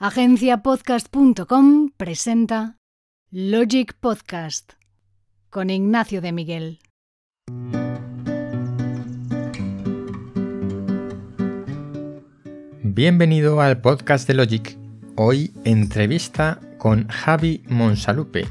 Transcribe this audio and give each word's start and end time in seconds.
Agenciapodcast.com 0.00 1.90
presenta 1.96 2.76
Logic 3.32 3.92
Podcast 3.98 4.74
con 5.50 5.70
Ignacio 5.70 6.20
de 6.20 6.30
Miguel. 6.30 6.78
Bienvenido 12.84 13.60
al 13.60 13.80
podcast 13.80 14.28
de 14.28 14.34
Logic. 14.34 14.78
Hoy 15.16 15.52
entrevista 15.64 16.60
con 16.78 17.08
Javi 17.08 17.64
Monsalupe, 17.66 18.46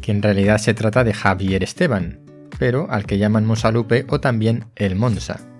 que 0.00 0.12
en 0.12 0.22
realidad 0.22 0.58
se 0.58 0.74
trata 0.74 1.02
de 1.02 1.12
Javier 1.12 1.64
Esteban, 1.64 2.20
pero 2.60 2.88
al 2.88 3.04
que 3.04 3.18
llaman 3.18 3.46
Monsalupe 3.46 4.06
o 4.10 4.20
también 4.20 4.66
el 4.76 4.94
Monsa. 4.94 5.53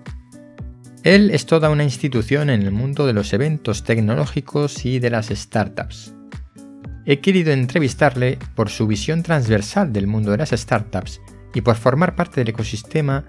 Él 1.05 1.29
es 1.29 1.45
toda 1.45 1.69
una 1.69 1.83
institución 1.83 2.49
en 2.49 2.63
el 2.63 2.71
mundo 2.71 3.05
de 3.05 3.13
los 3.13 3.31
eventos 3.31 3.83
tecnológicos 3.83 4.85
y 4.85 4.97
de 4.97 5.11
las 5.11 5.27
startups. 5.27 6.15
He 7.05 7.19
querido 7.19 7.51
entrevistarle 7.51 8.39
por 8.55 8.71
su 8.71 8.87
visión 8.87 9.21
transversal 9.21 9.93
del 9.93 10.07
mundo 10.07 10.31
de 10.31 10.37
las 10.37 10.49
startups 10.49 11.21
y 11.53 11.61
por 11.61 11.75
formar 11.75 12.15
parte 12.15 12.41
del 12.41 12.49
ecosistema 12.49 13.25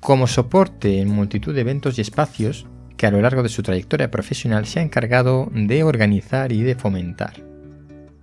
como 0.00 0.26
soporte 0.26 0.98
en 0.98 1.10
multitud 1.10 1.54
de 1.54 1.60
eventos 1.60 1.98
y 1.98 2.00
espacios 2.00 2.66
que 2.96 3.06
a 3.06 3.10
lo 3.10 3.20
largo 3.20 3.42
de 3.42 3.50
su 3.50 3.62
trayectoria 3.62 4.10
profesional 4.10 4.64
se 4.64 4.80
ha 4.80 4.82
encargado 4.82 5.50
de 5.52 5.84
organizar 5.84 6.52
y 6.52 6.62
de 6.62 6.74
fomentar. 6.74 7.44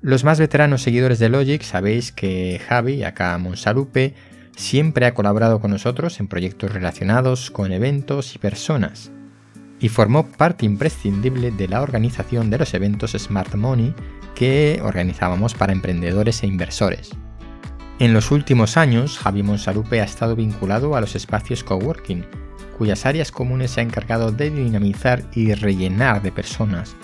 Los 0.02 0.23
más 0.23 0.39
veteranos 0.39 0.81
seguidores 0.81 1.20
de 1.20 1.30
Logic 1.30 1.61
sabéis 1.61 2.11
que 2.11 2.59
Javi, 2.67 3.03
acá 3.03 3.38
Monsalupe, 3.38 4.16
siempre 4.57 5.05
ha 5.05 5.13
colaborado 5.13 5.61
con 5.61 5.71
nosotros 5.71 6.20
en 6.20 6.27
proyectos 6.27 6.73
relacionados 6.73 7.52
con 7.52 7.71
eventos 7.71 8.35
y 8.35 8.39
personas, 8.39 9.11
y 9.80 9.89
formó 9.89 10.25
parte 10.25 10.66
imprescindible 10.66 11.52
de 11.52 11.67
la 11.67 11.81
organización 11.81 12.49
de 12.49 12.57
los 12.57 12.73
eventos 12.73 13.11
Smart 13.11 13.53
Money 13.53 13.93
que 14.35 14.81
organizábamos 14.83 15.53
para 15.53 15.73
emprendedores 15.73 16.41
e 16.41 16.47
inversores. 16.47 17.11
En 17.99 18.14
los 18.14 18.31
últimos 18.31 18.77
años, 18.77 19.19
Javi 19.19 19.44
Monsalupe 19.44 20.02
ha 20.02 20.05
estado 20.05 20.36
vinculado 20.36 20.95
a 20.95 21.02
los 21.02 21.16
espacios 21.16 21.64
coworking, 21.64 22.25
cuyas 22.77 23.05
áreas 23.05 23.31
comunes 23.31 23.71
se 23.71 23.81
ha 23.81 23.83
encargado 23.83 24.31
de 24.31 24.49
dinamizar 24.49 25.23
y 25.33 25.53
rellenar 25.53 26.23
de 26.23 26.31
personas, 26.31 26.95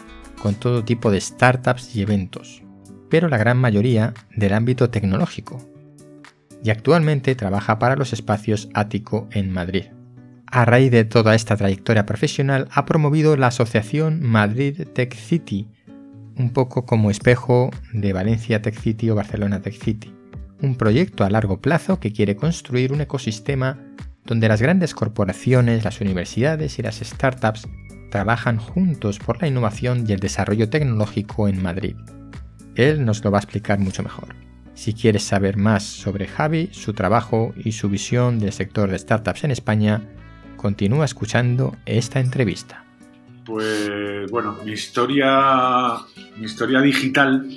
con 0.41 0.55
todo 0.55 0.83
tipo 0.83 1.11
de 1.11 1.21
startups 1.21 1.95
y 1.95 2.01
eventos, 2.01 2.63
pero 3.09 3.29
la 3.29 3.37
gran 3.37 3.57
mayoría 3.57 4.15
del 4.35 4.53
ámbito 4.53 4.89
tecnológico, 4.89 5.72
y 6.63 6.69
actualmente 6.69 7.35
trabaja 7.35 7.77
para 7.77 7.95
los 7.95 8.13
espacios 8.13 8.69
Ático 8.73 9.27
en 9.31 9.51
Madrid. 9.51 9.85
A 10.47 10.65
raíz 10.65 10.91
de 10.91 11.03
toda 11.03 11.35
esta 11.35 11.57
trayectoria 11.57 12.05
profesional 12.05 12.67
ha 12.71 12.85
promovido 12.85 13.35
la 13.35 13.47
asociación 13.47 14.21
Madrid 14.21 14.87
Tech 14.93 15.15
City, 15.15 15.67
un 16.37 16.51
poco 16.51 16.85
como 16.85 17.11
espejo 17.11 17.71
de 17.91 18.13
Valencia 18.13 18.61
Tech 18.61 18.79
City 18.79 19.09
o 19.09 19.15
Barcelona 19.15 19.61
Tech 19.61 19.73
City, 19.73 20.13
un 20.61 20.75
proyecto 20.75 21.23
a 21.23 21.29
largo 21.29 21.59
plazo 21.59 21.99
que 21.99 22.13
quiere 22.13 22.35
construir 22.35 22.93
un 22.93 23.01
ecosistema 23.01 23.79
donde 24.25 24.47
las 24.47 24.61
grandes 24.61 24.93
corporaciones, 24.93 25.83
las 25.83 25.99
universidades 25.99 26.79
y 26.79 26.81
las 26.81 26.99
startups 26.99 27.67
trabajan 28.09 28.57
juntos 28.57 29.19
por 29.19 29.41
la 29.41 29.47
innovación 29.47 30.05
y 30.07 30.13
el 30.13 30.19
desarrollo 30.19 30.69
tecnológico 30.69 31.47
en 31.47 31.61
Madrid. 31.61 31.95
Él 32.75 33.05
nos 33.05 33.23
lo 33.23 33.31
va 33.31 33.39
a 33.39 33.41
explicar 33.41 33.79
mucho 33.79 34.03
mejor. 34.03 34.35
Si 34.75 34.93
quieres 34.93 35.23
saber 35.23 35.57
más 35.57 35.83
sobre 35.83 36.27
Javi, 36.27 36.69
su 36.71 36.93
trabajo 36.93 37.53
y 37.55 37.73
su 37.73 37.89
visión 37.89 38.39
del 38.39 38.51
sector 38.51 38.89
de 38.89 38.97
startups 38.97 39.43
en 39.43 39.51
España, 39.51 40.01
continúa 40.57 41.05
escuchando 41.05 41.75
esta 41.85 42.19
entrevista. 42.19 42.83
Pues 43.45 44.31
bueno, 44.31 44.57
mi 44.65 44.71
historia, 44.71 45.97
mi 46.37 46.45
historia 46.45 46.81
digital 46.81 47.47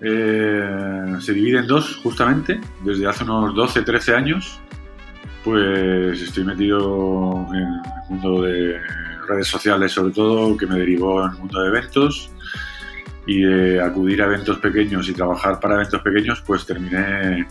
eh, 0.00 1.16
se 1.20 1.32
divide 1.32 1.58
en 1.58 1.66
dos, 1.66 1.96
justamente. 1.96 2.60
Desde 2.84 3.06
hace 3.06 3.24
unos 3.24 3.54
12, 3.54 3.82
13 3.82 4.14
años, 4.14 4.58
pues 5.44 6.20
estoy 6.22 6.44
metido 6.44 7.46
en 7.52 7.56
el 7.56 7.80
mundo 8.08 8.42
de 8.42 8.80
redes 9.28 9.46
sociales, 9.46 9.92
sobre 9.92 10.12
todo, 10.12 10.56
que 10.56 10.66
me 10.66 10.78
derivó 10.78 11.24
en 11.24 11.32
el 11.32 11.38
mundo 11.38 11.60
de 11.60 11.68
eventos 11.68 12.30
y 13.26 13.42
de 13.42 13.80
acudir 13.82 14.22
a 14.22 14.26
eventos 14.26 14.58
pequeños 14.58 15.08
y 15.08 15.14
trabajar 15.14 15.60
para 15.60 15.74
eventos 15.76 16.02
pequeños, 16.02 16.42
pues 16.46 16.66
terminé 16.66 17.46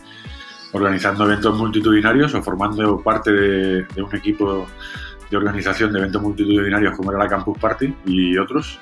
organizando 0.73 1.25
eventos 1.25 1.57
multitudinarios 1.57 2.33
o 2.33 2.41
formando 2.41 2.99
parte 3.01 3.31
de, 3.31 4.01
un 4.01 4.15
equipo 4.15 4.67
de 5.29 5.37
organización 5.37 5.93
de 5.93 5.99
eventos 5.99 6.21
multitudinarios 6.21 6.95
como 6.95 7.11
era 7.11 7.23
la 7.23 7.29
Campus 7.29 7.57
Party 7.57 7.93
y 8.05 8.37
otros. 8.37 8.79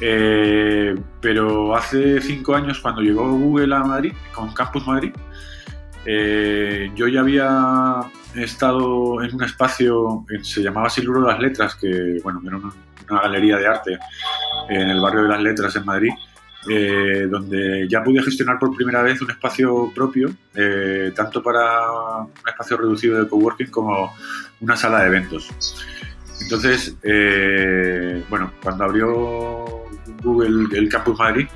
Eh, 0.00 0.94
pero 1.20 1.76
hace 1.76 2.20
cinco 2.20 2.54
años, 2.54 2.80
cuando 2.80 3.02
llegó 3.02 3.30
Google 3.30 3.74
a 3.74 3.84
Madrid, 3.84 4.12
con 4.34 4.52
Campus 4.52 4.86
Madrid, 4.86 5.12
eh, 6.04 6.90
yo 6.96 7.06
ya 7.06 7.20
había 7.20 8.00
estado 8.34 9.22
en 9.22 9.34
un 9.34 9.44
espacio, 9.44 10.24
se 10.42 10.62
llamaba 10.62 10.90
Siluro 10.90 11.20
de 11.22 11.28
las 11.28 11.40
Letras, 11.40 11.76
que 11.76 12.18
bueno, 12.22 12.40
era 12.44 12.58
una 13.12 13.22
galería 13.22 13.58
de 13.58 13.66
arte 13.66 13.98
en 14.68 14.90
el 14.90 15.00
barrio 15.00 15.22
de 15.22 15.28
las 15.28 15.42
Letras 15.42 15.76
en 15.76 15.84
Madrid, 15.84 16.12
eh, 16.68 17.26
donde 17.28 17.88
ya 17.88 18.04
pude 18.04 18.22
gestionar 18.22 18.58
por 18.58 18.74
primera 18.74 19.02
vez 19.02 19.20
un 19.20 19.30
espacio 19.30 19.92
propio, 19.94 20.30
eh, 20.54 21.12
tanto 21.14 21.42
para 21.42 21.90
un 22.22 22.48
espacio 22.48 22.76
reducido 22.76 23.22
de 23.22 23.28
coworking 23.28 23.70
como 23.70 24.14
una 24.60 24.76
sala 24.76 25.00
de 25.00 25.08
eventos. 25.08 25.50
Entonces, 26.40 26.96
eh, 27.02 28.22
bueno, 28.28 28.52
cuando 28.62 28.84
abrió 28.84 29.64
Google 30.22 30.78
el 30.78 30.88
Campus 30.88 31.18
Madrid, 31.18 31.48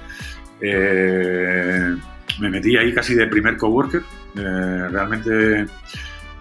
me 2.41 2.51
metí 2.51 2.77
ahí 2.77 2.93
casi 2.93 3.15
de 3.15 3.27
primer 3.27 3.57
coworker. 3.57 4.03
realmente 4.35 5.67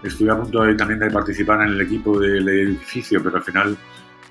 estuve 0.02 0.30
a 0.30 0.36
punto 0.36 0.76
también 0.76 1.00
de 1.00 1.10
participar 1.10 1.62
en 1.62 1.68
el 1.68 1.80
equipo 1.80 2.18
del 2.18 2.48
edificio, 2.48 3.22
pero 3.22 3.36
al 3.36 3.42
final 3.42 3.76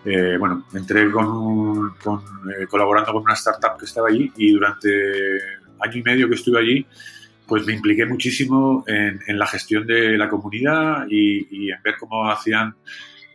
eh, 0.06 0.38
bueno, 0.38 0.68
entré 0.74 1.10
con, 1.10 1.96
eh, 1.98 2.68
colaborando 2.70 3.12
con 3.12 3.24
una 3.24 3.34
startup 3.34 3.76
que 3.80 3.86
estaba 3.86 4.10
allí 4.10 4.32
y 4.38 4.52
durante 4.52 4.88
año 5.80 5.98
y 5.98 6.04
medio 6.04 6.30
que 6.30 6.36
estuve 6.36 6.60
allí, 6.60 6.86
pues 7.48 7.66
me 7.66 7.74
impliqué 7.74 8.06
muchísimo 8.06 8.84
en, 8.88 9.20
la 9.38 9.48
gestión 9.48 9.86
de 9.88 10.16
la 10.16 10.30
comunidad 10.30 11.08
y, 11.10 11.72
en 11.72 11.82
ver 11.84 11.96
cómo 12.00 12.30
hacían 12.30 12.76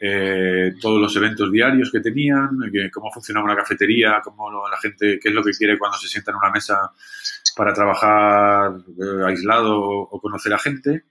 eh, 0.01 0.73
todos 0.81 1.01
los 1.01 1.15
eventos 1.17 1.51
diarios 1.51 1.91
que 1.91 2.01
tenían, 2.01 2.51
cómo 2.93 3.11
funcionaba 3.13 3.47
una 3.47 3.57
cafetería, 3.57 4.21
cómo 4.23 4.51
la 4.69 4.77
gente, 4.79 5.19
qué 5.21 5.29
es 5.29 5.35
lo 5.35 5.43
que 5.43 5.51
quiere 5.51 5.77
cuando 5.77 5.99
se 5.99 6.09
sienta 6.09 6.31
en 6.31 6.37
una 6.37 6.51
mesa 6.51 6.93
para 7.57 7.75
trabajar 7.75 8.75
aislado 9.27 9.77
o 9.79 10.21
conocer 10.21 10.55
a 10.55 10.59
gente. 10.59 11.05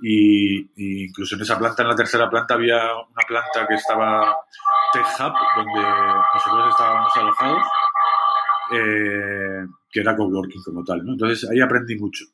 Y, 0.00 1.04
incluso 1.06 1.36
en 1.36 1.42
esa 1.42 1.58
planta, 1.58 1.82
en 1.82 1.88
la 1.88 1.96
tercera 1.96 2.28
planta, 2.28 2.54
había 2.54 2.94
una 2.94 3.22
planta 3.26 3.66
que 3.66 3.74
estaba 3.74 4.36
Tech 4.92 5.06
Hub, 5.18 5.34
donde 5.56 5.88
nosotros 6.34 6.70
estábamos 6.70 7.16
alojados, 7.16 7.62
eh, 8.72 9.66
que 9.90 10.00
era 10.00 10.16
coworking 10.16 10.62
como 10.62 10.84
tal. 10.84 11.04
¿no? 11.04 11.12
Entonces 11.12 11.48
ahí 11.50 11.60
aprendí 11.60 11.96
mucho. 11.96 12.24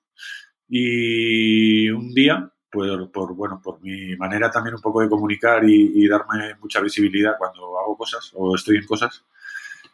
Y 0.68 1.90
un 1.90 2.14
día, 2.14 2.48
por, 2.70 3.10
por, 3.10 3.34
bueno, 3.34 3.60
por 3.62 3.80
mi 3.82 4.16
manera 4.16 4.50
también 4.50 4.76
un 4.76 4.80
poco 4.80 5.00
de 5.00 5.08
comunicar 5.08 5.62
y, 5.68 6.06
darme 6.06 6.54
mucha 6.60 6.80
visibilidad 6.80 7.34
cuando 7.38 7.78
hago 7.78 7.96
cosas 7.96 8.30
o 8.34 8.54
estoy 8.54 8.76
en 8.76 8.86
cosas, 8.86 9.24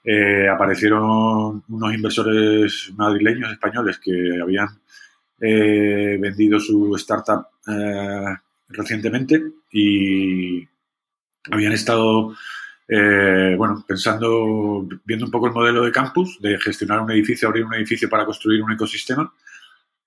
eh, 0.05 0.49
aparecieron 0.49 1.65
unos 1.69 1.95
inversores 1.95 2.93
madrileños 2.97 3.51
españoles 3.51 3.99
que 3.99 4.13
habían 4.41 4.69
vendido 5.39 6.59
su 6.59 6.95
startup 6.97 7.47
eh, 7.69 8.37
recientemente 8.69 9.43
y 9.73 10.67
habían 11.51 11.73
estado 11.73 12.35
eh, 12.89 13.55
bueno, 13.59 13.85
pensando, 13.87 14.87
viendo 15.05 15.27
un 15.27 15.31
poco 15.31 15.49
el 15.49 15.53
modelo 15.53 15.85
de 15.85 15.93
campus, 15.93 16.39
de 16.41 16.59
gestionar 16.59 17.01
un 17.01 17.11
edificio, 17.11 17.49
abrir 17.49 17.65
un 17.65 17.75
edificio 17.75 18.09
para 18.09 18.25
construir 18.25 18.63
un 18.63 18.73
ecosistema. 18.73 19.33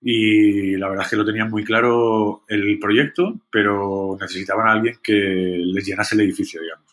Y 0.01 0.77
la 0.77 0.88
verdad 0.88 1.03
es 1.03 1.09
que 1.09 1.18
lo 1.18 1.25
tenían 1.25 1.50
muy 1.50 1.65
claro 1.65 2.44
el 2.48 2.80
proyecto, 2.80 3.42
pero 3.51 4.18
necesitaban 4.19 4.68
a 4.68 4.71
alguien 4.71 4.98
que 5.03 5.13
les 5.13 5.86
llenase 5.86 6.15
el 6.15 6.21
edificio, 6.21 6.62
digamos. 6.62 6.86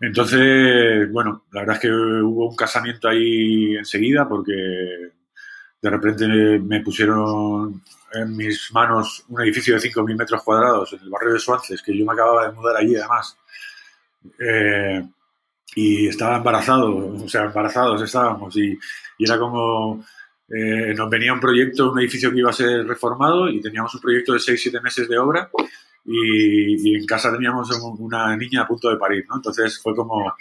Entonces, 0.00 1.10
bueno, 1.10 1.44
la 1.52 1.60
verdad 1.60 1.76
es 1.76 1.82
que 1.82 1.92
hubo 1.92 2.48
un 2.48 2.56
casamiento 2.56 3.08
ahí 3.08 3.76
enseguida 3.76 4.28
porque 4.28 5.10
de 5.82 5.90
repente 5.90 6.26
me 6.26 6.80
pusieron 6.80 7.82
en 8.12 8.36
mis 8.36 8.70
manos 8.72 9.24
un 9.28 9.40
edificio 9.40 9.74
de 9.74 9.80
5.000 9.80 10.16
metros 10.16 10.42
cuadrados 10.42 10.92
en 10.92 11.00
el 11.00 11.10
barrio 11.10 11.32
de 11.34 11.38
Suances, 11.38 11.82
que 11.82 11.96
yo 11.96 12.04
me 12.04 12.12
acababa 12.12 12.48
de 12.48 12.52
mudar 12.52 12.76
allí 12.76 12.96
además. 12.96 13.36
Eh, 14.38 15.06
y 15.74 16.08
estaba 16.08 16.36
embarazado, 16.36 17.14
o 17.14 17.28
sea, 17.28 17.44
embarazados 17.44 18.02
estábamos 18.02 18.56
y, 18.56 18.76
era 19.18 19.38
como, 19.38 20.04
eh, 20.48 20.92
nos 20.96 21.08
venía 21.08 21.32
un 21.32 21.40
proyecto, 21.40 21.92
un 21.92 22.00
edificio 22.00 22.30
que 22.30 22.38
iba 22.38 22.50
a 22.50 22.54
ser 22.54 22.86
reformado 22.86 23.48
y 23.48 23.60
teníamos 23.60 23.94
un 23.94 24.00
proyecto 24.00 24.32
de 24.32 24.40
6-7 24.40 24.82
meses 24.82 25.08
de 25.08 25.18
obra 25.18 25.50
y, 26.04 26.90
y, 26.90 26.96
en 26.96 27.06
casa 27.06 27.32
teníamos 27.32 27.70
una 27.98 28.36
niña 28.36 28.62
a 28.62 28.66
punto 28.66 28.90
de 28.90 28.96
parir, 28.96 29.24
¿no? 29.28 29.36
Entonces 29.36 29.80
fue 29.80 29.94
como, 29.94 30.34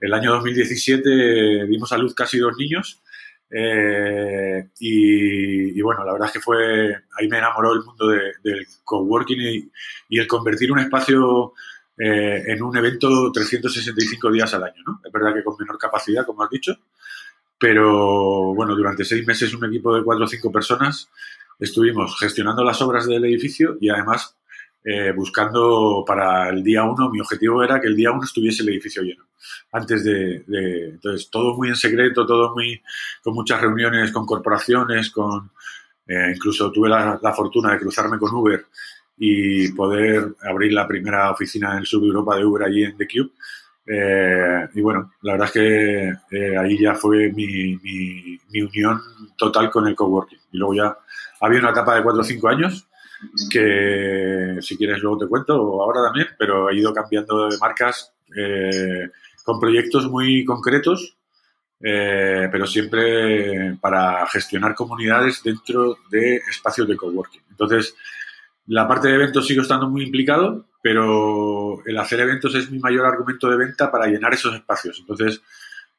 el 0.00 0.14
año 0.14 0.32
2017 0.32 1.66
dimos 1.66 1.92
a 1.92 1.98
luz 1.98 2.14
casi 2.14 2.38
dos 2.38 2.56
niños 2.56 3.02
eh, 3.50 4.68
y, 4.78 5.80
bueno, 5.80 6.04
la 6.04 6.12
verdad 6.12 6.28
es 6.28 6.34
que 6.34 6.40
fue, 6.40 6.94
ahí 7.18 7.28
me 7.28 7.38
enamoró 7.38 7.72
el 7.72 7.82
mundo 7.82 8.08
del 8.08 8.66
coworking 8.84 9.40
y, 9.40 9.70
y, 10.08 10.18
el 10.18 10.26
convertir 10.26 10.70
un 10.70 10.80
espacio 10.80 11.54
eh, 11.98 12.44
en 12.46 12.62
un 12.62 12.76
evento 12.76 13.32
365 13.32 14.30
días 14.30 14.54
al 14.54 14.64
año, 14.64 14.82
¿no? 14.86 15.00
Es 15.04 15.10
verdad 15.10 15.34
que 15.34 15.42
con 15.42 15.56
menor 15.58 15.78
capacidad, 15.78 16.24
como 16.24 16.44
has 16.44 16.50
dicho, 16.50 16.78
pero 17.58 18.54
bueno, 18.54 18.76
durante 18.76 19.04
seis 19.04 19.26
meses 19.26 19.52
un 19.52 19.64
equipo 19.64 19.96
de 19.96 20.04
cuatro 20.04 20.24
o 20.24 20.28
cinco 20.28 20.52
personas 20.52 21.10
estuvimos 21.58 22.16
gestionando 22.18 22.62
las 22.62 22.80
obras 22.82 23.06
del 23.06 23.24
edificio 23.24 23.76
y 23.80 23.88
además 23.88 24.36
eh, 24.84 25.12
buscando 25.12 26.04
para 26.06 26.50
el 26.50 26.62
día 26.62 26.84
uno, 26.84 27.10
mi 27.10 27.20
objetivo 27.20 27.64
era 27.64 27.80
que 27.80 27.88
el 27.88 27.96
día 27.96 28.12
uno 28.12 28.22
estuviese 28.22 28.62
el 28.62 28.68
edificio 28.68 29.02
lleno. 29.02 29.27
Antes 29.72 30.04
de, 30.04 30.44
entonces, 30.90 31.30
todo 31.30 31.54
muy 31.56 31.68
en 31.68 31.76
secreto, 31.76 32.26
todo 32.26 32.54
muy, 32.54 32.80
con 33.22 33.34
muchas 33.34 33.60
reuniones 33.60 34.12
con 34.12 34.26
corporaciones, 34.26 35.10
con, 35.10 35.50
eh, 36.06 36.32
incluso 36.34 36.70
tuve 36.72 36.88
la, 36.88 37.18
fortuna 37.34 37.72
de 37.72 37.78
cruzarme 37.78 38.18
con 38.18 38.34
Uber 38.34 38.66
y 39.18 39.72
poder 39.72 40.34
abrir 40.42 40.72
la 40.72 40.86
primera 40.86 41.30
oficina 41.30 41.72
en 41.72 41.78
el 41.78 41.86
sur 41.86 42.00
de 42.00 42.08
Europa 42.08 42.36
de 42.36 42.44
Uber 42.44 42.62
allí 42.64 42.84
en 42.84 42.96
The 42.96 43.06
Cube. 43.06 43.30
Eh, 43.90 44.68
y 44.74 44.80
bueno, 44.80 45.12
la 45.22 45.32
verdad 45.32 45.48
es 45.48 45.52
que 45.52 46.56
ahí 46.58 46.78
ya 46.78 46.94
fue 46.94 47.32
mi, 47.32 47.76
mi, 47.82 48.38
mi, 48.50 48.62
unión 48.62 49.00
total 49.36 49.70
con 49.70 49.86
el 49.88 49.94
coworking. 49.94 50.38
Y 50.52 50.58
luego 50.58 50.74
ya 50.74 50.96
había 51.40 51.60
una 51.60 51.70
etapa 51.70 51.96
de 51.96 52.02
4 52.02 52.20
o 52.20 52.24
5 52.24 52.48
años 52.48 52.88
que 53.50 54.58
si 54.60 54.76
quieres 54.76 55.00
luego 55.02 55.18
te 55.18 55.26
cuento, 55.26 55.54
ahora 55.82 56.02
también, 56.04 56.28
pero 56.38 56.70
he 56.70 56.76
ido 56.76 56.92
cambiando 56.92 57.48
de 57.48 57.58
marcas 57.58 58.12
eh, 58.36 59.10
con 59.48 59.58
proyectos 59.58 60.06
muy 60.10 60.44
concretos, 60.44 61.16
eh, 61.80 62.50
pero 62.52 62.66
siempre 62.66 63.78
para 63.80 64.26
gestionar 64.26 64.74
comunidades 64.74 65.42
dentro 65.42 65.96
de 66.10 66.36
espacios 66.50 66.86
de 66.86 66.98
coworking. 66.98 67.40
Entonces, 67.48 67.96
la 68.66 68.86
parte 68.86 69.08
de 69.08 69.14
eventos 69.14 69.46
sigo 69.46 69.62
estando 69.62 69.88
muy 69.88 70.02
implicado, 70.02 70.66
pero 70.82 71.82
el 71.86 71.96
hacer 71.96 72.20
eventos 72.20 72.54
es 72.56 72.70
mi 72.70 72.78
mayor 72.78 73.06
argumento 73.06 73.48
de 73.48 73.56
venta 73.56 73.90
para 73.90 74.06
llenar 74.06 74.34
esos 74.34 74.54
espacios. 74.54 74.98
Entonces, 75.00 75.40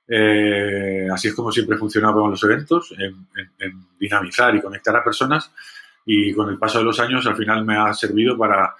eh, 0.07 1.07
así 1.11 1.29
es 1.29 1.33
como 1.33 1.51
siempre 1.51 1.75
he 1.75 1.79
funcionado 1.79 2.21
con 2.21 2.29
los 2.29 2.43
eventos, 2.43 2.93
en, 2.99 3.25
dinamizar 3.99 4.55
y 4.55 4.61
conectar 4.61 4.95
a 4.95 5.03
personas 5.03 5.51
y 6.05 6.35
con 6.35 6.49
el 6.49 6.59
paso 6.59 6.77
de 6.77 6.83
los 6.83 6.99
años 6.99 7.25
al 7.25 7.35
final 7.35 7.65
me 7.65 7.77
ha 7.77 7.91
servido 7.95 8.37
para, 8.37 8.75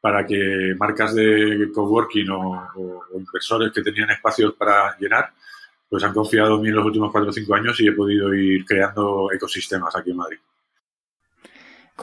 para 0.00 0.26
que 0.26 0.74
marcas 0.78 1.14
de 1.14 1.70
coworking 1.74 2.30
o, 2.30 2.68
o, 2.74 3.18
inversores 3.18 3.72
que 3.72 3.82
tenían 3.82 4.10
espacios 4.10 4.54
para 4.54 4.96
llenar, 4.98 5.32
pues 5.88 6.02
han 6.04 6.14
confiado 6.14 6.56
en 6.56 6.62
mí 6.62 6.68
en 6.68 6.76
los 6.76 6.86
últimos 6.86 7.10
4 7.12 7.30
o 7.30 7.32
5 7.32 7.54
años 7.54 7.80
y 7.80 7.88
he 7.88 7.92
podido 7.92 8.32
ir 8.34 8.64
creando 8.64 9.30
ecosistemas 9.32 9.94
aquí 9.96 10.10
en 10.10 10.16
Madrid. 10.16 10.38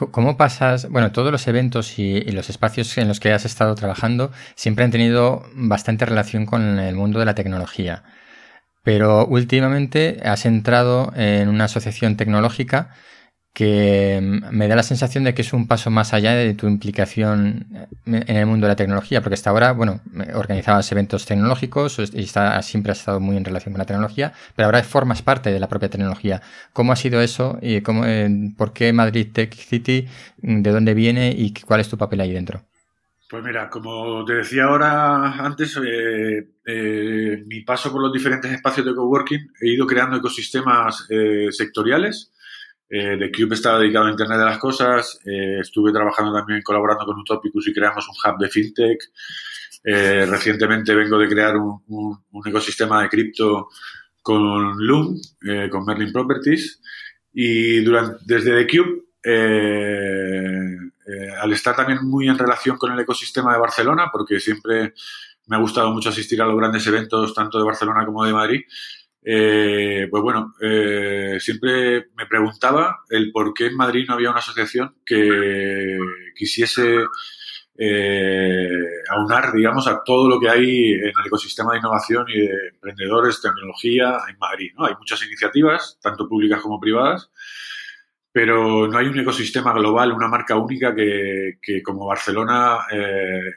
¿Cómo 0.06 0.36
pasas? 0.36 0.88
Bueno, 0.88 1.10
todos 1.10 1.32
los 1.32 1.48
eventos 1.48 1.98
y, 1.98 2.20
los 2.30 2.50
espacios 2.50 2.96
en 2.98 3.08
los 3.08 3.18
que 3.18 3.32
has 3.32 3.44
estado 3.44 3.74
trabajando 3.74 4.30
siempre 4.54 4.84
han 4.84 4.92
tenido 4.92 5.42
bastante 5.54 6.06
relación 6.06 6.46
con 6.46 6.78
el 6.78 6.94
mundo 6.94 7.18
de 7.18 7.24
la 7.24 7.34
tecnología. 7.34 8.04
Pero 8.84 9.26
últimamente 9.26 10.20
has 10.24 10.46
entrado 10.46 11.12
en 11.16 11.48
una 11.48 11.64
asociación 11.64 12.16
tecnológica 12.16 12.94
que 13.58 14.20
mm, 14.22 14.56
me 14.56 14.68
da 14.68 14.76
la 14.76 14.84
sensación 14.84 15.24
de 15.24 15.34
que 15.34 15.42
es 15.42 15.52
un 15.52 15.66
paso 15.66 15.90
más 15.90 16.14
allá 16.14 16.32
de 16.32 16.54
tu 16.54 16.68
implicación 16.68 17.66
en 18.06 18.36
el 18.36 18.46
mundo 18.46 18.68
de 18.68 18.70
la 18.70 18.76
tecnología, 18.76 19.20
porque 19.20 19.34
hasta 19.34 19.50
ahora, 19.50 19.72
bueno, 19.72 20.00
organizabas 20.34 20.92
eventos 20.92 21.26
tecnológicos 21.26 21.98
y 21.98 22.26
siempre 22.62 22.92
has 22.92 23.00
estado 23.00 23.18
muy 23.18 23.36
en 23.36 23.44
relación 23.44 23.72
con 23.72 23.80
la 23.80 23.84
tecnología, 23.84 24.32
pero 24.54 24.66
ahora 24.66 24.84
formas 24.84 25.22
parte 25.22 25.50
de 25.50 25.58
la 25.58 25.68
propia 25.68 25.90
tecnología. 25.90 26.40
¿Cómo 26.72 26.92
ha 26.92 26.96
sido 26.96 27.20
eso 27.20 27.58
y 27.60 27.80
cómo, 27.80 28.04
eh, 28.06 28.30
por 28.56 28.72
qué 28.72 28.92
Madrid 28.92 29.26
Tech 29.32 29.52
City, 29.52 30.06
de 30.36 30.70
dónde 30.70 30.94
viene 30.94 31.34
y 31.36 31.52
cuál 31.52 31.80
es 31.80 31.88
tu 31.88 31.98
papel 31.98 32.20
ahí 32.20 32.32
dentro? 32.32 32.62
Pues 33.28 33.42
mira, 33.42 33.68
como 33.68 34.24
te 34.24 34.34
decía 34.34 34.66
ahora 34.66 35.32
antes, 35.44 35.76
eh, 35.84 36.48
eh, 36.64 37.42
mi 37.44 37.62
paso 37.62 37.90
por 37.90 38.02
los 38.02 38.12
diferentes 38.12 38.52
espacios 38.52 38.86
de 38.86 38.94
coworking, 38.94 39.50
he 39.60 39.72
ido 39.72 39.84
creando 39.84 40.16
ecosistemas 40.16 41.08
sectoriales 41.50 42.30
eh, 42.90 43.16
The 43.18 43.30
Cube 43.30 43.54
estaba 43.54 43.78
dedicado 43.78 44.06
a 44.06 44.10
Internet 44.10 44.38
de 44.38 44.44
las 44.44 44.58
Cosas. 44.58 45.20
Eh, 45.24 45.58
estuve 45.60 45.92
trabajando 45.92 46.32
también 46.32 46.62
colaborando 46.62 47.04
con 47.04 47.18
Utopicus 47.18 47.68
y 47.68 47.74
creamos 47.74 48.08
un 48.08 48.14
hub 48.14 48.38
de 48.38 48.48
fintech. 48.48 49.00
Eh, 49.84 50.26
recientemente 50.26 50.94
vengo 50.94 51.18
de 51.18 51.28
crear 51.28 51.56
un, 51.56 51.82
ecosistema 52.44 53.02
de 53.02 53.08
cripto 53.08 53.68
con 54.22 54.76
Loom, 54.78 55.20
eh, 55.46 55.68
con 55.70 55.84
Merlin 55.84 56.12
Properties. 56.12 56.80
Y 57.32 57.80
durante, 57.80 58.16
desde 58.24 58.64
The 58.64 58.66
Cube, 58.66 59.04
al 61.40 61.52
estar 61.52 61.76
también 61.76 61.98
muy 62.02 62.28
en 62.28 62.38
relación 62.38 62.78
con 62.78 62.92
el 62.92 63.00
ecosistema 63.00 63.52
de 63.52 63.60
Barcelona, 63.60 64.08
porque 64.10 64.40
siempre 64.40 64.94
me 65.46 65.56
ha 65.56 65.60
gustado 65.60 65.90
mucho 65.90 66.08
asistir 66.08 66.40
a 66.40 66.46
los 66.46 66.56
grandes 66.56 66.86
eventos, 66.86 67.34
tanto 67.34 67.58
de 67.58 67.64
Barcelona 67.64 68.04
como 68.04 68.24
de 68.24 68.32
Madrid, 68.32 68.62
eh, 69.22 70.06
pues 70.10 70.22
bueno, 70.22 70.54
eh, 70.60 71.36
siempre 71.40 72.06
me 72.16 72.26
preguntaba 72.26 73.00
el 73.10 73.32
por 73.32 73.52
qué 73.52 73.66
en 73.66 73.76
Madrid 73.76 74.04
no 74.06 74.14
había 74.14 74.30
una 74.30 74.38
asociación 74.38 74.96
que 75.04 75.98
quisiese 76.36 77.04
eh, 77.76 78.68
aunar, 79.10 79.52
digamos, 79.52 79.86
a 79.88 80.02
todo 80.04 80.28
lo 80.28 80.40
que 80.40 80.48
hay 80.48 80.92
en 80.92 81.12
el 81.18 81.26
ecosistema 81.26 81.72
de 81.72 81.78
innovación 81.78 82.26
y 82.28 82.40
de 82.40 82.68
emprendedores, 82.74 83.40
tecnología 83.40 84.18
en 84.28 84.38
Madrid. 84.38 84.72
Hay 84.78 84.94
muchas 84.98 85.22
iniciativas, 85.24 85.98
tanto 86.00 86.28
públicas 86.28 86.60
como 86.60 86.80
privadas, 86.80 87.30
pero 88.32 88.86
no 88.86 88.98
hay 88.98 89.06
un 89.06 89.18
ecosistema 89.18 89.72
global, 89.72 90.12
una 90.12 90.28
marca 90.28 90.56
única 90.56 90.94
que, 90.94 91.58
que 91.60 91.82
como 91.82 92.06
Barcelona 92.06 92.78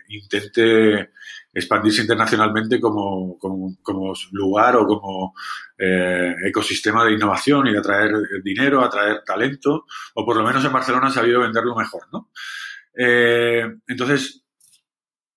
intente 0.07 1.11
expandirse 1.53 2.01
internacionalmente 2.01 2.79
como, 2.79 3.37
como, 3.37 3.75
como 3.81 4.13
lugar 4.31 4.77
o 4.77 4.87
como 4.87 5.33
eh, 5.77 6.33
ecosistema 6.45 7.03
de 7.05 7.13
innovación 7.13 7.67
y 7.67 7.73
de 7.73 7.79
atraer 7.79 8.11
dinero, 8.43 8.81
atraer 8.81 9.23
talento, 9.25 9.85
o 10.15 10.25
por 10.25 10.37
lo 10.37 10.43
menos 10.43 10.63
en 10.63 10.71
Barcelona 10.71 11.07
ha 11.07 11.11
sabido 11.11 11.41
venderlo 11.41 11.75
mejor, 11.75 12.03
¿no? 12.11 12.29
Eh, 12.97 13.65
entonces, 13.87 14.43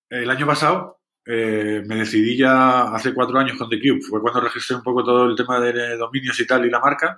el 0.09 0.29
año 0.29 0.45
pasado 0.45 0.99
eh, 1.25 1.81
me 1.85 1.95
decidí 1.95 2.37
ya 2.37 2.83
hace 2.93 3.13
cuatro 3.13 3.37
años 3.39 3.57
con 3.57 3.69
The 3.69 3.79
Cube, 3.79 4.01
fue 4.01 4.21
cuando 4.21 4.41
registré 4.41 4.75
un 4.75 4.83
poco 4.83 5.03
todo 5.03 5.25
el 5.25 5.35
tema 5.35 5.59
de 5.59 5.97
dominios 5.97 6.39
y 6.39 6.47
tal 6.47 6.65
y 6.65 6.69
la 6.69 6.79
marca, 6.79 7.17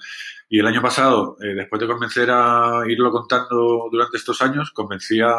y 0.49 0.59
el 0.59 0.65
año 0.65 0.81
pasado, 0.81 1.35
después 1.39 1.79
de 1.79 1.87
convencer 1.87 2.29
a 2.31 2.81
irlo 2.87 3.11
contando 3.11 3.89
durante 3.91 4.17
estos 4.17 4.41
años, 4.41 4.71
convencí 4.71 5.19
a 5.19 5.35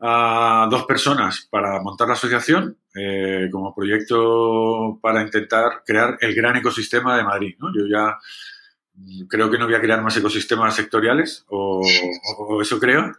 a 0.00 0.68
dos 0.70 0.84
personas 0.84 1.48
para 1.50 1.80
montar 1.82 2.08
la 2.08 2.14
asociación 2.14 2.76
eh, 2.94 3.48
como 3.50 3.74
proyecto 3.74 4.98
para 5.02 5.22
intentar 5.22 5.82
crear 5.84 6.18
el 6.20 6.34
gran 6.34 6.56
ecosistema 6.56 7.16
de 7.16 7.24
Madrid. 7.24 7.56
Yo 7.74 7.86
ya 7.86 8.18
creo 9.28 9.50
que 9.50 9.58
no 9.58 9.66
voy 9.66 9.74
a 9.74 9.80
crear 9.80 10.02
más 10.02 10.16
ecosistemas 10.16 10.74
sectoriales, 10.74 11.44
o, 11.48 11.82
eso 12.60 12.78
creo, 12.78 13.12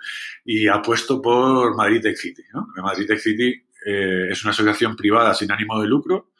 y 0.45 0.67
apuesto 0.67 1.21
por 1.21 1.75
Madrid 1.75 2.01
Tech 2.01 2.17
City. 2.17 2.43
Madrid 2.77 3.07
Tech 3.07 3.19
City 3.19 3.63
eh, 3.85 4.27
es 4.29 4.43
una 4.43 4.51
asociación 4.51 4.95
privada 4.95 5.33
sin 5.33 5.51
ánimo 5.51 5.79
de 5.81 5.87
lucro, 5.87 6.31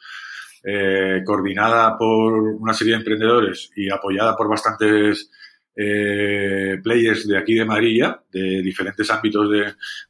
eh, 0.62 1.22
coordinada 1.24 1.96
por 1.96 2.32
una 2.34 2.74
serie 2.74 2.92
de 2.92 2.98
emprendedores 2.98 3.70
y 3.74 3.90
apoyada 3.90 4.36
por 4.36 4.48
bastantes 4.48 5.30
eh, 5.76 6.78
players 6.82 7.26
de 7.26 7.38
aquí 7.38 7.54
de 7.54 7.64
Madrid 7.64 8.02
de 8.32 8.62
diferentes 8.62 9.10
ámbitos 9.10 9.48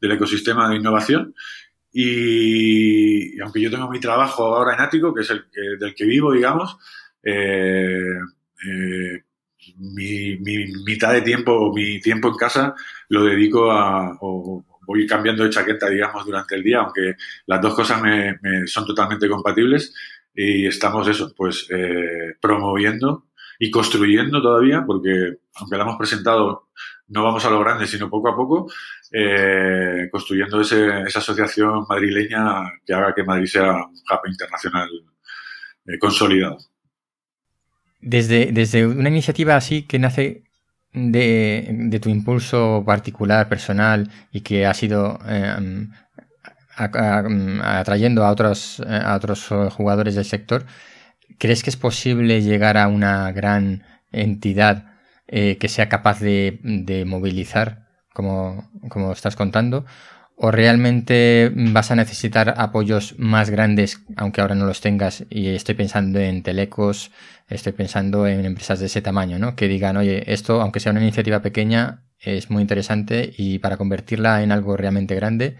del 0.01 0.13
ecosistema 0.13 0.69
de 0.69 0.77
innovación. 0.77 1.35
Y, 1.93 3.41
aunque 3.41 3.61
yo 3.61 3.71
tengo 3.71 3.91
mi 3.91 4.01
trabajo 4.01 4.55
ahora 4.55 4.75
en 4.75 4.81
Ático, 4.81 5.13
que 5.13 5.23
es 5.23 5.31
el 5.31 5.45
del 5.79 5.95
que 5.95 6.05
vivo, 6.05 6.33
digamos, 6.33 6.77
eh, 7.23 8.19
eh, 8.67 9.23
mi, 9.79 10.37
mitad 10.85 11.13
de 11.13 11.23
tiempo 11.23 11.53
o 11.53 11.75
mi 11.75 12.01
tiempo 12.01 12.29
en 12.29 12.35
casa 12.35 12.75
lo 13.09 13.25
dedico 13.25 13.71
a, 13.71 14.17
o 14.21 14.65
voy 14.87 15.07
cambiando 15.07 15.45
de 15.45 15.51
chaqueta, 15.51 15.89
digamos, 15.89 16.25
durante 16.25 16.55
el 16.55 16.63
día, 16.63 16.79
aunque 16.79 17.15
las 17.47 17.61
dos 17.61 17.75
cosas 17.75 18.01
me, 18.03 18.39
son 18.67 18.87
totalmente 18.87 19.29
compatibles 19.29 19.95
y 20.35 20.67
estamos 20.67 21.07
eso, 21.09 21.35
pues 21.37 21.69
promoviendo 22.41 23.30
y 23.63 23.71
construyendo 23.71 24.41
todavía, 24.41 24.83
porque 24.87 25.35
aunque 25.57 25.77
la 25.77 25.83
hemos 25.83 25.99
presentado, 25.99 26.71
no 27.09 27.23
vamos 27.23 27.45
a 27.45 27.51
lo 27.51 27.61
grande, 27.61 27.87
sino 27.87 28.09
poco 28.09 28.31
a 28.31 28.35
poco, 28.35 28.73
eh, 29.13 30.09
construyendo 30.11 30.63
esa 30.63 31.05
asociación 31.05 31.85
madrileña 31.87 32.73
que 32.87 32.95
haga 32.95 33.15
que 33.15 33.23
Madrid 33.23 33.45
sea 33.45 33.73
un 33.73 33.93
hub 33.93 34.27
internacional 34.27 34.89
eh, 35.85 35.99
consolidado. 35.99 36.57
Desde, 38.01 38.51
desde 38.51 38.87
una 38.87 39.11
iniciativa 39.11 39.57
así 39.57 39.83
que 39.83 39.99
nace 39.99 40.45
de, 40.95 42.01
tu 42.01 42.09
impulso 42.09 42.83
particular, 42.87 43.51
personal, 43.51 44.11
y 44.33 44.41
que 44.41 44.65
ha 44.65 44.73
sido 44.73 45.19
eh, 45.29 45.87
atrayendo 46.79 48.25
a 48.25 48.31
otros, 48.31 48.81
a 48.81 49.15
otros 49.15 49.49
jugadores 49.75 50.15
del 50.15 50.25
sector, 50.25 50.65
¿crees 51.39 51.63
que 51.63 51.71
es 51.71 51.77
posible 51.77 52.43
llegar 52.43 52.77
a 52.77 52.89
una 52.89 53.31
gran 53.33 53.85
entidad 54.13 54.95
eh, 55.29 55.57
que 55.59 55.69
sea 55.69 55.89
capaz 55.89 56.21
de, 56.21 56.61
de 56.63 57.05
movilizar, 57.05 57.89
como, 58.13 58.71
como 58.89 59.13
estás 59.13 59.37
contando? 59.37 59.85
¿O 60.37 60.51
realmente 60.51 61.53
vas 61.55 61.91
a 61.91 61.97
necesitar 61.97 62.55
apoyos 62.57 63.15
más 63.19 63.51
grandes, 63.51 64.01
aunque 64.17 64.41
ahora 64.41 64.55
no 64.55 64.65
los 64.65 64.81
tengas? 64.81 65.25
Y 65.29 65.49
estoy 65.49 65.75
pensando 65.75 66.19
en 66.19 66.43
telecos, 66.43 67.11
estoy 67.49 67.73
pensando 67.73 68.27
en 68.27 68.47
empresas 68.47 68.81
de 68.81 68.87
ese 68.87 69.03
tamaño, 69.03 69.39
¿no? 69.39 69.55
Que 69.55 69.69
digan, 69.69 69.99
oye, 69.99 70.33
esto, 70.33 70.63
aunque 70.63 70.81
sea 70.81 70.93
una 70.93 71.03
iniciativa 71.03 71.43
pequeña, 71.43 72.05
es 72.19 72.51
muy 72.51 72.63
interesante 72.63 73.33
y 73.37 73.59
para 73.59 73.77
convertirla 73.77 74.43
en 74.43 74.53
algo 74.53 74.77
realmente 74.77 75.15
grande, 75.15 75.57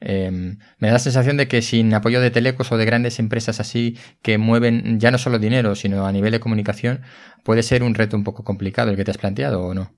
em, 0.00 0.58
me 0.78 0.88
da 0.88 0.94
la 0.94 0.98
sensación 0.98 1.36
de 1.36 1.48
que 1.48 1.62
sin 1.62 1.92
apoyo 1.94 2.20
de 2.20 2.30
telecos 2.30 2.70
o 2.72 2.76
de 2.76 2.84
grandes 2.84 3.18
empresas 3.18 3.60
así 3.60 3.98
que 4.22 4.38
mueven 4.38 5.00
ya 5.00 5.10
no 5.10 5.18
solo 5.18 5.38
dinero, 5.38 5.74
sino 5.74 6.06
a 6.06 6.12
nivel 6.12 6.32
de 6.32 6.40
comunicación, 6.40 7.02
puede 7.42 7.62
ser 7.62 7.82
un 7.82 7.94
reto 7.94 8.16
un 8.16 8.24
poco 8.24 8.44
complicado 8.44 8.90
el 8.90 8.96
que 8.96 9.04
te 9.04 9.10
has 9.10 9.18
planteado 9.18 9.62
o 9.62 9.74
no. 9.74 9.92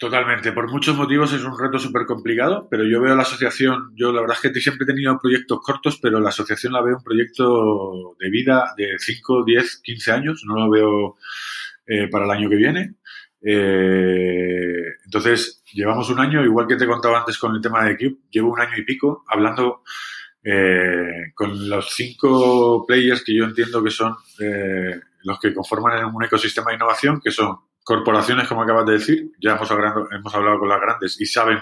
Totalmente, 0.00 0.52
por 0.52 0.70
muchos 0.70 0.96
motivos 0.96 1.30
es 1.34 1.44
un 1.44 1.58
reto 1.58 1.78
súper 1.78 2.06
complicado, 2.06 2.66
pero 2.70 2.86
yo 2.86 3.02
veo 3.02 3.14
la 3.14 3.20
asociación, 3.20 3.92
yo 3.94 4.12
la 4.12 4.22
verdad 4.22 4.38
es 4.42 4.50
que 4.50 4.60
siempre 4.60 4.84
he 4.84 4.86
tenido 4.86 5.18
proyectos 5.18 5.58
cortos, 5.62 5.98
pero 6.00 6.20
la 6.20 6.30
asociación 6.30 6.72
la 6.72 6.80
veo 6.80 6.96
un 6.96 7.04
proyecto 7.04 8.16
de 8.18 8.30
vida 8.30 8.72
de 8.78 8.94
5, 8.98 9.44
10, 9.44 9.82
15 9.84 10.12
años, 10.12 10.42
no 10.46 10.54
lo 10.54 10.70
veo 10.70 11.16
eh, 11.86 12.08
para 12.08 12.24
el 12.24 12.30
año 12.30 12.48
que 12.48 12.56
viene. 12.56 12.94
Eh, 13.42 14.84
entonces, 15.04 15.62
llevamos 15.72 16.10
un 16.10 16.20
año, 16.20 16.44
igual 16.44 16.66
que 16.66 16.76
te 16.76 16.86
contaba 16.86 17.20
antes 17.20 17.38
con 17.38 17.54
el 17.54 17.60
tema 17.60 17.84
de 17.84 17.96
Cube, 17.96 18.18
llevo 18.30 18.52
un 18.52 18.60
año 18.60 18.76
y 18.76 18.84
pico 18.84 19.24
hablando 19.28 19.82
eh, 20.42 21.32
con 21.34 21.68
los 21.68 21.90
cinco 21.92 22.84
players 22.86 23.24
que 23.24 23.34
yo 23.34 23.44
entiendo 23.44 23.82
que 23.82 23.90
son 23.90 24.16
los 25.22 25.38
que 25.38 25.52
conforman 25.52 26.04
un 26.14 26.24
ecosistema 26.24 26.70
de 26.70 26.76
innovación, 26.76 27.20
que 27.22 27.30
son 27.30 27.58
corporaciones, 27.82 28.48
como 28.48 28.62
acabas 28.62 28.86
de 28.86 28.92
decir, 28.92 29.32
ya 29.40 29.52
hemos 29.52 29.70
hablado, 29.70 30.08
hemos 30.12 30.34
hablado 30.34 30.58
con 30.58 30.68
las 30.68 30.80
grandes 30.80 31.20
y 31.20 31.26
saben 31.26 31.58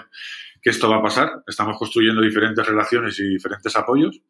que 0.61 0.69
esto 0.69 0.89
va 0.89 0.97
a 0.97 1.01
pasar. 1.01 1.43
Estamos 1.47 1.77
construyendo 1.77 2.21
diferentes 2.21 2.65
relaciones 2.65 3.19
y 3.19 3.29
diferentes 3.29 3.75
apoyos. 3.75 4.21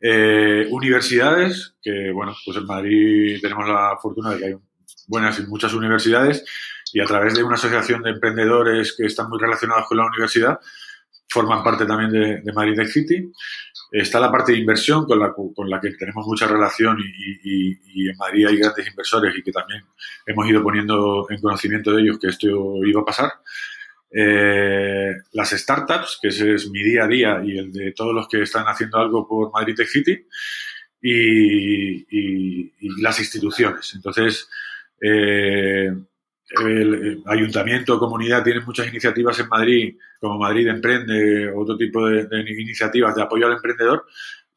Eh, 0.00 0.66
universidades, 0.70 1.76
que 1.80 2.10
bueno, 2.12 2.34
pues 2.44 2.56
en 2.56 2.66
Madrid 2.66 3.38
tenemos 3.40 3.68
la 3.68 3.96
fortuna 4.00 4.30
de 4.30 4.38
que 4.38 4.44
hay 4.46 4.54
buenas 5.06 5.38
y 5.38 5.46
muchas 5.46 5.74
universidades 5.74 6.44
y 6.92 7.00
a 7.00 7.06
través 7.06 7.34
de 7.34 7.42
una 7.42 7.54
asociación 7.54 8.02
de 8.02 8.10
emprendedores 8.10 8.94
que 8.96 9.06
están 9.06 9.28
muy 9.28 9.38
relacionados 9.38 9.86
con 9.86 9.96
la 9.96 10.06
universidad, 10.06 10.58
forman 11.28 11.62
parte 11.62 11.86
también 11.86 12.42
de, 12.42 12.52
Madrid 12.52 12.76
Tech 12.76 12.88
City. 12.88 13.32
Está 13.90 14.20
la 14.20 14.30
parte 14.30 14.52
de 14.52 14.58
inversión 14.58 15.06
con 15.06 15.18
la, 15.18 15.32
con 15.32 15.68
la 15.68 15.80
que 15.80 15.90
tenemos 15.92 16.26
mucha 16.26 16.46
relación 16.46 16.98
y, 17.00 17.78
y, 17.94 18.08
en 18.08 18.16
Madrid 18.16 18.46
hay 18.46 18.56
grandes 18.58 18.86
inversores 18.86 19.34
y 19.36 19.42
que 19.42 19.52
también 19.52 19.84
hemos 20.26 20.48
ido 20.48 20.62
poniendo 20.62 21.26
en 21.30 21.40
conocimiento 21.40 21.92
de 21.92 22.02
ellos 22.02 22.18
que 22.18 22.28
esto 22.28 22.48
iba 22.84 23.00
a 23.00 23.04
pasar. 23.04 23.32
Eh, 24.14 25.14
las 25.32 25.50
startups, 25.50 26.18
que 26.20 26.28
ese 26.28 26.54
es 26.54 26.70
mi 26.70 26.82
día 26.82 27.04
a 27.04 27.08
día 27.08 27.40
y 27.42 27.56
el 27.58 27.72
de 27.72 27.92
todos 27.92 28.14
los 28.14 28.28
que 28.28 28.42
están 28.42 28.66
haciendo 28.66 28.98
algo 28.98 29.26
por 29.26 29.50
Madrid 29.52 29.74
Tech 29.74 29.88
City, 29.88 30.26
y, 31.02 32.72
las 33.00 33.18
instituciones. 33.18 33.94
Entonces, 33.94 34.48
eh, 35.02 35.92
el 36.50 37.22
ayuntamiento, 37.26 37.98
comunidad, 37.98 38.44
tienen 38.44 38.64
muchas 38.64 38.86
iniciativas 38.86 39.38
en 39.40 39.48
Madrid, 39.48 39.96
como 40.20 40.38
Madrid 40.38 40.68
Emprende, 40.68 41.50
otro 41.50 41.76
tipo 41.76 42.06
de, 42.06 42.28
iniciativas 42.40 43.14
de 43.16 43.22
apoyo 43.22 43.46
al 43.46 43.54
emprendedor, 43.54 44.04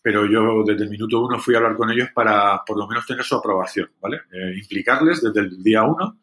pero 0.01 0.25
yo 0.25 0.63
desde 0.63 0.83
el 0.83 0.89
minuto 0.91 1.21
uno 1.21 1.39
fui 1.39 1.55
a 1.55 1.57
hablar 1.57 1.75
con 1.75 1.89
ellos 1.89 2.09
para 2.13 2.63
por 2.63 2.77
lo 2.77 2.87
menos 2.87 3.07
tener 3.07 3.23
su 3.23 3.35
aprobación, 3.35 3.89
¿vale? 3.99 4.21
Eh, 4.31 4.53
implicarles 4.57 5.21
desde 5.21 5.39
el 5.39 5.63
día 5.63 5.83
uno. 5.83 6.19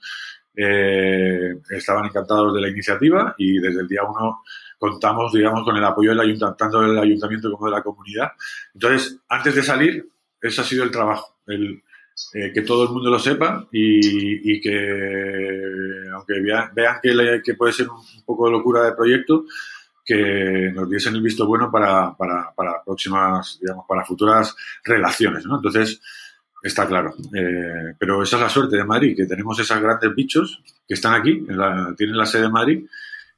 Eh, 0.54 1.54
estaban 1.70 2.04
encantados 2.04 2.54
de 2.54 2.60
la 2.60 2.68
iniciativa 2.68 3.34
y 3.38 3.58
desde 3.58 3.80
el 3.80 3.88
día 3.88 4.04
uno 4.04 4.42
contamos, 4.78 5.32
digamos, 5.32 5.64
con 5.64 5.76
el 5.76 5.84
apoyo 5.84 6.10
del 6.10 6.20
ayuntamiento, 6.20 6.56
tanto 6.56 6.80
del 6.82 6.98
ayuntamiento 6.98 7.50
como 7.50 7.66
de 7.66 7.72
la 7.72 7.82
comunidad. 7.82 8.32
Entonces, 8.74 9.18
antes 9.28 9.54
de 9.54 9.62
salir, 9.62 10.06
ese 10.40 10.60
ha 10.60 10.64
sido 10.64 10.84
el 10.84 10.90
trabajo, 10.90 11.38
el, 11.46 11.82
eh, 12.34 12.52
que 12.52 12.62
todo 12.62 12.84
el 12.84 12.90
mundo 12.90 13.10
lo 13.10 13.18
sepa 13.18 13.66
y, 13.72 14.60
que, 14.60 16.08
aunque 16.12 16.40
vean, 16.40 16.70
que, 17.44 17.54
puede 17.54 17.72
ser 17.72 17.88
un, 17.88 18.24
poco 18.24 18.46
de 18.46 18.52
locura 18.52 18.84
de 18.84 18.92
proyecto, 18.92 19.44
que 20.04 20.70
nos 20.74 20.88
diesen 20.90 21.14
el 21.14 21.22
visto 21.22 21.46
bueno 21.46 21.70
para, 21.70 22.14
para, 22.16 22.52
para 22.54 22.82
próximas, 22.84 23.58
digamos, 23.60 23.86
para 23.88 24.04
futuras 24.04 24.54
relaciones, 24.84 25.46
¿no? 25.46 25.56
Entonces, 25.56 26.00
está 26.62 26.86
claro. 26.86 27.14
Eh, 27.34 27.94
pero 27.98 28.22
esa 28.22 28.36
es 28.36 28.42
la 28.42 28.48
suerte 28.48 28.76
de 28.76 28.84
Madrid, 28.84 29.16
que 29.16 29.26
tenemos 29.26 29.58
esos 29.58 29.80
grandes 29.80 30.14
bichos 30.14 30.62
que 30.86 30.94
están 30.94 31.14
aquí, 31.14 31.44
tienen 31.96 32.16
la 32.16 32.26
sede 32.26 32.42
de 32.42 32.50
Madrid 32.50 32.86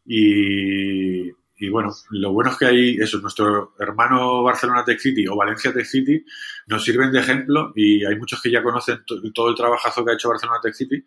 y, 0.06 1.30
y 1.56 1.68
bueno, 1.68 1.94
lo 2.10 2.32
bueno 2.32 2.50
es 2.50 2.56
que 2.56 2.66
hay 2.66 2.96
eso, 2.96 3.18
nuestro 3.18 3.74
hermano 3.78 4.42
Barcelona 4.42 4.84
Tech 4.84 4.98
City 4.98 5.26
o 5.28 5.36
Valencia 5.36 5.72
Tech 5.72 5.86
City 5.86 6.24
nos 6.66 6.84
sirven 6.84 7.12
de 7.12 7.20
ejemplo 7.20 7.72
y 7.76 8.04
hay 8.04 8.16
muchos 8.16 8.42
que 8.42 8.50
ya 8.50 8.62
conocen 8.62 9.00
todo 9.32 9.48
el 9.48 9.54
trabajazo 9.54 10.04
que 10.04 10.12
ha 10.12 10.14
hecho 10.14 10.28
Barcelona 10.28 10.58
Tech 10.60 10.74
City 10.74 11.04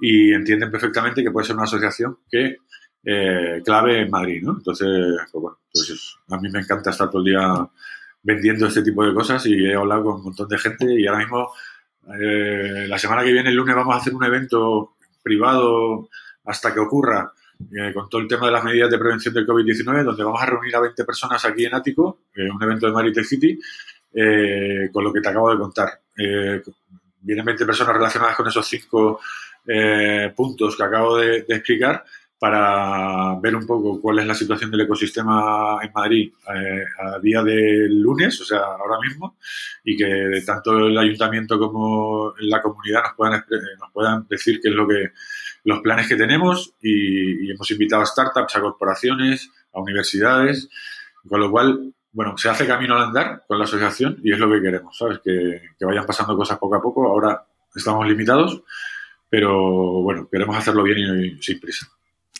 y 0.00 0.32
entienden 0.32 0.70
perfectamente 0.70 1.22
que 1.22 1.30
puede 1.30 1.46
ser 1.46 1.54
una 1.54 1.64
asociación 1.64 2.18
que 2.28 2.56
eh, 3.04 3.62
clave 3.64 4.02
en 4.02 4.10
Madrid, 4.10 4.42
¿no? 4.42 4.56
Entonces, 4.56 4.88
pues 5.30 5.42
bueno, 5.42 5.58
pues 5.72 6.16
a 6.28 6.36
mí 6.38 6.48
me 6.50 6.58
encanta 6.58 6.90
estar 6.90 7.08
todo 7.08 7.20
el 7.20 7.26
día 7.26 7.68
vendiendo 8.22 8.66
este 8.66 8.82
tipo 8.82 9.06
de 9.06 9.14
cosas 9.14 9.46
y 9.46 9.64
he 9.64 9.74
hablado 9.74 10.02
con 10.02 10.16
un 10.16 10.24
montón 10.24 10.48
de 10.48 10.58
gente 10.58 11.00
y 11.00 11.06
ahora 11.06 11.20
mismo, 11.20 11.52
eh, 12.20 12.86
la 12.88 12.98
semana 12.98 13.22
que 13.22 13.32
viene, 13.32 13.50
el 13.50 13.54
lunes, 13.54 13.76
vamos 13.76 13.94
a 13.94 13.98
hacer 13.98 14.12
un 14.12 14.24
evento 14.24 14.96
privado 15.22 16.08
hasta 16.44 16.74
que 16.74 16.80
ocurra 16.80 17.32
eh, 17.58 17.92
con 17.94 18.08
todo 18.08 18.20
el 18.20 18.28
tema 18.28 18.46
de 18.46 18.52
las 18.52 18.64
medidas 18.64 18.90
de 18.90 18.98
prevención 18.98 19.32
del 19.32 19.46
COVID-19, 19.46 20.04
donde 20.04 20.24
vamos 20.24 20.42
a 20.42 20.46
reunir 20.46 20.76
a 20.76 20.80
20 20.80 21.04
personas 21.04 21.44
aquí 21.44 21.64
en 21.64 21.74
Ático, 21.74 22.20
en 22.34 22.50
un 22.50 22.62
evento 22.62 22.86
de 22.86 22.92
Madrid 22.92 23.18
City, 23.22 23.58
eh, 24.12 24.90
con 24.92 25.02
lo 25.02 25.12
que 25.12 25.20
te 25.20 25.28
acabo 25.28 25.50
de 25.50 25.58
contar. 25.58 25.88
Eh, 26.16 26.62
vienen 27.20 27.44
20 27.44 27.64
personas 27.64 27.94
relacionadas 27.94 28.36
con 28.36 28.48
esos 28.48 28.66
cinco 28.66 29.20
puntos 30.36 30.76
que 30.76 30.82
acabo 30.84 31.16
de, 31.16 31.38
explicar 31.48 32.04
para 32.38 33.34
ver 33.40 33.56
un 33.56 33.66
poco 33.66 34.00
cuál 34.00 34.20
es 34.20 34.26
la 34.26 34.34
situación 34.34 34.70
del 34.70 34.82
ecosistema 34.82 35.80
en 35.82 35.90
Madrid 35.92 36.32
a 36.46 37.18
día 37.18 37.42
del 37.42 38.00
lunes, 38.00 38.40
o 38.42 38.44
sea, 38.44 38.60
ahora 38.60 39.00
mismo, 39.00 39.38
y 39.82 39.96
que 39.96 40.40
tanto 40.46 40.86
el 40.86 40.96
ayuntamiento 40.96 41.58
como 41.58 42.32
la 42.38 42.62
comunidad 42.62 43.02
nos 43.02 43.14
puedan, 43.16 43.44
nos 43.80 43.90
puedan 43.92 44.26
decir 44.28 44.60
qué 44.62 44.68
es 44.68 44.74
lo 44.76 44.86
que 44.86 45.10
los 45.66 45.80
planes 45.80 46.06
que 46.06 46.14
tenemos 46.14 46.74
y, 46.80 47.50
hemos 47.50 47.68
invitado 47.72 48.02
a 48.02 48.06
startups, 48.06 48.54
a 48.54 48.60
corporaciones, 48.60 49.50
a 49.72 49.80
universidades, 49.80 50.68
con 51.28 51.40
lo 51.40 51.50
cual, 51.50 51.92
bueno, 52.12 52.38
se 52.38 52.48
hace 52.48 52.68
camino 52.68 52.94
al 52.94 53.08
andar 53.08 53.42
con 53.48 53.58
la 53.58 53.64
asociación 53.64 54.16
y 54.22 54.32
es 54.32 54.38
lo 54.38 54.48
que 54.48 54.62
queremos, 54.62 54.96
¿sabes? 54.96 55.18
Que, 55.24 55.60
vayan 55.84 56.06
pasando 56.06 56.36
cosas 56.36 56.58
poco 56.58 56.76
a 56.76 56.80
poco. 56.80 57.08
Ahora 57.08 57.44
estamos 57.74 58.06
limitados, 58.06 58.62
pero 59.28 60.02
bueno, 60.02 60.28
queremos 60.30 60.56
hacerlo 60.56 60.84
bien 60.84 60.98
y, 60.98 61.42
sin 61.42 61.58
prisa. 61.58 61.88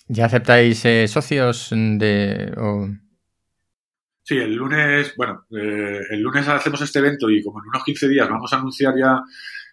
¿Ya 0.07 0.27
aceptáis 0.27 0.85
eh, 0.85 1.09
socios 1.09 1.71
de...? 1.73 2.53
Sí, 4.23 4.37
el 4.39 4.55
lunes, 4.55 5.15
bueno, 5.17 5.47
eh, 5.51 6.01
el 6.11 6.21
lunes 6.21 6.47
hacemos 6.47 6.81
este 6.81 7.01
evento 7.01 7.29
y 7.29 7.43
como 7.43 7.61
en 7.61 7.69
unos 7.69 7.83
15 7.83 8.09
días 8.09 8.29
vamos 8.29 8.53
a 8.53 8.59
anunciar 8.59 8.95
ya 8.97 9.21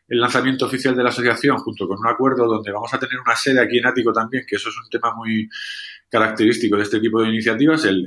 el 0.08 0.20
lanzamiento 0.20 0.66
oficial 0.66 0.96
de 0.96 1.04
la 1.04 1.10
asociación 1.10 1.58
junto 1.58 1.88
con 1.88 1.98
un 2.00 2.08
acuerdo 2.08 2.46
donde 2.46 2.72
vamos 2.72 2.94
a 2.94 3.00
tener 3.00 3.20
una 3.20 3.36
sede 3.36 3.62
aquí 3.62 3.78
en 3.78 3.88
Ático 3.88 4.12
también, 4.12 4.44
que 4.48 4.58
eso 4.58 4.70
es 4.70 4.76
un 4.78 4.90
tema 4.90 5.14
muy 5.16 5.50
característico 6.10 6.78
de 6.78 6.84
este 6.84 7.00
tipo 7.00 7.22
de 7.22 7.30
iniciativas, 7.30 7.86
el, 7.86 8.06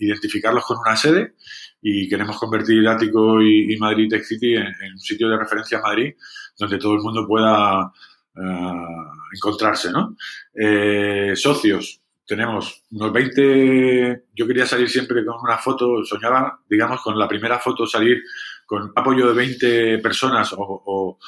identificarlos 0.00 0.64
con 0.64 0.78
una 0.78 0.96
sede 0.96 1.34
y 1.80 2.08
queremos 2.08 2.38
convertir 2.38 2.86
Ático 2.88 3.40
y, 3.42 3.76
Madrid 3.78 4.08
Tech 4.10 4.24
City 4.24 4.56
en, 4.56 4.66
un 4.92 4.98
sitio 4.98 5.28
de 5.28 5.38
referencia 5.38 5.78
en 5.78 5.82
Madrid 5.82 6.14
donde 6.58 6.78
todo 6.78 6.94
el 6.94 7.00
mundo 7.00 7.26
pueda 7.26 7.92
eh, 8.36 9.34
encontrarse, 9.34 9.90
¿no? 9.90 10.16
Eh, 10.54 11.32
socios, 11.34 12.02
tenemos 12.26 12.84
unos 12.92 13.12
20, 13.12 14.24
yo 14.34 14.46
quería 14.46 14.64
salir 14.64 14.88
siempre 14.88 15.24
con 15.24 15.40
una 15.42 15.58
foto, 15.58 16.04
soñaba, 16.04 16.60
digamos, 16.68 17.00
con 17.02 17.18
la 17.18 17.26
primera 17.26 17.58
foto 17.58 17.86
salir 17.86 18.22
con 18.70 18.92
apoyo 18.94 19.26
de 19.26 19.34
20 19.34 19.98
personas 19.98 20.54
o, 20.56 21.18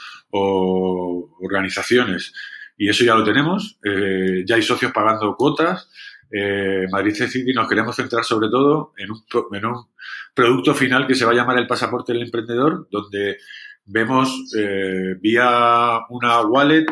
organizaciones, 1.41 2.33
y 2.77 2.89
eso 2.89 3.05
ya 3.05 3.17
lo 3.17 3.25
tenemos, 3.25 3.81
eh, 3.85 4.45
ya 4.47 4.55
hay 4.55 4.63
socios 4.63 4.93
pagando 4.93 5.35
cuotas. 5.37 5.91
Eh, 6.31 6.87
Madrid 6.89 7.15
City 7.15 7.53
nos 7.53 7.69
queremos 7.69 7.97
centrar 7.97 8.23
sobre 8.23 8.49
todo 8.49 8.93
en 8.97 9.11
un, 9.11 9.25
en 9.55 9.67
un, 9.67 9.89
producto 10.33 10.73
final 10.73 11.05
que 11.05 11.17
se 11.17 11.25
va 11.25 11.33
a 11.33 11.35
llamar 11.35 11.59
el 11.59 11.67
pasaporte 11.67 12.13
del 12.13 12.23
emprendedor, 12.23 12.87
donde 12.93 13.39
vemos 13.87 14.55
eh, 14.57 15.17
vía 15.21 15.99
una 16.11 16.43
wallet 16.43 16.87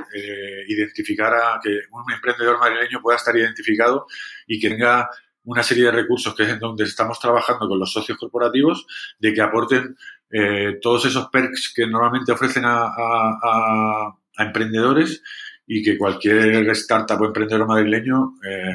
identificar 0.66 1.32
a 1.32 1.60
que 1.62 1.78
un 1.92 2.12
emprendedor 2.12 2.58
madrileño 2.58 3.00
pueda 3.00 3.16
estar 3.16 3.36
identificado 3.36 4.06
y 4.48 4.58
que 4.58 4.68
tenga 4.68 5.08
una 5.44 5.62
serie 5.62 5.84
de 5.84 5.92
recursos 5.92 6.34
que 6.34 6.42
es 6.42 6.48
en 6.50 6.58
donde 6.58 6.84
estamos 6.84 7.18
trabajando 7.18 7.68
con 7.68 7.78
los 7.78 7.92
socios 7.92 8.18
corporativos, 8.18 8.86
de 9.18 9.32
que 9.32 9.40
aporten 9.40 9.96
eh, 10.30 10.78
todos 10.80 11.06
esos 11.06 11.28
perks 11.28 11.72
que 11.74 11.86
normalmente 11.86 12.32
ofrecen 12.32 12.64
a, 12.66 14.14
emprendedores 14.38 15.22
y 15.66 15.82
que 15.82 15.98
cualquier 15.98 16.66
startup 16.70 17.20
o 17.20 17.26
emprendedor 17.26 17.66
madrileño, 17.66 18.34
eh, 18.48 18.74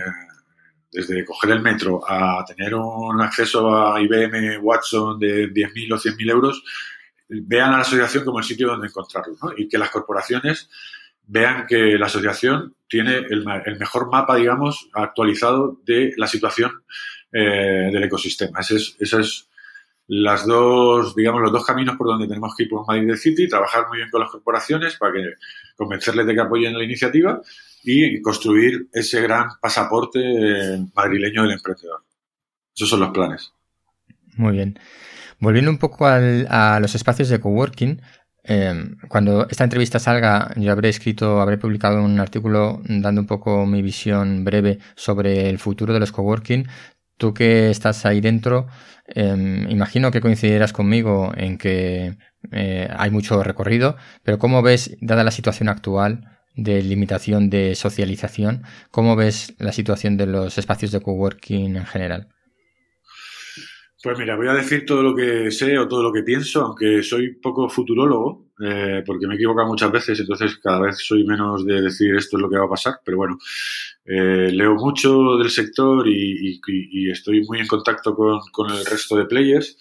desde 0.92 1.26
coger 1.26 1.52
el 1.52 1.62
metro 1.62 2.02
a 2.08 2.46
tener 2.46 2.76
un 2.76 3.20
acceso 3.20 3.76
a 3.76 4.00
IBM 4.00 4.60
Watson 4.62 5.20
de 5.20 5.52
10.000 5.52 5.94
o 5.94 5.98
100.000 5.98 6.30
euros, 6.30 6.64
vean 7.28 7.74
a 7.74 7.78
la 7.78 7.82
asociación 7.82 8.24
como 8.24 8.40
el 8.40 8.46
sitio 8.46 8.68
donde 8.68 8.88
encontrarlo 8.88 9.36
y 9.58 9.68
que 9.68 9.78
las 9.78 9.90
corporaciones 9.90 10.70
vean 11.28 11.66
que 11.68 11.98
la 11.98 12.06
asociación 12.06 12.76
tiene 12.88 13.18
el, 13.18 13.46
mejor 13.80 14.12
mapa, 14.12 14.36
digamos, 14.36 14.90
actualizado 14.94 15.80
de 15.84 16.14
la 16.18 16.28
situación 16.28 16.84
eh, 17.32 17.90
del 17.92 18.04
ecosistema. 18.04 18.60
Ese 18.60 18.76
es, 18.76 18.96
es 19.00 19.48
las 20.08 20.46
dos, 20.46 21.16
digamos, 21.16 21.42
los 21.42 21.52
dos 21.52 21.66
caminos 21.66 21.96
por 21.98 22.08
donde 22.08 22.28
tenemos 22.28 22.54
que 22.56 22.64
ir 22.64 22.70
por 22.70 22.86
Madrid 22.88 23.16
City, 23.16 23.48
trabajar 23.48 23.88
muy 23.88 23.98
bien 23.98 24.10
con 24.10 24.22
las 24.22 24.30
corporaciones 24.30 24.96
para 24.98 25.14
que 25.14 25.24
convencerles 25.76 26.26
de 26.28 26.34
que 26.34 26.42
apoyen 26.42 26.78
la 26.78 26.84
iniciativa 26.84 27.42
y 27.84 28.22
construir 28.22 28.88
ese 28.94 29.22
gran 29.22 29.48
pasaporte 29.62 30.20
eh, 30.20 30.86
madrileño 30.96 31.44
del 31.44 31.54
emprendedor. 31.54 32.04
Esos 32.76 32.90
son 32.90 33.00
los 33.00 33.10
planes. 33.10 33.54
Muy 34.36 34.54
bien. 34.54 34.80
Volviendo 35.40 35.72
un 35.72 35.78
poco 35.78 36.06
a 36.08 36.80
los 36.80 36.96
espacios 36.96 37.30
de 37.30 37.40
coworking, 37.40 38.02
Em, 38.48 38.98
cuando 39.08 39.48
esta 39.50 39.64
entrevista 39.64 39.98
salga, 39.98 40.52
yo 40.56 40.72
habré 40.72 40.90
escrito, 40.90 41.42
habré 41.42 41.58
publicado 41.58 42.04
un 42.04 42.20
artículo 42.20 42.80
dando 42.88 43.22
un 43.22 43.28
poco 43.28 43.66
mi 43.66 43.82
visión 43.82 44.44
breve 44.44 44.78
sobre 44.96 45.50
el 45.50 45.58
futuro 45.58 45.94
de 45.94 46.00
los 46.00 46.12
coworking. 46.12 46.68
Tú 47.18 47.34
que 47.34 47.72
estás 47.72 48.06
ahí 48.06 48.22
dentro, 48.22 48.68
em, 49.08 49.70
imagino 49.70 50.12
que 50.12 50.22
coincidirás 50.22 50.74
conmigo 50.74 51.32
en 51.36 51.58
que 51.58 52.18
eh, 52.52 52.88
hay 52.96 53.12
mucho 53.12 53.44
recorrido, 53.44 53.98
pero 54.24 54.40
¿cómo 54.40 54.62
ves, 54.62 54.98
dada 55.02 55.24
la 55.24 55.32
situación 55.32 55.70
actual 55.70 56.40
de 56.56 56.82
limitación 56.82 57.50
de 57.50 57.76
socialización, 57.76 58.64
cómo 58.92 59.16
ves 59.16 59.54
la 59.60 59.72
situación 59.74 60.18
de 60.18 60.28
los 60.28 60.58
espacios 60.58 60.92
de 60.92 61.02
coworking 61.02 61.76
en 61.78 61.86
general? 61.86 62.35
Pues 64.06 64.20
mira, 64.20 64.36
voy 64.36 64.48
a 64.48 64.54
decir 64.54 64.86
todo 64.86 65.02
lo 65.02 65.16
que 65.16 65.50
sé 65.50 65.80
o 65.80 65.88
todo 65.88 66.04
lo 66.04 66.14
que 66.14 66.22
pienso, 66.22 66.62
aunque 66.62 67.02
soy 67.02 67.34
poco 67.34 67.68
futurólogo, 67.68 68.52
eh, 68.64 69.02
porque 69.04 69.26
me 69.26 69.34
he 69.34 69.36
equivocado 69.36 69.68
muchas 69.68 69.92
veces, 69.92 70.20
entonces 70.20 70.58
cada 70.58 70.80
vez 70.82 71.00
soy 71.00 71.24
menos 71.24 71.66
de 71.66 71.82
decir 71.82 72.16
esto 72.16 72.38
es 72.38 72.42
lo 72.44 72.48
que 72.48 72.60
va 72.60 72.66
a 72.66 72.70
pasar, 72.70 73.00
pero 73.04 73.18
bueno, 73.18 73.40
eh, 74.06 74.52
leo 74.52 74.76
mucho 74.76 75.38
del 75.38 75.50
sector 75.50 76.08
y, 76.08 76.62
estoy 77.12 77.42
muy 77.46 77.58
en 77.58 77.66
contacto 77.66 78.16
con, 78.16 78.70
el 78.70 78.86
resto 78.86 79.18
de 79.18 79.26
players. 79.26 79.76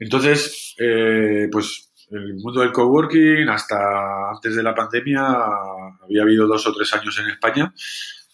Entonces, 0.00 0.74
eh, 0.80 1.46
pues 1.52 1.92
el 2.10 2.34
mundo 2.34 2.60
del 2.60 2.72
coworking, 2.72 3.48
hasta 3.50 4.32
antes 4.32 4.56
de 4.56 4.64
la 4.64 4.74
pandemia, 4.74 5.28
había 6.02 6.22
habido 6.22 6.48
dos 6.48 6.66
o 6.66 6.74
tres 6.74 6.92
años 6.92 7.16
en 7.20 7.30
España 7.30 7.72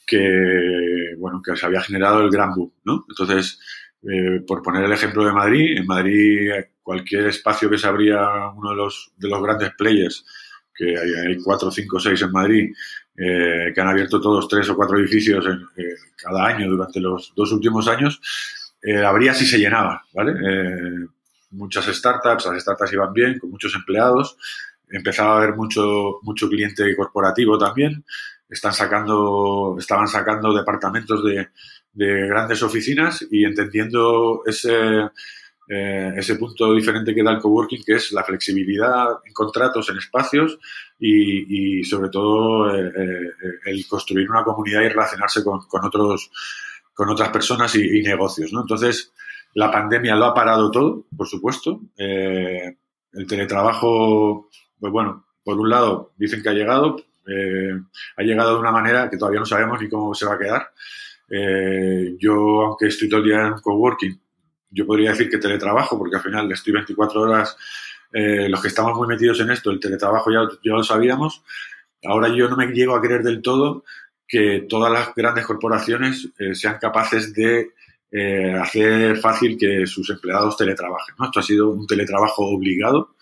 que, 0.07 1.15
bueno, 1.19 1.43
que 1.45 1.55
se 1.57 1.67
había 1.67 1.83
generado 1.83 2.23
el 2.23 2.31
gran 2.31 2.55
boom, 2.55 2.73
¿no? 2.85 3.05
Entonces, 3.07 3.61
eh, 4.03 4.41
por 4.47 4.63
poner 4.63 4.85
el 4.85 4.93
ejemplo 4.93 5.25
de 5.25 5.33
Madrid, 5.33 5.77
en 5.77 5.87
Madrid 5.87 6.51
cualquier 6.83 7.27
espacio 7.27 7.69
que 7.69 7.77
se 7.77 7.87
abría 7.87 8.49
uno 8.55 8.71
de 8.71 8.77
los, 8.77 9.13
de 9.17 9.29
los 9.29 9.43
grandes 9.43 9.73
players, 9.77 10.25
que 10.75 10.97
hay, 10.97 11.37
cuatro, 11.45 11.71
cinco, 11.71 12.01
seis 12.01 12.23
en 12.23 12.33
Madrid, 12.33 12.73
eh, 13.17 13.73
que 13.75 13.81
han 13.81 13.89
abierto 13.89 14.21
todos 14.21 14.49
tres 14.49 14.69
o 14.71 14.77
cuatro 14.77 14.99
edificios 14.99 15.45
en, 15.45 15.61
eh, 15.77 15.95
cada 16.17 16.47
año 16.47 16.71
durante 16.71 16.99
los 16.99 17.33
dos 17.37 17.53
últimos 17.53 17.87
años, 17.89 18.21
abría 19.05 19.35
si 19.35 19.45
se 19.45 19.59
llenaba, 19.59 20.03
¿vale? 20.15 20.33
muchas 21.51 21.85
startups, 21.85 22.47
las 22.47 22.63
startups 22.63 22.95
iban 22.95 23.13
bien, 23.13 23.39
con 23.39 23.51
muchos 23.51 23.75
empleados, 23.75 24.39
empezaba 24.89 25.35
a 25.35 25.37
haber 25.37 25.55
mucho, 25.55 26.21
mucho 26.23 26.49
cliente 26.49 26.97
corporativo 26.97 27.59
también, 27.59 28.03
están 28.49 28.73
sacando, 28.73 29.77
estaban 29.79 30.09
sacando 30.09 30.55
departamentos 30.55 31.23
de, 31.23 31.49
de 31.93 32.27
grandes 32.29 32.63
oficinas 32.63 33.27
y 33.31 33.45
entendiendo 33.45 34.43
ese, 34.47 35.11
eh, 35.73 36.15
ese 36.17 36.35
punto 36.35 36.75
diferente 36.75 37.15
que 37.15 37.23
da 37.23 37.31
el 37.31 37.39
coworking, 37.39 37.85
que 37.85 37.95
es 37.95 38.11
la 38.11 38.25
flexibilidad 38.25 39.07
en 39.25 39.33
contratos, 39.33 39.89
en 39.89 39.99
espacios 39.99 40.59
y, 40.99 41.85
sobre 41.85 42.11
todo 42.11 42.75
eh, 42.75 42.93
eh, 42.97 43.31
el 43.67 43.87
construir 43.87 44.29
una 44.29 44.43
comunidad 44.43 44.83
y 44.83 44.89
relacionarse 44.89 45.45
con, 45.45 45.61
otros, 45.85 46.33
con 46.93 47.09
otras 47.09 47.29
personas 47.29 47.73
y, 47.77 48.03
negocios. 48.03 48.53
¿no? 48.53 48.63
Entonces, 48.63 49.13
la 49.55 49.71
pandemia 49.71 50.17
lo 50.17 50.25
ha 50.25 50.35
parado 50.35 50.73
todo, 50.73 51.07
por 51.17 51.29
supuesto. 51.29 51.81
el 51.97 53.27
teletrabajo, 53.29 54.49
pues 54.81 54.93
bueno, 54.93 55.25
por 55.45 55.57
un 55.57 55.71
lado 55.71 56.15
dicen 56.17 56.43
que 56.43 56.49
ha 56.49 56.53
llegado, 56.53 56.97
ha 58.17 58.23
llegado 58.23 58.55
de 58.55 58.61
una 58.61 58.73
manera 58.73 59.09
que 59.09 59.17
todavía 59.17 59.39
no 59.39 59.47
sabemos 59.47 59.81
ni 59.81 59.89
cómo 59.89 60.15
se 60.17 60.27
va 60.27 60.35
a 60.35 60.39
quedar. 60.39 60.71
Eh, 61.31 62.17
yo, 62.19 62.63
aunque 62.63 62.89
estoy 62.89 63.09
todo 63.09 63.21
el 63.21 63.27
día 63.27 63.47
en 63.47 63.61
coworking, 63.61 64.21
yo 64.71 64.87
podría 64.87 65.11
decir 65.11 65.31
que 65.31 65.39
teletrabajo, 65.39 65.97
porque 65.97 66.17
al 66.17 66.23
final 66.23 66.51
estoy 66.51 66.73
24 66.73 67.21
horas, 67.21 67.57
eh, 68.13 68.49
los 68.49 68.61
que 68.61 68.69
estamos 68.69 68.97
muy 68.97 69.07
metidos 69.07 69.39
en 69.41 69.51
esto, 69.51 69.71
el 69.71 69.79
teletrabajo 69.79 70.33
ya, 70.33 70.41
ya 70.65 70.73
lo 70.73 70.83
sabíamos. 70.83 71.43
Ahora 72.05 72.29
yo 72.29 72.49
no 72.49 72.57
me 72.57 72.67
llego 72.67 72.97
a 72.97 73.01
creer 73.01 73.23
del 73.23 73.43
todo 73.43 73.85
que 74.27 74.67
todas 74.69 74.93
las 74.93 75.15
grandes 75.15 75.47
corporaciones 75.47 76.29
eh, 76.39 76.55
sean 76.55 76.79
capaces 76.81 77.33
de 77.33 77.71
hacer 78.61 79.19
fácil 79.19 79.57
que 79.57 79.87
sus 79.87 80.11
empleados 80.11 80.57
teletrabajen. 80.57 81.15
Esto 81.23 81.39
ha 81.39 81.43
sido 81.45 81.71
un 81.71 81.87
teletrabajo 81.87 82.45
obligado. 82.45 83.15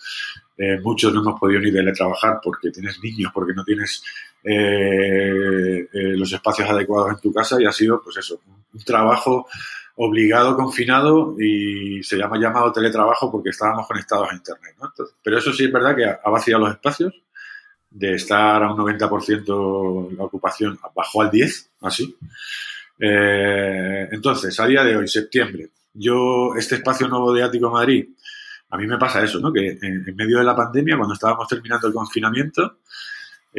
muchos 0.82 1.12
no 1.12 1.20
hemos 1.20 1.38
podido 1.38 1.60
ni 1.60 1.70
teletrabajar 1.70 2.40
porque 2.42 2.70
tienes 2.70 2.98
niños, 3.02 3.30
porque 3.34 3.52
no 3.52 3.64
tienes 3.64 4.02
eh, 4.44 5.88
eh, 5.92 6.16
los 6.16 6.32
espacios 6.32 6.68
adecuados 6.68 7.10
en 7.10 7.20
tu 7.20 7.32
casa 7.32 7.60
y 7.60 7.66
ha 7.66 7.72
sido, 7.72 8.00
pues 8.02 8.16
eso, 8.16 8.40
un 8.72 8.84
trabajo 8.84 9.46
obligado, 9.96 10.56
confinado 10.56 11.34
y 11.40 12.02
se 12.04 12.16
llama 12.16 12.38
llamado 12.38 12.72
teletrabajo 12.72 13.32
porque 13.32 13.50
estábamos 13.50 13.86
conectados 13.86 14.28
a 14.30 14.34
Internet. 14.34 14.74
pero 15.22 15.38
eso 15.38 15.52
sí 15.52 15.64
es 15.64 15.72
verdad 15.72 15.96
que 15.96 16.04
ha 16.04 16.30
vaciado 16.30 16.64
los 16.64 16.70
espacios 16.70 17.12
de 17.90 18.14
estar 18.14 18.62
a 18.62 18.72
un 18.72 18.78
90% 18.78 20.16
la 20.16 20.24
ocupación, 20.24 20.78
bajó 20.94 21.22
al 21.22 21.30
10, 21.30 21.70
así. 21.82 22.16
Eh, 23.00 24.08
entonces, 24.12 24.58
a 24.60 24.66
día 24.66 24.84
de 24.84 24.96
hoy, 24.96 25.08
septiembre, 25.08 25.70
yo, 25.94 26.54
este 26.56 26.76
espacio 26.76 27.08
nuevo 27.08 27.32
de 27.32 27.42
Ático 27.42 27.70
Madrid, 27.70 28.08
a 28.70 28.76
mí 28.76 28.86
me 28.86 28.98
pasa 28.98 29.24
eso, 29.24 29.40
¿no? 29.40 29.52
Que 29.52 29.78
en 29.80 30.14
medio 30.14 30.38
de 30.38 30.44
la 30.44 30.54
pandemia, 30.54 30.96
cuando 30.96 31.14
estábamos 31.14 31.48
terminando 31.48 31.88
el 31.88 31.94
confinamiento, 31.94 32.78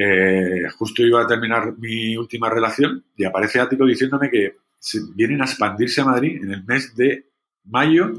eh, 0.01 0.69
justo 0.77 1.03
iba 1.03 1.21
a 1.21 1.27
terminar 1.27 1.77
mi 1.77 2.15
última 2.15 2.49
relación 2.49 3.03
y 3.17 3.25
aparece 3.25 3.59
Ático 3.59 3.85
diciéndome 3.85 4.29
que 4.29 4.55
vienen 5.13 5.41
a 5.41 5.43
expandirse 5.43 5.99
a 5.99 6.05
Madrid 6.05 6.41
en 6.41 6.53
el 6.53 6.63
mes 6.63 6.95
de 6.95 7.25
mayo, 7.65 8.13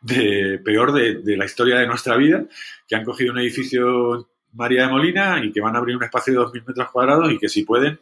de 0.00 0.60
peor 0.64 0.92
de, 0.92 1.36
la 1.36 1.44
historia 1.44 1.78
de 1.78 1.88
nuestra 1.88 2.16
vida, 2.16 2.44
que 2.86 2.94
han 2.94 3.04
cogido 3.04 3.32
un 3.32 3.40
edificio 3.40 4.28
María 4.52 4.82
de 4.82 4.92
Molina 4.92 5.44
y 5.44 5.50
que 5.50 5.60
van 5.60 5.74
a 5.74 5.80
abrir 5.80 5.96
un 5.96 6.04
espacio 6.04 6.34
de 6.34 6.38
2.000 6.38 6.66
metros 6.68 6.90
cuadrados 6.92 7.32
y 7.32 7.38
que 7.38 7.48
si 7.48 7.64
pueden, 7.64 7.98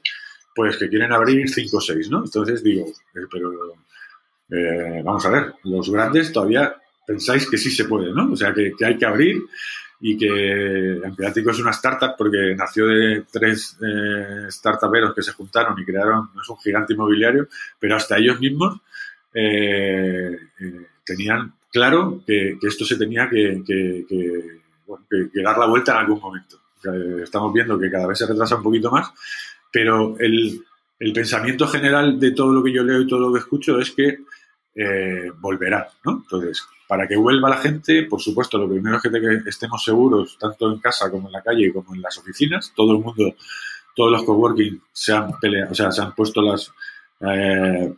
pues 0.55 0.77
que 0.77 0.91
quieren 0.91 1.11
abrir 1.11 1.49
5 1.49 1.75
o 1.75 1.81
6, 1.81 2.11
¿no? 2.11 2.25
Entonces 2.27 2.63
digo, 2.63 2.87
eh, 2.87 3.27
pero 3.31 3.51
eh, 4.51 5.01
vamos 5.03 5.25
a 5.25 5.31
ver, 5.31 5.55
los 5.65 5.91
grandes 5.91 6.31
todavía 6.33 6.77
pensáis 7.07 7.49
que 7.49 7.57
sí 7.57 7.71
se 7.71 7.87
puede, 7.87 8.13
¿no? 8.13 8.31
O 8.31 8.37
sea, 8.37 8.53
que, 8.53 8.73
que 8.79 8.85
hay 8.85 8.99
que 8.99 9.07
abrir 9.07 9.41
y 10.05 10.19
que 10.19 11.01
Empleático 11.05 11.53
es 11.53 11.61
una 11.61 11.71
startup 11.71 12.17
porque 12.19 12.57
nació 12.57 12.89
de 12.89 13.25
tres 13.31 13.79
eh, 13.81 14.51
startuperos 14.51 15.15
que 15.15 15.23
se 15.23 15.33
juntaron 15.33 15.79
y 15.79 15.85
crearon, 15.85 16.31
no 16.35 16.43
es 16.43 16.49
un 16.49 16.59
gigante 16.59 16.95
inmobiliario, 16.95 17.47
pero 17.79 17.95
hasta 17.95 18.19
ellos 18.19 18.41
mismos 18.41 18.81
eh, 19.33 20.37
eh, 20.59 20.87
tenían 21.07 21.55
claro 21.71 22.21
que, 22.27 22.59
esto 22.61 22.85
se 22.85 22.97
tenía 22.97 23.31
que, 23.31 23.63
dar 25.35 25.59
la 25.59 25.67
vuelta 25.67 25.93
en 25.93 25.99
algún 25.99 26.21
momento. 26.21 26.59
estamos 27.23 27.53
viendo 27.53 27.79
que 27.79 27.89
cada 27.89 28.09
vez 28.09 28.19
se 28.19 28.27
retrasa 28.27 28.57
un 28.57 28.65
poquito 28.65 28.91
más, 28.91 29.09
pero 29.71 30.17
el, 30.19 30.65
el, 30.99 31.13
pensamiento 31.13 31.69
general 31.69 32.19
de 32.19 32.33
todo 32.33 32.53
lo 32.53 32.65
que 32.65 32.73
yo 32.73 32.83
leo 32.83 33.03
y 33.03 33.07
todo 33.07 33.21
lo 33.21 33.33
que 33.33 33.39
escucho 33.39 33.79
es 33.79 33.93
que 33.93 34.19
volverá, 35.39 35.89
¿no? 36.05 36.25
Entonces, 36.25 36.67
para 36.93 37.09
que 37.09 37.17
vuelva 37.17 37.49
la 37.49 37.57
gente, 37.57 38.03
por 38.03 38.21
supuesto, 38.21 38.59
lo 38.59 38.69
primero 38.69 38.99
es 38.99 39.03
que, 39.03 39.49
estemos 39.49 39.83
seguros, 39.83 40.37
tanto 40.39 40.71
en 40.71 40.79
casa 40.79 41.11
como 41.11 41.29
en 41.29 41.33
la 41.33 41.41
calle 41.41 41.73
como 41.73 41.95
en 41.95 42.03
las 42.03 42.19
oficinas. 42.19 42.71
Todo 42.77 42.93
el 42.93 42.99
mundo, 42.99 43.35
todos 43.97 44.13
los 44.13 44.23
coworking 44.25 44.79
se 44.93 45.15
han 45.15 45.33
peleado, 45.39 45.73
o 45.73 45.75
sea, 45.75 45.91
se 45.91 46.03
han 46.03 46.15
puesto 46.15 46.43
las, 46.43 46.71
eh, 47.21 47.95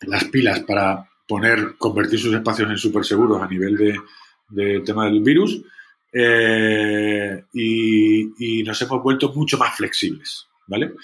las 0.00 0.24
pilas 0.24 0.58
para 0.64 1.08
poner, 1.28 1.76
convertir 1.78 2.18
sus 2.18 2.34
espacios 2.34 2.68
en 2.68 2.78
súper 2.78 3.04
seguros 3.04 3.40
a 3.40 3.46
nivel 3.46 3.76
de, 4.50 4.80
tema 4.80 5.04
del 5.04 5.20
virus. 5.22 5.62
Eh, 6.12 7.44
y, 7.52 8.64
nos 8.64 8.82
hemos 8.82 9.04
vuelto 9.04 9.32
mucho 9.34 9.56
más 9.56 9.76
flexibles, 9.76 10.48
¿vale? 10.66 10.94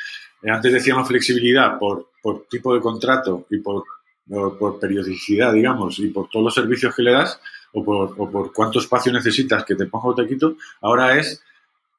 Eh, 0.43 0.51
antes 0.51 0.73
decíamos 0.73 1.07
flexibilidad 1.07 1.79
por, 1.79 2.11
por 2.21 2.49
tipo 2.51 2.75
de 2.75 2.81
contrato 2.81 3.47
y 3.49 3.59
por 3.59 3.85
por 4.29 4.79
periodicidad, 4.79 5.53
digamos, 5.53 5.99
y 5.99 6.09
por 6.09 6.29
todos 6.29 6.45
los 6.45 6.55
servicios 6.55 6.95
que 6.95 7.03
le 7.03 7.13
das, 7.13 7.41
o 7.73 7.85
por, 7.85 8.15
o 8.17 8.31
por 8.31 8.53
cuánto 8.53 8.79
espacio 8.79 9.13
necesitas 9.13 9.65
que 9.65 9.75
te 9.75 9.87
ponga 9.87 10.09
o 10.09 10.15
te 10.15 10.27
quito, 10.27 10.57
ahora 10.81 11.19
es 11.19 11.43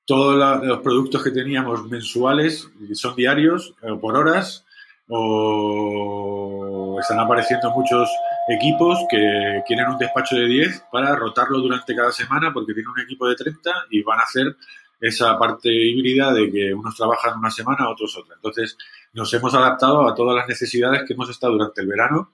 todos 0.05 0.63
los 0.65 0.79
productos 0.79 1.23
que 1.23 1.31
teníamos 1.31 1.89
mensuales, 1.89 2.69
son 2.93 3.15
diarios, 3.15 3.73
o 3.81 3.99
por 3.99 4.17
horas, 4.17 4.65
o 5.07 6.97
están 6.99 7.19
apareciendo 7.19 7.71
muchos 7.71 8.09
equipos 8.47 8.99
que 9.09 9.63
quieren 9.65 9.88
un 9.88 9.97
despacho 9.97 10.36
de 10.36 10.47
10 10.47 10.86
para 10.91 11.15
rotarlo 11.15 11.59
durante 11.59 11.95
cada 11.95 12.12
semana 12.12 12.51
porque 12.53 12.73
tienen 12.73 12.91
un 12.91 12.99
equipo 12.99 13.27
de 13.27 13.36
30 13.36 13.71
y 13.91 14.01
van 14.03 14.19
a 14.19 14.23
hacer 14.23 14.55
esa 15.03 15.37
parte 15.37 15.69
híbrida 15.69 16.33
de 16.33 16.49
que 16.49 16.73
unos 16.73 16.95
trabajan 16.95 17.37
una 17.37 17.51
semana, 17.51 17.89
otros 17.89 18.17
otra. 18.17 18.35
Entonces, 18.35 18.77
nos 19.11 19.33
hemos 19.33 19.53
adaptado 19.53 20.07
a 20.07 20.15
todas 20.15 20.33
las 20.33 20.47
necesidades 20.47 21.03
que 21.05 21.13
hemos 21.13 21.29
estado 21.29 21.53
durante 21.53 21.81
el 21.81 21.87
verano 21.87 22.31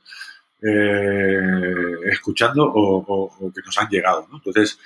eh, 0.62 1.96
escuchando 2.12 2.72
o, 2.72 3.52
que 3.52 3.62
nos 3.66 3.76
han 3.80 3.90
llegado. 3.90 4.28
Entonces, 4.32 4.78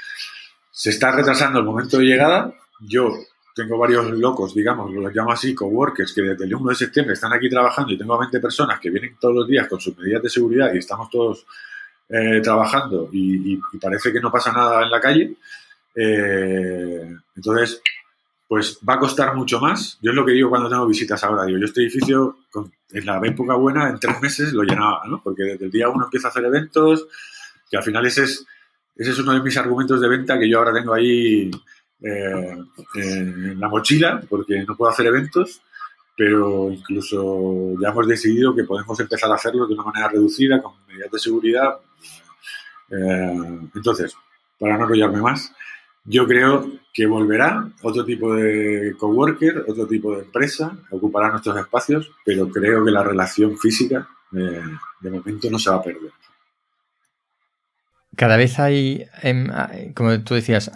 se 0.72 0.92
está 0.92 1.12
retrasando 1.12 1.60
el 1.60 1.66
momento 1.66 1.98
de 1.98 2.06
llegada. 2.06 2.54
Yo 2.80 3.12
tengo 3.54 3.78
varios 3.78 4.10
locos, 4.12 4.56
digamos, 4.56 4.90
los 4.90 5.14
llamo 5.14 5.34
así, 5.34 5.54
coworkers, 5.54 6.14
que 6.14 6.22
desde 6.22 6.46
el 6.46 6.56
1 6.56 6.70
de 6.70 6.76
septiembre 6.76 7.16
están 7.16 7.34
aquí 7.34 7.50
trabajando 7.50 7.92
y 7.92 7.98
tengo 7.98 8.18
20 8.18 8.40
personas 8.40 8.80
que 8.80 8.92
vienen 8.92 9.18
todos 9.20 9.36
los 9.36 9.48
días 9.48 9.68
con 9.68 9.82
sus 9.82 9.98
medidas 9.98 10.24
de 10.24 10.30
seguridad 10.30 10.74
y 10.74 10.78
estamos 10.78 11.10
todos 11.10 11.46
eh, 12.08 12.40
trabajando 12.42 13.10
y, 13.12 13.58
parece 13.82 14.14
que 14.14 14.22
no 14.22 14.32
pasa 14.32 14.54
nada 14.54 14.84
en 14.84 14.90
la 14.90 15.02
calle. 15.02 15.36
Eh, 15.96 17.16
entonces, 17.36 17.82
pues 18.48 18.80
va 18.88 18.96
a 18.96 19.00
costar 19.00 19.36
mucho 19.36 19.60
más. 19.60 19.98
Yo 20.02 20.12
es 20.12 20.16
lo 20.16 20.26
que 20.26 20.34
digo 20.34 20.50
cuando 20.50 20.70
tengo 20.70 20.86
visitas 20.86 21.24
ahora. 21.24 21.46
Digo, 21.46 21.60
yo 21.60 21.66
este 21.66 21.82
edificio, 21.82 22.38
en 22.92 23.06
la 23.06 23.20
época 23.24 23.56
buena, 23.56 23.90
en 23.90 24.00
tres 24.00 24.22
meses 24.22 24.54
lo 24.54 24.64
llenaba, 24.64 25.02
¿no? 25.08 25.22
Porque 25.24 25.44
desde 25.44 25.66
el 25.66 25.72
día 25.72 25.90
uno 25.90 26.06
empieza 26.06 26.28
a 26.28 26.32
hacer 26.32 26.46
eventos, 26.46 27.08
que 27.70 27.78
al 27.78 27.84
final 27.84 28.06
ese 28.06 28.24
es, 28.24 28.46
ese 28.96 29.12
es 29.12 29.20
uno 29.20 29.34
de 29.34 29.42
mis 29.42 29.58
argumentos 29.58 30.00
de 30.00 30.08
venta 30.08 30.38
que 30.38 30.48
yo 30.48 30.60
ahora 30.60 30.74
tengo 30.74 30.94
ahí 30.94 31.50
eh, 32.02 32.58
en 32.96 33.60
la 33.60 33.70
mochila, 33.70 34.22
porque 34.30 34.64
no 34.64 34.76
puedo 34.76 34.92
hacer 34.92 35.08
eventos, 35.08 35.62
pero 36.16 36.72
incluso 36.72 37.74
ya 37.82 37.90
hemos 37.90 38.08
decidido 38.08 38.54
que 38.54 38.66
podemos 38.66 39.00
empezar 39.00 39.32
a 39.32 39.36
hacerlo 39.36 39.66
de 39.66 39.74
una 39.74 39.84
manera 39.84 40.10
reducida, 40.10 40.62
con 40.62 40.74
medidas 40.88 41.12
de 41.12 41.20
seguridad. 41.20 41.78
Eh, 42.92 43.60
entonces, 43.74 44.16
para 44.60 44.78
no 44.78 44.84
enrollarme 44.84 45.22
más, 45.22 45.52
yo 46.06 46.28
creo 46.28 46.70
que 46.94 47.06
volverá 47.06 47.72
otro 47.82 48.06
tipo 48.06 48.36
de 48.36 48.94
coworker, 48.98 49.66
otro 49.68 49.88
tipo 49.88 50.16
de 50.16 50.24
empresa, 50.24 50.78
ocupará 50.92 51.30
nuestros 51.30 51.58
espacios, 51.58 52.12
pero 52.26 52.50
creo 52.50 52.84
que 52.86 52.92
la 52.92 53.04
relación 53.04 53.58
física 53.58 54.08
eh, 54.34 54.62
de 55.02 55.10
momento 55.10 55.50
no 55.50 55.58
se 55.58 55.70
va 55.70 55.78
a 55.78 55.84
perder. 55.84 56.12
Cada 58.16 58.38
vez 58.38 58.60
hay, 58.60 59.06
em, 59.24 59.50
como 59.96 60.20
tú 60.22 60.36
decías, 60.36 60.72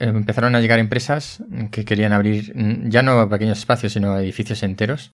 empezaron 0.00 0.56
a 0.56 0.60
llegar 0.60 0.80
empresas 0.80 1.44
que 1.70 1.84
querían 1.84 2.12
abrir 2.12 2.52
ya 2.88 3.02
no 3.02 3.28
pequeños 3.28 3.58
espacios, 3.58 3.92
sino 3.92 4.18
edificios 4.18 4.64
enteros. 4.64 5.12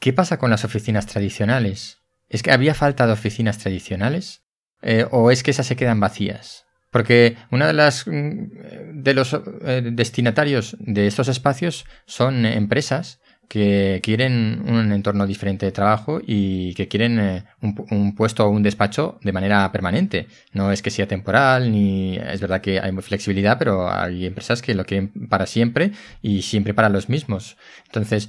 ¿Qué 0.00 0.12
pasa 0.12 0.38
con 0.38 0.50
las 0.50 0.64
oficinas 0.64 1.06
tradicionales? 1.06 1.98
¿Es 2.28 2.42
que 2.42 2.50
había 2.50 2.74
falta 2.74 3.06
de 3.06 3.12
oficinas 3.12 3.58
tradicionales? 3.58 4.42
Eh, 4.82 5.06
¿O 5.10 5.30
es 5.30 5.42
que 5.42 5.52
esas 5.52 5.66
se 5.66 5.76
quedan 5.76 6.00
vacías? 6.00 6.67
Porque 6.90 7.36
una 7.50 7.66
de 7.66 7.72
las 7.72 8.06
mm, 8.06 9.02
de 9.02 9.14
los 9.14 9.34
eh, 9.34 9.82
destinatarios 9.92 10.76
de 10.80 11.06
estos 11.06 11.28
espacios 11.28 11.84
son 12.06 12.46
empresas 12.46 13.20
que 13.48 14.00
quieren 14.02 14.62
un 14.66 14.92
entorno 14.92 15.26
diferente 15.26 15.64
de 15.64 15.72
trabajo 15.72 16.20
y 16.24 16.74
que 16.74 16.86
quieren 16.86 17.18
eh, 17.18 17.44
un, 17.62 18.14
puesto 18.14 18.44
o 18.44 18.50
un 18.50 18.62
despacho 18.62 19.18
de 19.22 19.32
manera 19.32 19.72
permanente. 19.72 20.26
No 20.52 20.70
es 20.70 20.82
que 20.82 20.90
sea 20.90 21.08
temporal, 21.08 21.72
ni 21.72 22.16
es 22.16 22.40
verdad 22.40 22.60
que 22.60 22.78
hay 22.78 22.92
flexibilidad, 23.00 23.58
pero 23.58 23.90
hay 23.90 24.26
empresas 24.26 24.60
que 24.60 24.74
lo 24.74 24.84
quieren 24.84 25.28
para 25.28 25.46
siempre 25.46 25.92
y 26.20 26.42
siempre 26.42 26.74
para 26.74 26.90
los 26.90 27.08
mismos. 27.08 27.56
Entonces, 27.86 28.28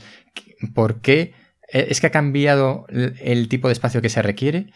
¿por 0.73 1.01
qué? 1.01 1.33
Eh, 1.71 1.87
¿Es 1.89 1.99
que 1.99 2.07
ha 2.07 2.11
cambiado 2.11 2.85
el 2.89 3.49
tipo 3.49 3.67
de 3.67 3.73
espacio 3.73 4.01
que 4.01 4.09
se 4.09 4.21
requiere? 4.21 4.67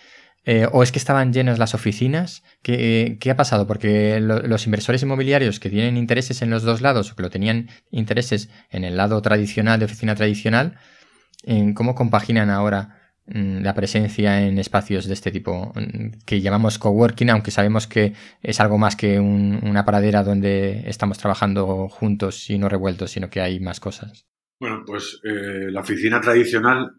Eh, 0.46 0.68
¿O 0.72 0.84
es 0.84 0.92
que 0.92 1.00
estaban 1.00 1.32
llenas 1.32 1.58
las 1.58 1.74
oficinas? 1.74 2.44
¿Qué, 2.62 3.18
ha 3.30 3.36
pasado? 3.36 3.66
Porque 3.66 4.20
los 4.20 4.66
inversores 4.66 5.02
inmobiliarios 5.02 5.60
que 5.60 5.70
tienen 5.70 5.96
intereses 5.96 6.42
en 6.42 6.50
los 6.50 6.64
dos 6.64 6.82
lados 6.82 7.12
o 7.12 7.16
que 7.16 7.24
lo 7.24 7.30
tenían 7.30 7.70
intereses 7.92 8.50
en 8.70 8.84
el 8.84 8.98
lado 8.98 9.22
tradicional 9.22 9.80
de 9.80 9.86
oficina 9.86 10.16
tradicional, 10.16 10.78
¿cómo 11.76 11.96
compaginan 11.96 12.50
ahora 12.50 13.14
mm, 13.26 13.62
la 13.62 13.74
presencia 13.74 14.46
en 14.46 14.58
espacios 14.58 15.06
de 15.06 15.14
este 15.14 15.32
tipo 15.32 15.72
mm, 15.76 16.24
que 16.26 16.42
llamamos 16.42 16.78
coworking, 16.78 17.30
aunque 17.30 17.52
sabemos 17.52 17.88
que 17.88 18.14
es 18.42 18.60
algo 18.60 18.78
más 18.78 18.98
que 18.98 19.22
una 19.22 19.86
paradera 19.86 20.24
donde 20.24 20.84
estamos 20.90 21.18
trabajando 21.18 21.88
juntos 21.88 22.50
y 22.50 22.58
no 22.58 22.68
revueltos, 22.68 23.12
sino 23.12 23.30
que 23.30 23.40
hay 23.40 23.62
más 23.62 23.80
cosas? 23.80 24.26
Bueno, 24.60 24.84
pues 24.86 25.22
eh, 25.24 25.72
la 25.72 25.82
oficina 25.82 26.20
tradicional 26.20 26.96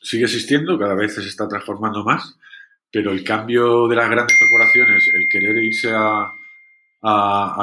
sigue 0.00 0.24
existiendo, 0.24 0.76
cada 0.78 0.94
vez 0.94 1.14
se 1.14 1.20
está 1.20 1.46
transformando 1.46 2.04
más 2.04 2.36
pero 2.92 3.10
el 3.10 3.24
cambio 3.24 3.88
de 3.88 3.96
las 3.96 4.10
grandes 4.10 4.36
corporaciones, 4.38 5.10
el 5.14 5.26
querer 5.26 5.56
irse 5.56 5.90
a, 5.94 6.30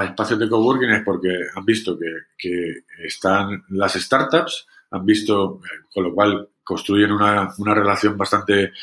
espacios 0.03 0.37
de 0.39 0.49
coworking 0.49 0.89
es 0.89 1.03
porque 1.03 1.29
han 1.55 1.63
visto 1.63 1.97
que, 2.37 2.83
están 3.05 3.63
las 3.69 3.93
startups, 3.93 4.67
han 4.91 5.05
visto, 5.05 5.61
con 5.93 6.03
lo 6.03 6.13
cual 6.13 6.49
construyen 6.63 7.11
una, 7.11 7.53
relación 7.73 8.17
bastante 8.17 8.73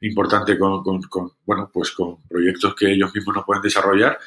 importante 0.00 0.58
con, 0.58 0.82
bueno, 1.46 1.70
pues 1.72 1.92
con 1.92 2.20
proyectos 2.28 2.74
que 2.74 2.92
ellos 2.92 3.14
mismos 3.14 3.36
no 3.36 3.44
pueden 3.44 3.62
desarrollar 3.62 4.18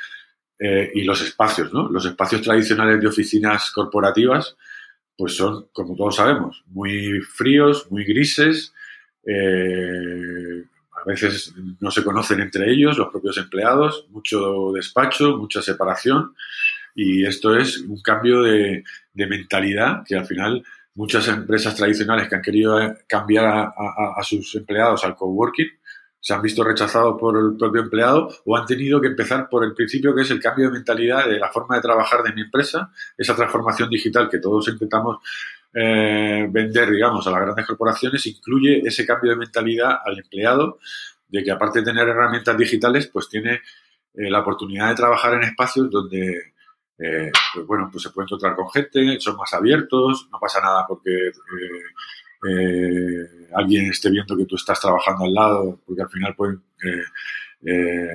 eh, 0.57 0.91
y 0.95 1.03
los 1.03 1.21
espacios, 1.21 1.71
¿no? 1.73 1.89
Los 1.89 2.05
espacios 2.05 2.41
tradicionales 2.41 3.01
de 3.01 3.07
oficinas 3.07 3.69
corporativas, 3.71 4.55
pues 5.17 5.35
son, 5.35 5.67
como 5.73 5.95
todos 5.95 6.15
sabemos, 6.15 6.63
muy 6.67 7.19
fríos, 7.19 7.91
muy 7.91 8.05
grises, 8.05 8.73
eh, 9.25 10.63
a 10.63 10.74
veces 11.05 11.53
no 11.79 11.91
se 11.91 12.03
conocen 12.03 12.39
entre 12.41 12.71
ellos, 12.71 12.97
los 12.97 13.09
propios 13.09 13.37
empleados, 13.37 14.07
mucho 14.09 14.71
despacho, 14.73 15.37
mucha 15.37 15.61
separación 15.61 16.33
y 16.95 17.25
esto 17.25 17.55
es 17.55 17.79
un 17.79 18.01
cambio 18.01 18.41
de, 18.41 18.83
mentalidad 19.13 20.03
que 20.05 20.15
al 20.15 20.25
final 20.25 20.63
muchas 20.95 21.27
empresas 21.27 21.75
tradicionales 21.75 22.29
que 22.29 22.35
han 22.35 22.41
querido 22.41 22.79
cambiar 23.07 23.45
a, 23.45 24.23
sus 24.23 24.55
empleados 24.55 25.03
al 25.03 25.15
coworking 25.15 25.67
se 26.19 26.33
han 26.33 26.41
visto 26.41 26.63
rechazados 26.63 27.19
por 27.19 27.37
el 27.37 27.57
propio 27.57 27.83
empleado 27.83 28.29
o 28.45 28.57
han 28.57 28.65
tenido 28.65 28.99
que 28.99 29.07
empezar 29.07 29.47
por 29.47 29.63
el 29.63 29.73
principio 29.73 30.15
que 30.15 30.21
es 30.21 30.31
el 30.31 30.39
cambio 30.39 30.67
de 30.67 30.73
mentalidad 30.73 31.27
de 31.27 31.37
la 31.37 31.51
forma 31.51 31.75
de 31.75 31.81
trabajar 31.81 32.23
de 32.23 32.33
mi 32.33 32.41
empresa, 32.41 32.91
esa 33.17 33.35
transformación 33.35 33.89
digital 33.89 34.29
que 34.29 34.39
todos 34.39 34.67
intentamos 34.69 35.17
eh, 35.77 36.47
vender, 36.49 36.89
digamos, 36.89 37.27
a 37.27 37.31
las 37.31 37.41
grandes 37.41 37.65
corporaciones 37.65 38.25
incluye 38.27 38.81
ese 38.85 39.05
cambio 39.05 39.31
de 39.31 39.37
mentalidad 39.37 39.97
al 40.05 40.17
empleado, 40.17 40.79
de 41.27 41.43
que 41.43 41.51
aparte 41.51 41.79
de 41.79 41.85
tener 41.85 42.07
herramientas 42.07 42.57
digitales, 42.57 43.07
pues 43.07 43.27
tiene 43.27 43.55
eh, 44.13 44.29
la 44.29 44.39
oportunidad 44.39 44.87
de 44.87 44.95
trabajar 44.95 45.33
en 45.33 45.43
espacios 45.43 45.91
donde, 45.91 46.53
eh, 46.97 47.29
pues 47.53 47.67
bueno, 47.67 47.89
pues 47.91 48.03
se 48.03 48.11
puede 48.11 48.25
encontrar 48.25 48.55
con 48.55 48.71
gente, 48.71 49.19
son 49.19 49.35
más 49.35 49.53
abiertos, 49.53 50.29
no 50.31 50.39
pasa 50.39 50.61
nada 50.61 50.85
porque 50.87 51.11
alguien 53.53 53.89
esté 53.89 54.09
viendo 54.11 54.37
que 54.37 54.45
tú 54.45 54.55
estás 54.55 54.79
trabajando 54.79 55.25
al 55.25 55.33
lado, 55.33 55.79
porque 55.85 56.03
al 56.03 56.09
final 56.09 56.35
pueden 56.35 56.61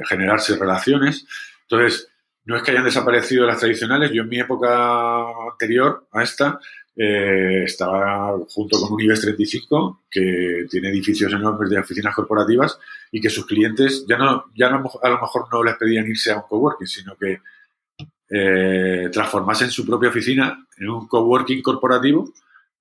generarse 0.08 0.56
relaciones. 0.56 1.26
Entonces, 1.62 2.08
no 2.44 2.56
es 2.56 2.62
que 2.62 2.70
hayan 2.70 2.84
desaparecido 2.84 3.44
las 3.44 3.58
tradicionales. 3.58 4.12
Yo 4.12 4.22
en 4.22 4.28
mi 4.28 4.38
época 4.38 5.24
anterior 5.50 6.06
a 6.12 6.22
esta 6.22 6.58
eh, 6.96 7.62
estaba 7.64 8.36
junto 8.48 8.78
con 8.80 8.92
un 8.92 9.00
IBEX 9.00 9.22
35 9.22 10.02
que 10.10 10.66
tiene 10.68 10.90
edificios 10.90 11.32
enormes 11.32 11.70
de 11.70 11.78
oficinas 11.78 12.14
corporativas 12.14 12.78
y 13.12 13.20
que 13.20 13.30
sus 13.30 13.46
clientes 13.46 14.04
ya 14.08 14.18
no, 14.18 14.46
ya 14.54 14.66
a 14.66 15.08
lo 15.08 15.20
mejor 15.20 15.46
no 15.52 15.62
les 15.62 15.76
pedían 15.76 16.06
irse 16.06 16.32
a 16.32 16.36
un 16.36 16.42
coworking, 16.42 16.86
sino 16.86 17.16
que 17.16 17.40
eh, 18.28 19.08
transformasen 19.12 19.70
su 19.70 19.86
propia 19.86 20.08
oficina 20.08 20.66
en 20.78 20.88
un 20.88 21.06
coworking 21.06 21.62
corporativo, 21.62 22.32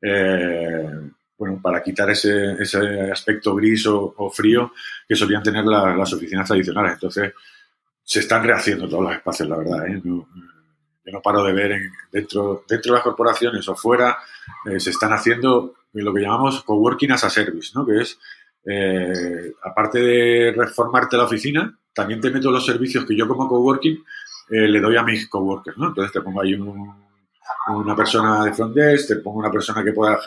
eh, 0.02 1.10
bueno, 1.38 1.60
para 1.62 1.82
quitar 1.82 2.10
ese, 2.10 3.12
aspecto 3.12 3.56
gris 3.56 3.86
o, 3.88 4.30
frío 4.32 4.74
que 5.08 5.15
solían 5.15 5.41
tener 5.41 5.63
las 5.65 6.13
oficinas 6.13 6.48
tradicionales. 6.48 6.93
Entonces, 6.93 7.34
se 8.04 8.19
están 8.19 8.43
rehaciendo 8.43 8.89
todos 8.89 9.04
los 9.04 9.13
espacios, 9.13 9.48
la 9.48 9.58
verdad. 9.58 9.86
¿Eh? 11.10 11.12
no 11.12 11.22
paro 11.22 11.43
de 11.43 11.54
ver 11.54 11.82
dentro, 12.12 12.63
dentro 12.67 12.93
de 12.93 12.98
las 12.98 13.04
corporaciones 13.04 13.67
o 13.67 13.76
fuera, 13.76 14.17
eh, 14.65 14.80
se 14.80 14.91
están 14.91 15.12
haciendo 15.13 15.74
lo 15.93 16.13
que 16.13 16.22
llamamos 16.22 16.63
coworking 16.63 17.12
as 17.12 17.24
a 17.24 17.30
service, 17.30 17.72
¿no? 17.76 17.86
que 17.86 18.02
es, 18.02 18.19
eh, 18.65 19.54
aparte 19.63 20.00
de 20.00 20.54
reformarte 20.56 21.17
la 21.17 21.24
oficina, 21.24 21.78
también 21.93 22.22
te 22.22 22.30
meto 22.30 22.52
los 22.52 22.65
servicios 22.65 23.06
que 23.06 23.15
yo 23.15 23.28
como 23.28 23.48
coworking 23.48 24.04
eh, 24.52 24.67
le 24.67 24.80
doy 24.80 24.98
a 24.98 25.04
mis 25.04 25.28
coworkers. 25.28 25.78
¿no? 25.78 25.88
Entonces 25.88 26.12
te 26.12 26.22
pongo 26.22 26.41
ahí 26.41 26.54
una 26.54 27.95
persona 27.95 28.45
de 28.45 28.54
front 28.54 28.76
desk, 28.76 29.08
te 29.08 29.15
pongo 29.17 29.39
una 29.39 29.52
persona 29.52 29.84
que 29.84 29.93
pueda 29.93 30.19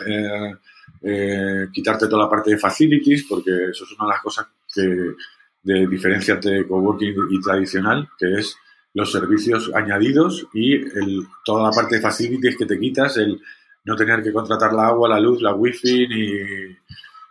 eh, 1.01 1.67
quitarte 1.71 2.07
toda 2.07 2.23
la 2.23 2.29
parte 2.29 2.51
de 2.51 2.57
facilities, 2.57 3.25
porque 3.29 3.69
eso 3.71 3.85
es 3.85 3.91
una 3.97 4.07
de 4.07 4.13
las 4.13 4.21
cosas 4.21 4.47
que 4.73 5.15
de 5.63 5.87
diferencia 5.87 6.33
entre 6.33 6.67
coworking 6.67 7.15
y 7.29 7.39
tradicional, 7.39 8.09
que 8.19 8.33
es 8.33 8.57
los 8.93 9.11
servicios 9.11 9.71
añadidos 9.73 10.47
y 10.53 10.75
el, 10.75 11.27
toda 11.43 11.63
la 11.63 11.75
parte 11.75 11.95
de 11.95 12.01
facilities 12.01 12.57
que 12.57 12.65
te 12.65 12.79
quitas, 12.79 13.17
el 13.17 13.41
no 13.85 13.95
tener 13.95 14.23
que 14.23 14.31
contratar 14.31 14.73
la 14.73 14.87
agua, 14.87 15.09
la 15.09 15.19
luz, 15.19 15.41
la 15.41 15.53
wifi 15.53 16.07
ni, 16.07 16.31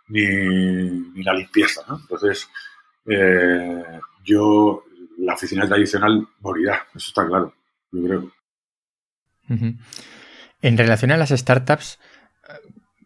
ni, 0.08 1.22
la 1.22 1.34
limpieza. 1.34 1.82
Entonces, 1.88 2.48
eh, 3.06 3.82
yo, 4.24 4.84
la 5.18 5.34
oficina 5.34 5.66
tradicional 5.66 6.26
morirá, 6.40 6.86
eso 6.94 7.08
está 7.08 7.26
claro, 7.26 7.54
yo 7.92 8.02
creo. 8.02 8.32
En 10.62 10.78
relación 10.78 11.10
a 11.10 11.16
las 11.16 11.30
startups, 11.30 11.98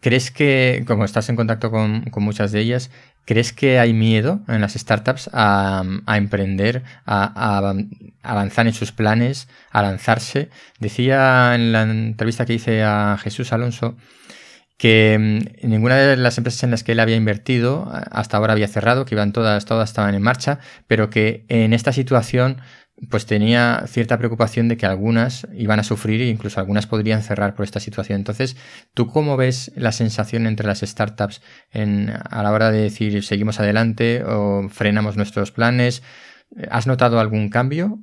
¿crees 0.07 0.31
que, 0.31 0.85
como 0.87 1.05
estás 1.05 1.29
en 1.31 1.35
contacto 1.35 1.73
con, 1.73 2.05
muchas 2.19 2.53
de 2.53 2.61
ellas, 2.61 2.93
¿crees 3.25 3.53
que 3.53 3.81
hay 3.81 3.93
miedo 3.93 4.39
en 4.47 4.61
las 4.61 4.75
startups 4.75 5.29
a, 5.33 5.83
emprender, 6.15 6.85
a, 7.05 7.75
avanzar 8.23 8.69
en 8.69 8.73
sus 8.73 8.93
planes, 8.93 9.49
a 9.73 9.83
lanzarse? 9.83 10.49
Decía 10.79 11.57
en 11.57 11.73
la 11.73 11.83
entrevista 11.83 12.47
que 12.47 12.55
hice 12.55 12.85
a 12.85 13.19
Jesús 13.21 13.53
Alonso 13.53 13.97
que 14.79 15.19
mm, 15.19 15.69
ninguna 15.69 15.97
de 15.97 16.17
las 16.17 16.39
empresas 16.39 16.63
en 16.63 16.71
las 16.71 16.85
que 16.85 16.93
él 16.93 17.01
había 17.01 17.17
invertido 17.17 17.91
hasta 18.13 18.37
ahora 18.37 18.53
había 18.53 18.69
cerrado, 18.69 19.07
que 19.07 19.17
iban 19.17 19.33
todas, 19.33 19.65
todas 19.65 19.91
estaban 19.91 20.15
en 20.15 20.23
marcha, 20.23 20.61
pero 20.87 21.11
que 21.11 21.47
en 21.49 21.73
esta 21.73 21.93
situación 21.93 22.59
pues 23.11 23.27
tenía 23.27 23.85
cierta 23.87 24.19
preocupación 24.19 24.69
de 24.69 24.77
que 24.77 24.87
algunas 24.87 25.47
iban 25.55 25.79
a 25.79 25.85
sufrir 25.85 26.23
e 26.23 26.29
incluso 26.29 26.61
algunas 26.61 26.87
podrían 26.87 27.23
cerrar 27.23 27.55
por 27.55 27.65
esta 27.65 27.81
situación. 27.81 28.19
Entonces, 28.19 28.57
¿tú 28.95 29.07
cómo 29.07 29.37
ves 29.37 29.73
la 29.77 29.93
sensación 29.93 30.47
entre 30.47 30.67
las 30.67 30.81
startups 30.81 31.43
en, 31.71 32.11
a 32.11 32.43
la 32.43 32.53
hora 32.53 32.71
de 32.71 32.83
decir 32.83 33.23
seguimos 33.23 33.61
adelante 33.61 34.25
o 34.25 34.69
frenamos 34.71 35.17
nuestros 35.17 35.53
planes? 35.53 36.03
¿Has 36.71 36.87
notado 36.87 37.21
algún 37.21 37.51
cambio? 37.51 37.99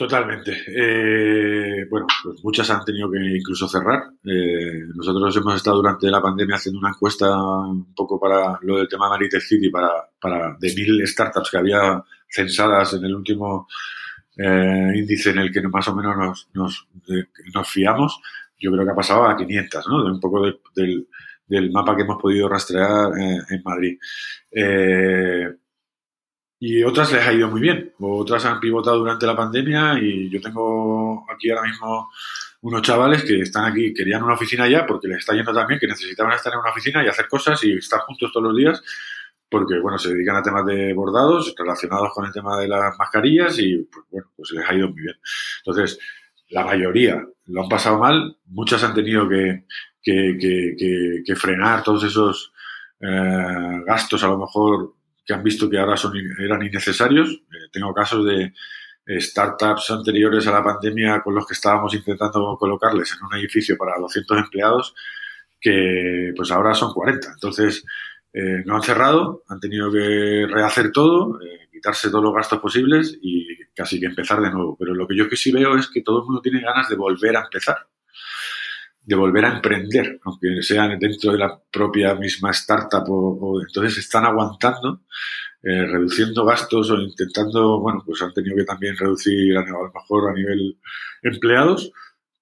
Totalmente. 0.00 0.52
Eh, 0.66 1.84
bueno, 1.90 2.06
pues 2.24 2.42
muchas 2.42 2.70
han 2.70 2.82
tenido 2.86 3.10
que 3.10 3.18
incluso 3.36 3.68
cerrar. 3.68 4.04
Eh, 4.24 4.86
nosotros 4.94 5.36
hemos 5.36 5.56
estado 5.56 5.76
durante 5.76 6.10
la 6.10 6.22
pandemia 6.22 6.56
haciendo 6.56 6.78
una 6.78 6.88
encuesta 6.88 7.28
un 7.36 7.92
poco 7.94 8.18
para 8.18 8.58
lo 8.62 8.78
del 8.78 8.88
tema 8.88 9.10
Maritech 9.10 9.42
City, 9.42 9.68
para, 9.68 9.90
para 10.18 10.56
de 10.58 10.74
mil 10.74 11.06
startups 11.06 11.50
que 11.50 11.58
había 11.58 12.02
censadas 12.30 12.94
en 12.94 13.04
el 13.04 13.14
último 13.14 13.68
eh, 14.36 14.92
índice 14.94 15.30
en 15.30 15.38
el 15.38 15.52
que 15.52 15.60
más 15.62 15.88
o 15.88 15.94
menos 15.94 16.16
nos, 16.16 16.48
nos, 16.54 16.88
nos, 17.54 17.68
fiamos. 17.68 18.20
Yo 18.58 18.70
creo 18.70 18.84
que 18.84 18.92
ha 18.92 18.94
pasado 18.94 19.26
a 19.26 19.36
500, 19.36 19.88
¿no? 19.88 20.04
Un 20.04 20.20
poco 20.20 20.42
del, 20.74 21.08
del, 21.46 21.70
mapa 21.72 21.96
que 21.96 22.02
hemos 22.02 22.20
podido 22.20 22.48
rastrear 22.48 23.10
en 23.18 23.62
Madrid. 23.64 23.98
Y 26.62 26.82
otras 26.82 27.10
les 27.10 27.26
ha 27.26 27.32
ido 27.32 27.48
muy 27.48 27.60
bien. 27.62 27.94
Otras 27.98 28.44
han 28.44 28.60
pivotado 28.60 28.98
durante 28.98 29.26
la 29.26 29.34
pandemia 29.34 29.98
y 29.98 30.28
yo 30.28 30.42
tengo 30.42 31.24
aquí 31.34 31.50
ahora 31.50 31.66
mismo 31.66 32.10
unos 32.60 32.82
chavales 32.82 33.24
que 33.24 33.40
están 33.40 33.64
aquí, 33.64 33.94
querían 33.94 34.22
una 34.22 34.34
oficina 34.34 34.68
ya 34.68 34.84
porque 34.84 35.08
les 35.08 35.18
está 35.18 35.32
yendo 35.32 35.54
también, 35.54 35.80
que 35.80 35.86
necesitaban 35.86 36.34
estar 36.34 36.52
en 36.52 36.58
una 36.58 36.70
oficina 36.70 37.02
y 37.02 37.08
hacer 37.08 37.28
cosas 37.28 37.64
y 37.64 37.72
estar 37.78 38.00
juntos 38.00 38.30
todos 38.30 38.48
los 38.48 38.56
días 38.56 38.82
porque, 39.50 39.78
bueno, 39.80 39.98
se 39.98 40.14
dedican 40.14 40.36
a 40.36 40.42
temas 40.42 40.64
de 40.64 40.92
bordados 40.94 41.54
relacionados 41.58 42.10
con 42.14 42.24
el 42.24 42.32
tema 42.32 42.56
de 42.58 42.68
las 42.68 42.96
mascarillas 42.98 43.58
y, 43.58 43.78
pues, 43.92 44.06
bueno, 44.10 44.30
pues 44.36 44.50
les 44.52 44.68
ha 44.68 44.74
ido 44.74 44.88
muy 44.88 45.02
bien. 45.02 45.16
Entonces, 45.58 45.98
la 46.50 46.64
mayoría 46.64 47.24
lo 47.46 47.62
han 47.62 47.68
pasado 47.68 47.98
mal, 47.98 48.36
muchas 48.46 48.82
han 48.84 48.94
tenido 48.94 49.28
que, 49.28 49.64
que, 50.02 50.36
que, 50.40 51.22
que 51.24 51.36
frenar 51.36 51.82
todos 51.82 52.04
esos 52.04 52.52
eh, 53.00 53.82
gastos 53.86 54.22
a 54.24 54.28
lo 54.28 54.38
mejor 54.38 54.94
que 55.24 55.32
han 55.32 55.42
visto 55.42 55.70
que 55.70 55.78
ahora 55.78 55.96
son, 55.96 56.12
eran 56.38 56.62
innecesarios. 56.62 57.30
Eh, 57.30 57.68
tengo 57.72 57.94
casos 57.94 58.26
de 58.26 58.52
eh, 59.06 59.20
startups 59.20 59.90
anteriores 59.90 60.46
a 60.46 60.52
la 60.52 60.62
pandemia 60.62 61.22
con 61.22 61.34
los 61.34 61.46
que 61.46 61.54
estábamos 61.54 61.94
intentando 61.94 62.56
colocarles 62.58 63.12
en 63.12 63.26
un 63.26 63.34
edificio 63.38 63.76
para 63.76 63.98
200 63.98 64.38
empleados 64.38 64.94
que 65.60 66.32
pues 66.36 66.50
ahora 66.50 66.74
son 66.74 66.92
40. 66.92 67.32
Entonces, 67.34 67.84
eh, 68.32 68.62
no 68.64 68.76
han 68.76 68.82
cerrado, 68.82 69.42
han 69.48 69.60
tenido 69.60 69.90
que 69.90 70.46
rehacer 70.48 70.92
todo, 70.92 71.38
quitarse 71.72 72.10
todos 72.10 72.24
los 72.24 72.34
gastos 72.34 72.60
posibles 72.60 73.18
y 73.22 73.46
casi 73.74 73.98
que 73.98 74.06
empezar 74.06 74.40
de 74.40 74.50
nuevo. 74.50 74.76
Pero 74.78 74.94
lo 74.94 75.06
que 75.06 75.16
yo 75.16 75.28
que 75.28 75.36
sí 75.36 75.50
veo 75.52 75.76
es 75.76 75.88
que 75.88 76.02
todo 76.02 76.20
el 76.20 76.24
mundo 76.26 76.40
tiene 76.40 76.60
ganas 76.60 76.88
de 76.88 76.96
volver 76.96 77.36
a 77.36 77.44
empezar 77.44 77.86
de 79.10 79.16
volver 79.16 79.44
a 79.44 79.56
emprender, 79.56 80.20
aunque 80.24 80.62
sean 80.62 80.98
dentro 80.98 81.32
de 81.32 81.38
la 81.38 81.60
propia 81.72 82.14
misma 82.14 82.50
startup 82.50 83.04
o, 83.08 83.60
entonces 83.60 83.98
están 83.98 84.24
aguantando, 84.24 85.00
eh, 85.62 85.86
reduciendo 85.86 86.44
gastos 86.44 86.90
o 86.90 86.96
intentando, 86.96 87.80
bueno, 87.80 88.02
pues 88.04 88.22
han 88.22 88.32
tenido 88.32 88.56
que 88.56 88.64
también 88.64 88.96
reducir 88.96 89.56
a, 89.56 89.62
lo 89.62 89.90
mejor 89.92 90.30
a 90.30 90.34
nivel 90.34 90.78
empleados, 91.22 91.90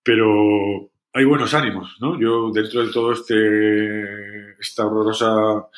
pero 0.03 0.91
hay 1.13 1.25
buenos 1.25 1.53
ánimos, 1.55 1.97
¿no? 2.01 2.19
Yo 2.21 2.51
dentro 2.53 2.87
de 2.87 2.93
todo 2.93 3.13
este 3.13 4.53
esta 4.61 4.87
horrorosa 4.87 5.69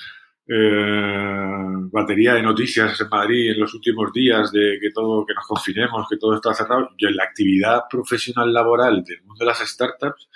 eh, 0.47 1.57
batería 1.93 2.35
de 2.35 2.43
noticias 2.43 3.01
en 3.01 3.09
Madrid 3.09 3.53
en 3.53 3.61
los 3.61 3.73
últimos 3.75 4.13
días 4.13 4.51
de 4.53 4.79
que 4.81 4.91
todo 4.91 5.25
que 5.25 5.35
nos 5.35 5.47
confinemos, 5.47 6.07
que 6.09 6.17
todo 6.17 6.35
está 6.35 6.53
cerrado, 6.55 6.91
yo 6.99 7.09
en 7.09 7.17
la 7.17 7.25
actividad 7.25 7.83
profesional 7.89 8.53
laboral 8.53 9.05
del 9.05 9.23
mundo 9.23 9.45
de 9.45 9.47
las 9.47 9.59
startups 9.59 10.29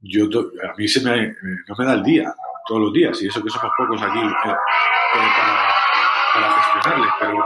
yo 0.00 0.26
a 0.62 0.76
mí 0.76 0.86
se 0.86 1.02
me, 1.02 1.34
no 1.66 1.74
me 1.76 1.84
da 1.84 1.94
el 1.94 2.02
día, 2.02 2.32
todos 2.66 2.82
los 2.82 2.92
días, 2.92 3.20
y 3.22 3.26
eso 3.26 3.42
que 3.42 3.50
somos 3.50 3.70
pocos 3.76 4.00
aquí 4.00 4.18
eh, 4.18 4.22
eh, 4.22 5.28
para, 6.34 6.52
gestionarles, 6.52 7.10
pero 7.18 7.44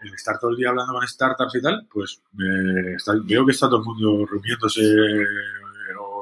el 0.00 0.14
estar 0.14 0.38
todo 0.38 0.50
el 0.52 0.56
día 0.56 0.70
hablando 0.70 0.94
con 0.94 1.06
startups 1.06 1.54
y 1.56 1.62
tal, 1.62 1.86
pues 1.92 2.22
veo 2.32 3.44
que 3.44 3.52
está 3.52 3.68
todo 3.68 3.80
el 3.80 3.84
mundo 3.84 4.26
reuniéndose 4.26 4.80
eh, 4.80 5.24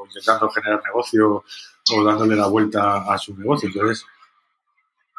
intentando 0.08 0.48
generar 0.50 0.82
negocio 0.84 1.44
o 1.90 2.04
dándole 2.04 2.36
la 2.36 2.46
vuelta 2.46 3.12
a 3.12 3.18
su 3.18 3.36
negocio. 3.36 3.68
Entonces, 3.68 4.04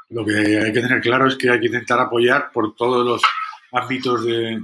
lo 0.09 0.25
que 0.25 0.35
hay 0.35 0.73
que 0.73 0.81
tener 0.81 1.01
claro 1.01 1.27
es 1.27 1.35
que 1.35 1.49
hay 1.49 1.59
que 1.59 1.67
intentar 1.67 1.99
apoyar 1.99 2.51
por 2.51 2.75
todos 2.75 3.05
los 3.05 3.21
ámbitos 3.71 4.25
de, 4.25 4.59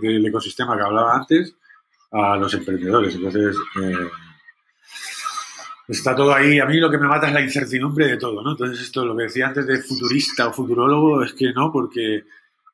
del 0.00 0.26
ecosistema 0.26 0.76
que 0.76 0.82
hablaba 0.82 1.16
antes 1.16 1.54
a 2.12 2.36
los 2.36 2.52
emprendedores. 2.54 3.14
Entonces, 3.14 3.56
está 5.88 6.14
todo 6.14 6.34
ahí. 6.34 6.58
A 6.58 6.66
mí 6.66 6.78
lo 6.78 6.90
que 6.90 6.98
me 6.98 7.08
mata 7.08 7.28
es 7.28 7.32
la 7.32 7.40
incertidumbre 7.40 8.08
de 8.08 8.16
todo, 8.16 8.42
¿no? 8.42 8.52
Entonces, 8.52 8.80
esto, 8.80 9.04
lo 9.04 9.16
que 9.16 9.24
decía 9.24 9.48
antes 9.48 9.66
de 9.66 9.82
futurista 9.82 10.48
o 10.48 10.52
futurólogo, 10.52 11.22
es 11.22 11.32
que 11.32 11.52
no, 11.52 11.72
porque 11.72 12.24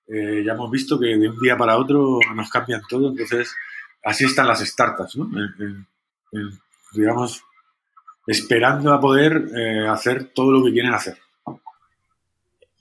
eh, 0.09 0.43
ya 0.45 0.53
hemos 0.53 0.71
visto 0.71 0.99
que 0.99 1.17
de 1.17 1.29
un 1.29 1.39
día 1.39 1.57
para 1.57 1.77
otro 1.77 2.19
nos 2.35 2.51
cambian 2.51 2.83
todo. 2.89 3.11
Entonces, 3.11 3.55
así 4.03 4.25
están 4.25 4.49
las 4.49 4.61
startups, 4.61 5.17
¿no? 5.17 5.31
Digamos, 6.97 7.43
esperando 8.27 8.93
a 8.93 9.01
poder 9.01 9.45
eh, 9.57 9.87
hacer 9.89 10.33
todo 10.35 10.53
lo 10.53 10.65
que 10.65 10.73
quieren 10.73 10.95
hacer. 10.95 11.17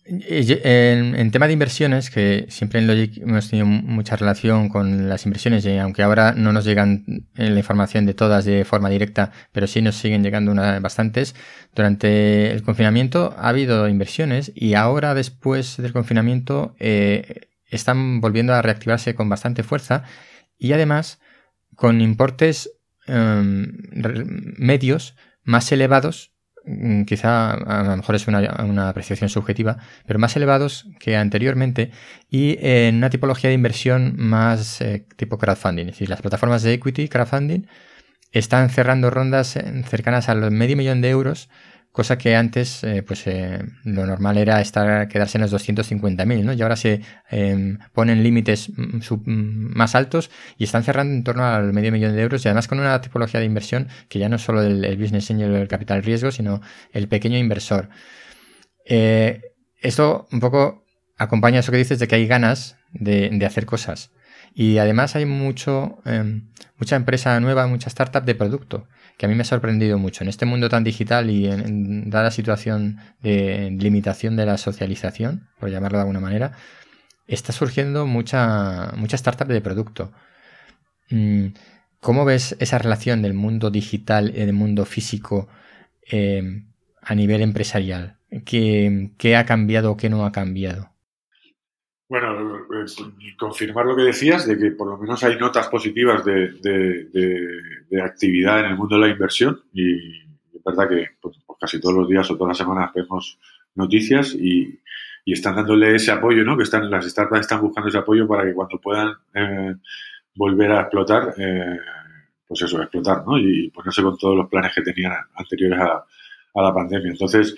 En, 0.08 1.32
tema 1.32 1.48
de 1.48 1.54
inversiones, 1.54 2.12
que 2.12 2.46
siempre 2.50 2.80
en 2.80 2.86
Logic 2.86 3.18
hemos 3.24 3.50
tenido 3.50 3.66
mucha 3.66 4.16
relación 4.16 4.70
con 4.70 5.10
las 5.10 5.26
inversiones, 5.26 5.66
y 5.66 5.78
aunque 5.80 6.04
ahora 6.04 6.34
no 6.34 6.54
nos 6.54 6.64
llegan 6.64 7.04
la 7.34 7.58
información 7.58 8.06
de 8.06 8.14
todas 8.14 8.46
de 8.46 8.66
forma 8.66 8.90
directa, 8.90 9.32
pero 9.52 9.66
sí 9.66 9.82
nos 9.82 9.96
siguen 9.96 10.22
llegando 10.22 10.52
una, 10.52 10.80
bastantes, 10.80 11.34
durante 11.74 12.52
el 12.52 12.62
confinamiento 12.62 13.34
ha 13.36 13.50
habido 13.50 13.90
inversiones 13.90 14.52
y 14.54 14.76
ahora 14.76 15.16
después 15.16 15.78
del 15.78 15.92
confinamiento 15.92 16.76
eh, 16.80 17.50
están 17.66 18.22
volviendo 18.22 18.54
a 18.54 18.62
reactivarse 18.62 19.16
con 19.16 19.28
bastante 19.28 19.64
fuerza 19.64 20.04
y 20.60 20.74
además 20.74 21.20
con 21.76 22.00
importes 22.00 22.70
em, 23.08 23.72
medios 24.58 25.16
más 25.44 25.72
elevados 25.72 26.36
Mm, 26.68 27.04
quizá 27.04 27.52
a 27.54 27.84
lo 27.84 27.98
mejor 27.98 28.16
es 28.16 28.28
una, 28.28 28.90
apreciación 28.90 29.30
subjetiva, 29.30 29.78
pero 30.08 30.18
más 30.20 30.36
elevados 30.36 30.88
que 31.00 31.16
anteriormente 31.16 31.92
y 32.30 32.58
en 32.60 32.96
una 32.96 33.12
tipología 33.12 33.50
de 33.50 33.54
inversión 33.54 34.16
más 34.18 34.82
eh, 34.82 35.06
tipo 35.16 35.38
crowdfunding. 35.38 35.86
Es 35.86 35.94
decir, 35.94 36.10
las 36.10 36.22
plataformas 36.22 36.64
de 36.64 36.74
equity 36.74 37.08
crowdfunding 37.08 37.68
están 38.32 38.70
cerrando 38.70 39.12
rondas 39.12 39.58
cercanas 39.86 40.28
al 40.30 40.52
medio 40.52 40.76
millón 40.76 41.02
de 41.02 41.10
euros 41.10 41.50
cosa 41.96 42.18
que 42.18 42.36
antes 42.36 42.84
eh, 42.84 43.04
pues 43.04 43.26
eh, 43.26 43.64
lo 43.86 44.06
normal 44.06 44.38
era 44.38 44.60
estar 44.60 45.08
quedarse 45.08 45.38
en 45.38 45.44
los 45.44 45.54
250.000, 45.54 46.44
¿no? 46.44 46.52
Y 46.52 46.62
ahora 46.62 46.76
se 46.76 47.00
em, 47.30 47.78
ponen 47.94 48.22
límites 48.22 48.70
mm, 48.76 48.98
mm, 48.98 49.78
más 49.78 49.96
altos 49.96 50.30
y 50.58 50.66
están 50.66 50.84
cerrando 50.84 51.14
en 51.14 51.24
torno 51.24 51.46
al 51.46 51.72
medio 51.72 51.94
millón 51.94 52.14
de 52.14 52.22
euros 52.22 52.44
y 52.44 52.50
además 52.50 52.68
con 52.68 52.82
una 52.82 53.00
tipología 53.00 53.40
de 53.40 53.46
inversión 53.46 53.88
que 54.10 54.20
ya 54.20 54.28
no 54.28 54.36
es 54.36 54.42
solo 54.42 54.62
el, 54.62 54.98
business 54.98 55.32
angel 55.32 55.54
o 55.54 55.56
el 55.56 55.70
capital 55.70 56.04
riesgo, 56.04 56.32
sino 56.32 56.60
el 56.92 57.08
pequeño 57.08 57.38
inversor. 57.38 57.88
Eh, 58.86 59.42
esto 59.80 60.28
un 60.34 60.42
poco 60.42 60.84
acompaña 61.18 61.62
eso 61.62 61.72
que 61.72 61.78
dices 61.78 62.00
de 62.00 62.10
que 62.10 62.16
hay 62.16 62.28
ganas 62.28 62.76
de, 62.92 63.30
de 63.32 63.46
hacer 63.46 63.66
cosas. 63.66 64.12
Y 64.54 64.80
además 64.80 65.16
hay 65.16 65.26
mucho, 65.26 66.00
em, 66.04 66.50
mucha 66.78 66.98
empresa 66.98 67.40
nueva, 67.40 67.68
mucha 67.68 67.88
startup 67.88 68.26
de 68.26 68.36
producto, 68.36 68.90
que 69.18 69.26
a 69.26 69.30
mí 69.30 69.36
me 69.36 69.42
ha 69.42 69.46
sorprendido 69.46 69.98
mucho. 69.98 70.24
En 70.24 70.30
este 70.30 70.46
mundo 70.46 70.70
tan 70.70 70.84
digital 70.84 71.30
y 71.30 71.48
en, 71.48 72.10
dada 72.10 72.32
situación 72.32 72.98
de 73.22 73.72
limitación 73.80 74.36
de 74.36 74.46
la 74.46 74.58
socialización, 74.58 75.48
por 75.60 75.70
llamarlo 75.70 75.98
de 75.98 76.02
alguna 76.02 76.20
manera, 76.20 76.54
está 77.28 77.54
surgiendo 77.54 78.06
mucha, 78.06 78.92
mucha 78.98 79.16
startup 79.16 79.48
de 79.48 79.62
producto. 79.62 80.12
Mm, 81.10 81.48
¿Cómo 82.00 82.26
ves 82.26 82.56
esa 82.60 82.78
relación 82.78 83.22
del 83.22 83.34
mundo 83.34 83.72
digital 83.72 84.30
y 84.30 84.40
del 84.40 84.54
mundo 84.54 84.86
físico 84.86 85.48
em, 86.08 86.68
a 87.02 87.16
nivel 87.16 87.42
empresarial? 87.42 88.18
¿Qué, 88.46 89.12
¿Qué, 89.18 89.36
ha 89.36 89.46
cambiado 89.46 89.92
o 89.92 89.98
qué 89.98 90.10
no 90.10 90.26
ha 90.26 90.32
cambiado? 90.32 90.95
Bueno, 92.08 92.68
confirmar 93.38 93.86
lo 93.88 93.96
que 93.96 94.04
decías, 94.04 94.48
de 94.48 94.58
que 94.58 94.72
por 94.72 94.88
lo 94.88 94.98
menos 94.98 95.24
hay 95.24 95.38
notas 95.38 95.68
positivas 95.70 96.24
de, 96.24 96.50
de, 97.90 98.02
actividad 98.02 98.60
en 98.60 98.66
el 98.68 98.78
mundo 98.78 98.96
de 98.96 99.08
la 99.08 99.14
inversión 99.14 99.60
y 99.74 100.20
es 100.20 100.64
verdad 100.64 100.88
que 100.88 101.08
pues, 101.20 101.38
casi 101.60 101.80
todos 101.80 101.96
los 101.96 102.08
días 102.08 102.30
o 102.30 102.38
todas 102.38 102.50
las 102.50 102.58
semanas 102.58 102.92
vemos 102.94 103.40
noticias 103.74 104.36
y, 104.36 104.80
y, 105.26 105.34
están 105.34 105.56
dándole 105.56 105.96
ese 105.96 106.12
apoyo, 106.12 106.44
¿no? 106.44 106.56
Que 106.56 106.64
están, 106.64 106.92
las 106.92 107.06
startups 107.06 107.42
están 107.42 107.62
buscando 107.62 107.90
ese 107.90 107.98
apoyo 107.98 108.28
para 108.28 108.46
que 108.46 108.54
cuando 108.54 108.80
puedan 108.80 109.14
eh, 109.34 109.74
volver 110.36 110.72
a 110.74 110.82
explotar, 110.82 111.34
eh, 111.38 111.80
pues 112.48 112.62
eso, 112.62 112.82
explotar, 112.82 113.24
¿no? 113.26 113.40
Y 113.40 113.72
ponerse 113.72 114.04
con 114.04 114.16
todos 114.18 114.36
los 114.36 114.48
planes 114.48 114.74
que 114.76 114.84
tenían 114.84 115.14
anteriores 115.34 115.80
a, 115.80 116.06
a 116.54 116.62
la 116.62 116.74
pandemia. 116.74 117.12
Entonces, 117.12 117.56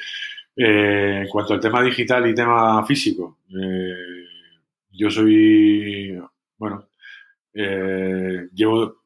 eh, 0.56 1.22
en 1.22 1.28
cuanto 1.28 1.54
al 1.54 1.60
tema 1.60 1.84
digital 1.84 2.28
y 2.28 2.34
tema 2.34 2.84
físico, 2.86 3.38
eh, 3.50 4.27
yo 4.98 5.12
soy, 5.12 6.20
bueno, 6.58 6.90
eh, 7.54 8.48
llevo, 8.54 9.04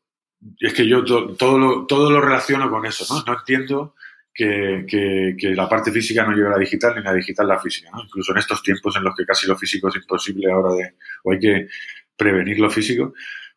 es 0.59 0.73
que 0.73 0.87
yo 0.87 1.03
todo, 1.03 1.57
lo, 1.59 1.85
todo 1.85 2.09
lo 2.09 2.21
relaciono 2.21 2.69
con 2.69 2.85
eso, 2.85 3.05
¿no? 3.13 3.23
No 3.25 3.39
entiendo 3.39 3.95
que, 4.33 4.85
que, 4.87 5.49
la 5.49 5.67
parte 5.67 5.91
física 5.91 6.25
no 6.25 6.31
lleve 6.31 6.47
a 6.47 6.51
la 6.51 6.57
digital 6.57 6.95
ni 6.95 7.03
la 7.03 7.13
digital 7.13 7.47
la 7.47 7.59
física, 7.59 7.89
¿no? 7.91 8.03
Incluso 8.03 8.31
en 8.31 8.37
estos 8.37 8.63
tiempos 8.63 8.95
en 8.95 9.03
los 9.03 9.15
que 9.15 9.25
casi 9.25 9.47
lo 9.47 9.57
físico 9.57 9.89
es 9.89 9.95
imposible 9.97 10.51
ahora 10.51 10.73
de, 10.73 10.95
o 11.23 11.33
hay 11.33 11.39
que 11.39 11.67
prevenir 12.15 12.59
lo 12.59 12.69
físico, 12.69 13.13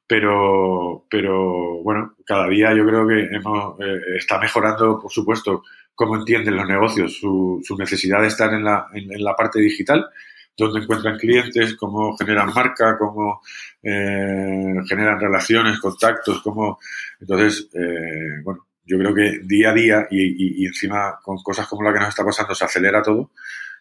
pero, 0.06 1.06
pero 1.08 1.82
bueno, 1.82 2.16
cada 2.26 2.48
día 2.48 2.74
yo 2.74 2.84
creo 2.84 3.06
que 3.06 3.28
hemos, 3.34 3.80
eh, 3.80 4.16
está 4.18 4.38
mejorando, 4.40 4.98
por 5.00 5.12
supuesto, 5.12 5.62
cómo 5.94 6.16
entienden 6.16 6.56
los 6.56 6.66
negocios, 6.66 7.16
su, 7.16 7.60
su 7.62 7.76
necesidad 7.76 8.20
de 8.20 8.26
estar 8.26 8.52
en 8.52 8.64
la, 8.64 8.88
en 8.92 9.22
la 9.22 9.36
parte 9.36 9.60
digital 9.60 10.08
dónde 10.56 10.80
encuentran 10.80 11.18
clientes, 11.18 11.74
cómo 11.74 12.16
generan 12.16 12.52
marca, 12.54 12.96
cómo 12.98 13.40
eh, 13.82 14.74
generan 14.88 15.20
relaciones, 15.20 15.80
contactos, 15.80 16.42
cómo... 16.42 16.78
Entonces, 17.20 17.68
eh, 17.74 18.40
bueno, 18.42 18.66
yo 18.84 18.98
creo 18.98 19.14
que 19.14 19.40
día 19.44 19.70
a 19.70 19.74
día 19.74 20.08
y, 20.10 20.66
encima 20.66 21.18
con 21.22 21.38
cosas 21.42 21.66
como 21.66 21.82
la 21.82 21.92
que 21.92 22.00
nos 22.00 22.08
está 22.10 22.24
pasando 22.24 22.54
se 22.54 22.64
acelera 22.64 23.02
todo. 23.02 23.32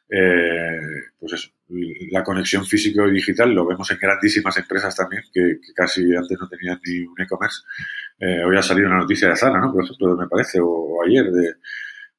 Eh, 0.09 0.79
pues 1.19 1.33
eso, 1.33 1.49
la 2.11 2.23
conexión 2.23 2.65
físico 2.65 3.07
y 3.07 3.13
digital 3.13 3.53
lo 3.53 3.65
vemos 3.65 3.89
en 3.89 3.97
grandísimas 3.99 4.57
empresas 4.57 4.95
también, 4.95 5.23
que, 5.33 5.59
casi 5.75 6.15
antes 6.15 6.37
no 6.39 6.47
tenían 6.47 6.79
ni 6.85 6.99
un 7.05 7.19
e-commerce. 7.19 7.61
hoy 8.19 8.57
ha 8.57 8.61
salido 8.61 8.87
una 8.87 8.97
noticia 8.97 9.29
de 9.29 9.35
Zara, 9.35 9.59
¿no? 9.59 9.71
Por 9.71 9.83
ejemplo, 9.83 10.15
me 10.17 10.27
parece, 10.27 10.59
o, 10.61 11.03
ayer, 11.05 11.31
de, 11.31 11.53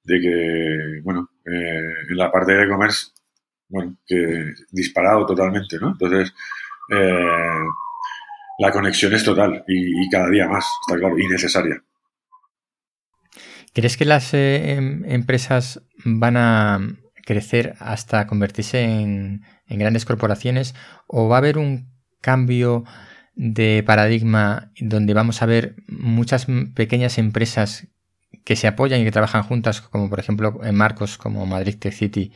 de, 0.03 0.21
que, 0.21 1.01
bueno, 1.03 1.31
en 1.45 2.17
la 2.17 2.33
parte 2.33 2.53
de 2.53 2.65
e-commerce 2.65 3.13
bueno, 3.75 3.97
que 4.07 4.53
disparado 4.71 5.27
totalmente, 5.27 5.79
¿no? 5.81 5.89
Entonces, 5.89 6.33
eh, 6.91 7.65
la 8.61 8.71
conexión 8.71 9.13
es 9.15 9.25
total 9.25 9.65
y, 9.67 10.09
cada 10.11 10.31
día 10.31 10.47
más, 10.47 10.65
está 10.87 10.97
claro, 10.97 11.19
y 11.19 11.27
necesaria. 11.27 11.83
¿Crees 13.73 13.97
que 13.97 14.05
las 14.05 14.33
eh, 14.33 14.75
em, 14.75 15.05
empresas 15.07 15.83
van 16.05 16.37
a 16.37 16.79
crecer 17.27 17.75
hasta 17.81 18.29
convertirse 18.29 18.81
en, 18.85 19.43
grandes 19.67 20.05
corporaciones 20.05 20.77
o 21.09 21.27
va 21.29 21.37
a 21.37 21.39
haber 21.39 21.59
un 21.59 21.91
cambio 22.21 22.85
de 23.35 23.83
paradigma 23.85 24.71
donde 24.79 25.15
vamos 25.15 25.43
a 25.43 25.47
ver 25.47 25.75
muchas 25.89 26.47
pequeñas 26.77 27.19
empresas 27.19 27.89
que 28.45 28.55
se 28.55 28.69
apoyan 28.69 29.01
y 29.01 29.05
que 29.05 29.11
trabajan 29.11 29.43
juntas, 29.43 29.81
como 29.81 30.09
por 30.09 30.21
ejemplo 30.21 30.61
en 30.63 30.77
marcos 30.77 31.19
como 31.19 31.45
Madrid 31.45 31.77
Tech 31.77 31.93
City 31.93 32.31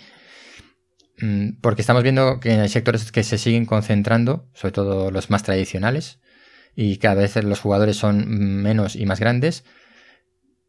porque 1.61 1.83
estamos 1.83 2.03
viendo 2.03 2.41
que 2.41 2.53
hay 2.53 2.69
sectores 2.69 3.11
que 3.11 3.25
se 3.25 3.39
siguen 3.39 3.67
concentrando, 3.67 4.49
sobre 4.55 4.73
todo 4.73 5.11
los 5.11 5.31
más 5.31 5.43
tradicionales, 5.43 6.21
y 6.75 6.99
cada 6.99 7.17
vez 7.17 7.43
los 7.43 7.61
jugadores 7.61 7.97
son 7.97 8.29
menos 8.63 8.95
y 8.95 9.05
más 9.05 9.19
grandes, 9.19 9.65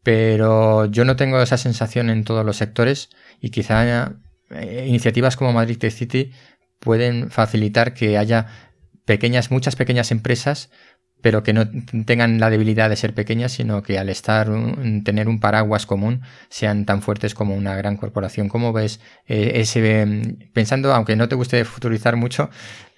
pero 0.02 0.86
yo 0.86 1.04
no 1.04 1.16
tengo 1.16 1.40
esa 1.40 1.56
sensación 1.56 2.10
en 2.10 2.24
todos 2.24 2.44
los 2.44 2.56
sectores 2.56 3.10
y 3.40 3.50
quizá 3.50 4.14
eh, 4.50 4.86
iniciativas 4.88 5.36
como 5.36 5.52
Madrid 5.52 5.78
City 5.90 6.32
pueden 6.78 7.30
facilitar 7.30 7.94
que 7.94 8.18
haya 8.18 8.46
muchas 9.50 9.76
pequeñas 9.76 10.10
empresas 10.10 10.70
pero 11.22 11.42
que 11.42 11.52
no 11.52 11.68
tengan 12.06 12.40
la 12.40 12.50
debilidad 12.50 12.88
de 12.88 12.96
ser 12.96 13.14
pequeñas, 13.14 13.52
sino 13.52 13.82
que 13.82 13.98
al 13.98 14.08
estar 14.08 14.48
tener 15.04 15.28
un 15.28 15.40
paraguas 15.40 15.86
común 15.86 16.22
sean 16.48 16.86
tan 16.86 17.02
fuertes 17.02 17.34
como 17.34 17.54
una 17.54 17.76
gran 17.76 17.96
corporación. 17.96 18.48
¿Cómo 18.48 18.72
ves 18.72 19.00
eh, 19.26 19.52
ese 19.56 20.38
pensando, 20.52 20.92
aunque 20.92 21.16
no 21.16 21.28
te 21.28 21.34
guste 21.34 21.64
futurizar 21.64 22.16
mucho, 22.16 22.50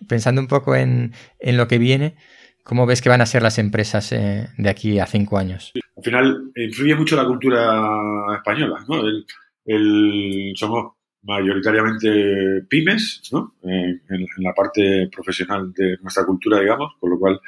pensando 0.08 0.40
un 0.40 0.48
poco 0.48 0.74
en, 0.74 1.12
en, 1.40 1.56
lo 1.56 1.68
que 1.68 1.78
viene, 1.78 2.16
cómo 2.64 2.86
ves 2.86 3.02
que 3.02 3.08
van 3.08 3.20
a 3.20 3.26
ser 3.26 3.42
las 3.42 3.58
empresas 3.58 4.12
eh, 4.12 4.48
de 4.56 4.68
aquí 4.68 4.98
a 4.98 5.06
cinco 5.06 5.38
años? 5.38 5.72
Al 5.96 6.04
final 6.04 6.52
influye 6.56 6.94
mucho 6.94 7.16
la 7.16 7.24
cultura 7.24 8.36
española, 8.36 8.84
¿no? 8.88 9.02
Somos 10.54 10.94
mayoritariamente 11.22 12.66
pymes, 12.68 13.30
¿no? 13.32 13.54
Eh, 13.62 14.00
en 14.08 14.26
la 14.38 14.52
parte 14.52 15.08
profesional 15.14 15.72
de 15.72 15.96
nuestra 16.02 16.24
cultura, 16.24 16.60
digamos, 16.60 16.94
con 16.98 17.10
lo 17.10 17.18
cual 17.18 17.40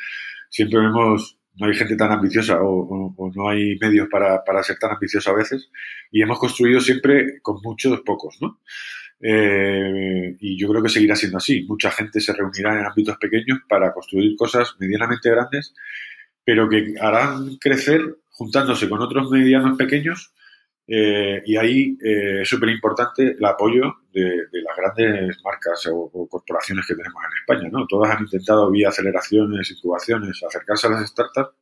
siempre 0.54 0.78
vemos, 0.78 1.36
no 1.56 1.66
hay 1.66 1.74
gente 1.74 1.96
tan 1.96 2.12
ambiciosa 2.12 2.60
o, 2.62 3.32
no 3.34 3.48
hay 3.48 3.76
medios 3.80 4.06
para, 4.08 4.44
para, 4.44 4.62
ser 4.62 4.78
tan 4.78 4.92
ambicioso 4.92 5.30
a 5.30 5.34
veces 5.34 5.68
y 6.12 6.22
hemos 6.22 6.38
construido 6.38 6.80
siempre 6.80 7.40
con 7.42 7.60
muchos 7.60 8.00
pocos, 8.02 8.36
¿no? 8.40 8.60
Eh, 9.20 10.36
y 10.38 10.56
yo 10.56 10.68
creo 10.68 10.82
que 10.82 10.88
seguirá 10.88 11.16
siendo 11.16 11.38
así. 11.38 11.64
Mucha 11.64 11.90
gente 11.90 12.20
se 12.20 12.32
reunirá 12.32 12.78
en 12.78 12.86
ámbitos 12.86 13.16
pequeños 13.16 13.58
para 13.68 13.92
construir 13.92 14.36
cosas 14.36 14.76
medianamente 14.78 15.28
grandes, 15.28 15.74
pero 16.44 16.68
que 16.68 16.94
harán 17.00 17.56
crecer 17.56 18.18
juntándose 18.30 18.88
con 18.88 19.00
otros 19.00 19.28
medianos 19.30 19.76
pequeños 19.76 20.33
eh, 20.86 21.42
y 21.46 21.56
ahí 21.56 21.96
eh, 22.04 22.42
es 22.42 22.48
súper 22.48 22.68
importante 22.68 23.36
el 23.38 23.44
apoyo 23.44 24.00
de, 24.12 24.46
las 24.52 24.76
grandes 24.76 25.38
marcas 25.42 25.88
o, 25.90 26.28
corporaciones 26.28 26.86
que 26.86 26.94
tenemos 26.94 27.22
en 27.24 27.38
España. 27.40 27.70
¿no? 27.72 27.86
Todas 27.86 28.14
han 28.14 28.22
intentado 28.22 28.70
vía 28.70 28.88
aceleraciones, 28.88 29.70
incubaciones, 29.70 30.42
acercarse 30.42 30.86
a 30.86 30.90
las 30.90 31.08
startups, 31.08 31.54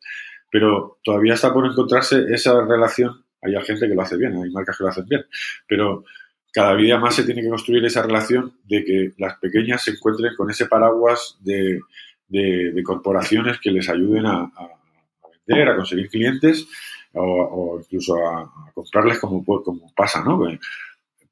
pero 0.50 0.98
todavía 1.04 1.34
está 1.34 1.52
por 1.52 1.66
encontrarse 1.66 2.24
esa 2.30 2.64
relación. 2.64 3.24
Hay 3.40 3.54
gente 3.64 3.88
que 3.88 3.94
lo 3.94 4.02
hace 4.02 4.16
bien, 4.16 4.34
hay 4.34 4.50
marcas 4.50 4.76
que 4.76 4.84
lo 4.84 4.90
hacen 4.90 5.06
bien, 5.08 5.24
pero 5.68 6.04
cada 6.52 6.76
día 6.76 6.98
más 6.98 7.14
se 7.14 7.24
tiene 7.24 7.42
que 7.42 7.48
construir 7.48 7.84
esa 7.84 8.02
relación 8.02 8.58
de 8.64 8.84
que 8.84 9.12
las 9.18 9.38
pequeñas 9.38 9.82
se 9.82 9.92
encuentren 9.92 10.34
con 10.36 10.50
ese 10.50 10.66
paraguas 10.66 11.38
de, 11.40 11.80
corporaciones 12.84 13.58
que 13.60 13.70
les 13.70 13.88
ayuden 13.88 14.26
a 14.26 14.50
vender, 15.46 15.68
a 15.68 15.76
conseguir 15.76 16.08
clientes 16.08 16.66
o, 17.14 17.78
incluso 17.80 18.16
a, 18.26 18.50
comprarles 18.74 19.18
como, 19.18 19.44
como 19.44 19.92
pasa, 19.94 20.22
¿no? 20.22 20.40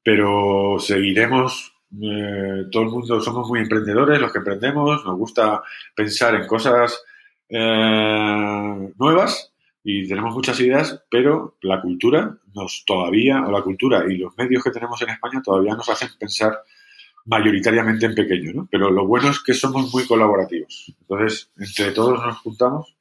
Pero 0.03 0.77
seguiremos, 0.79 1.73
eh, 2.01 2.65
todo 2.71 2.83
el 2.83 2.89
mundo 2.89 3.21
somos 3.21 3.47
muy 3.47 3.59
emprendedores, 3.59 4.19
los 4.19 4.31
que 4.31 4.39
emprendemos, 4.39 5.05
nos 5.05 5.17
gusta 5.17 5.61
pensar 5.95 6.35
en 6.35 6.47
cosas 6.47 7.03
eh, 7.49 8.93
nuevas 8.97 9.51
y 9.83 10.07
tenemos 10.07 10.33
muchas 10.33 10.59
ideas, 10.59 11.03
pero 11.09 11.57
la 11.61 11.81
cultura 11.81 12.37
nos 12.53 12.83
todavía, 12.85 13.43
o 13.45 13.51
la 13.51 13.61
cultura 13.61 14.05
y 14.07 14.17
los 14.17 14.37
medios 14.37 14.63
que 14.63 14.71
tenemos 14.71 15.01
en 15.01 15.09
España 15.09 15.41
todavía 15.43 15.75
nos 15.75 15.89
hacen 15.89 16.09
pensar 16.19 16.61
mayoritariamente 17.25 18.05
en 18.05 18.15
pequeño, 18.15 18.51
¿no? 18.53 18.67
Pero 18.71 18.89
lo 18.89 19.05
bueno 19.05 19.29
es 19.29 19.39
que 19.39 19.53
somos 19.53 19.93
muy 19.93 20.05
colaborativos. 20.05 20.93
Entonces, 21.01 21.51
entre 21.57 21.91
todos 21.91 22.25
nos 22.25 22.37
juntamos 22.39 22.95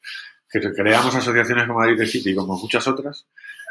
que 0.51 0.73
creamos 0.73 1.15
asociaciones 1.15 1.67
como 1.67 1.79
Madrid 1.79 2.05
City 2.05 2.31
y 2.31 2.35
como 2.35 2.59
muchas 2.59 2.87
otras 2.89 3.27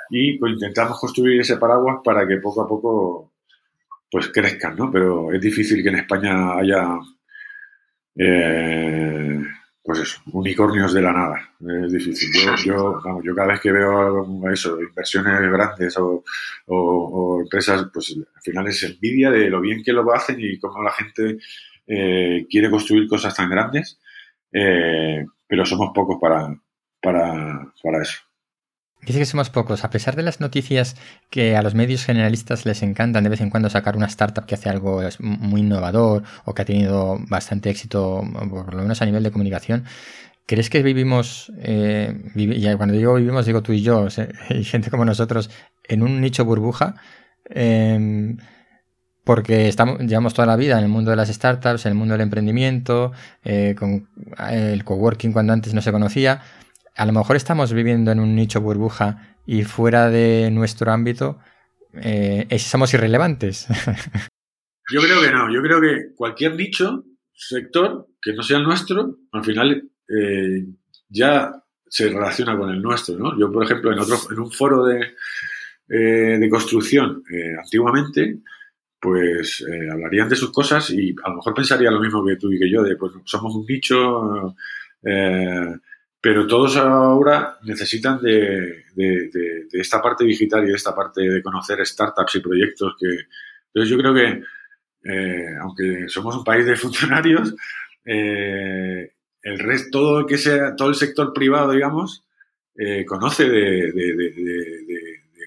y 0.10 0.38
pues, 0.38 0.54
intentamos 0.54 1.00
construir 1.00 1.42
ese 1.42 1.58
paraguas 1.58 1.98
para 2.04 2.26
que 2.28 2.38
poco 2.38 2.62
a 2.62 2.68
poco 2.68 3.34
pues 4.12 4.30
crezcan, 4.30 4.76
¿no? 4.76 4.90
Pero 4.92 5.32
es 5.32 5.42
difícil 5.42 5.84
que 5.84 5.90
en 5.90 5.98
España 5.98 6.56
haya 6.56 6.98
eh, 8.16 9.40
pues 9.84 10.00
eso, 10.00 10.22
unicornios 10.32 10.94
de 10.94 11.02
la 11.02 11.14
nada. 11.14 11.50
Es 11.86 11.92
difícil. 11.92 12.30
Yo, 12.66 13.00
vamos, 13.04 13.24
yo 13.24 13.36
cada 13.36 13.50
vez 13.50 13.60
que 13.60 13.72
veo 13.72 14.50
eso, 14.50 14.82
inversiones 14.82 15.40
grandes 15.52 15.96
o, 15.98 16.24
empresas, 17.44 17.88
pues 17.94 18.16
al 18.36 18.42
final 18.42 18.68
es 18.68 18.82
envidia 18.84 19.30
de 19.30 19.50
lo 19.50 19.62
bien 19.62 19.84
que 19.84 19.94
lo 19.94 20.12
hacen 20.12 20.38
y 20.40 20.58
cómo 20.58 20.82
la 20.82 20.92
gente 20.92 21.38
eh, 21.86 22.48
quiere 22.50 22.70
construir 22.72 23.08
cosas 23.08 23.36
tan 23.36 23.50
grandes 23.50 24.00
eh, 24.52 25.26
pero 25.48 25.66
somos 25.66 25.92
pocos 25.94 26.18
para, 26.20 26.56
para, 27.02 27.72
eso. 28.02 28.20
Dice 29.02 29.20
que 29.20 29.26
somos 29.26 29.50
pocos, 29.50 29.86
a 29.86 29.90
pesar 29.90 30.16
de 30.16 30.24
las 30.24 30.42
noticias 30.42 30.98
que 31.30 31.56
a 31.56 31.62
los 31.62 31.74
medios 31.74 32.04
generalistas 32.04 32.66
les 32.66 32.84
encantan 32.84 33.24
de 33.24 33.30
vez 33.30 33.40
en 33.40 33.50
cuando 33.50 33.70
sacar 33.70 33.96
una 33.96 34.08
startup 34.08 34.46
que 34.46 34.56
hace 34.56 34.70
algo 34.70 35.02
muy 35.20 35.62
innovador 35.62 36.24
o 36.44 36.54
que 36.54 36.62
ha 36.64 36.66
tenido 36.66 37.18
bastante 37.30 37.70
éxito, 37.70 38.22
por 38.50 38.74
lo 38.74 38.82
menos 38.82 39.02
a 39.02 39.06
nivel 39.06 39.24
de 39.24 39.32
comunicación. 39.32 39.86
¿Crees 40.46 40.70
que 40.70 40.82
vivimos, 40.84 41.52
eh, 41.60 42.24
y 42.36 42.76
cuando 42.76 42.96
digo 42.96 43.14
vivimos 43.14 43.46
digo 43.46 43.62
tú 43.62 43.72
y 43.72 43.82
yo, 43.84 44.08
y 44.50 44.64
gente 44.64 44.90
como 44.90 45.06
nosotros, 45.06 45.50
en 45.88 46.02
un 46.02 46.20
nicho 46.20 46.44
burbuja? 46.44 46.96
Em, 47.46 48.38
porque 49.24 49.68
estamos, 49.68 50.00
llevamos 50.00 50.34
toda 50.34 50.48
la 50.48 50.56
vida 50.56 50.78
en 50.78 50.86
el 50.86 50.90
mundo 50.90 51.12
de 51.12 51.18
las 51.18 51.30
startups, 51.30 51.86
en 51.86 51.92
el 51.92 51.98
mundo 51.98 52.14
del 52.16 52.22
emprendimiento, 52.22 53.12
eh, 53.44 53.76
con 53.78 54.10
el 54.50 54.84
coworking 54.84 55.32
cuando 55.32 55.54
antes 55.54 55.74
no 55.74 55.82
se 55.82 55.92
conocía 55.92 56.42
a 57.00 57.06
lo 57.06 57.14
mejor 57.14 57.38
estamos 57.38 57.72
viviendo 57.72 58.12
en 58.12 58.20
un 58.20 58.36
nicho 58.36 58.60
burbuja 58.60 59.38
y 59.46 59.64
fuera 59.64 60.10
de 60.10 60.52
nuestro 60.52 60.92
ámbito 60.92 61.40
eh, 61.94 62.46
somos 62.60 62.94
irrelevantes. 62.94 63.68
Yo 64.92 65.00
creo 65.02 65.22
que 65.22 65.32
no, 65.32 65.54
yo 65.54 65.62
creo 65.62 65.80
que 65.80 66.16
cualquier 66.16 66.56
nicho, 66.56 67.06
sector 67.32 68.08
que 68.20 68.34
no 68.34 68.42
sea 68.42 68.58
el 68.58 68.64
nuestro, 68.64 69.18
al 69.32 69.46
final 69.46 69.88
eh, 70.08 70.66
ya 71.08 71.54
se 71.88 72.10
relaciona 72.10 72.58
con 72.58 72.72
el 72.72 72.82
nuestro, 72.82 73.16
¿no? 73.16 73.40
Yo, 73.40 73.52
por 73.52 73.64
ejemplo, 73.64 73.94
en 73.94 74.00
otro, 74.00 74.18
en 74.32 74.40
un 74.40 74.52
foro 74.52 74.84
de, 74.86 75.14
eh, 75.90 76.40
de 76.40 76.50
construcción 76.50 77.24
antiguamente, 77.64 78.40
pues 79.00 79.64
hablarían 79.92 80.28
de 80.28 80.36
sus 80.36 80.52
cosas 80.52 80.90
y 80.90 81.16
a 81.24 81.30
lo 81.30 81.36
mejor 81.36 81.54
pensaría 81.54 81.92
lo 81.92 82.02
mismo 82.02 82.26
que 82.26 82.38
tú 82.38 82.52
y 82.52 82.58
que 82.58 82.72
yo, 82.72 82.82
de 82.82 82.96
pues 82.96 83.14
somos 83.26 83.54
un 83.54 83.68
nicho, 83.68 84.56
pero 86.22 86.46
todos 86.48 86.76
ahora 86.78 87.58
necesitan 87.64 88.22
de, 88.22 88.84
esta 89.72 90.02
parte 90.02 90.26
digital 90.26 90.66
y 90.66 90.70
de 90.70 90.76
esta 90.76 90.94
parte 90.94 91.22
de 91.22 91.42
conocer 91.42 91.86
startups 91.86 92.36
y 92.36 92.40
proyectos 92.42 92.96
que... 93.00 93.08
Entonces 93.68 93.90
yo 93.90 93.98
creo 93.98 94.14
que, 94.14 94.44
eh, 95.12 95.56
aunque 95.62 96.10
somos 96.10 96.36
un 96.36 96.44
país 96.44 96.66
de 96.66 96.76
funcionarios, 96.76 97.54
eh, 98.04 99.14
el 99.42 99.60
resto, 99.60 99.90
todo, 99.92 100.26
que 100.26 100.38
sea, 100.38 100.76
todo 100.76 100.90
el 100.90 100.96
sector 100.96 101.32
privado, 101.34 101.72
digamos, 101.72 102.26
eh, 102.76 103.06
conoce 103.06 103.48
de, 103.48 103.94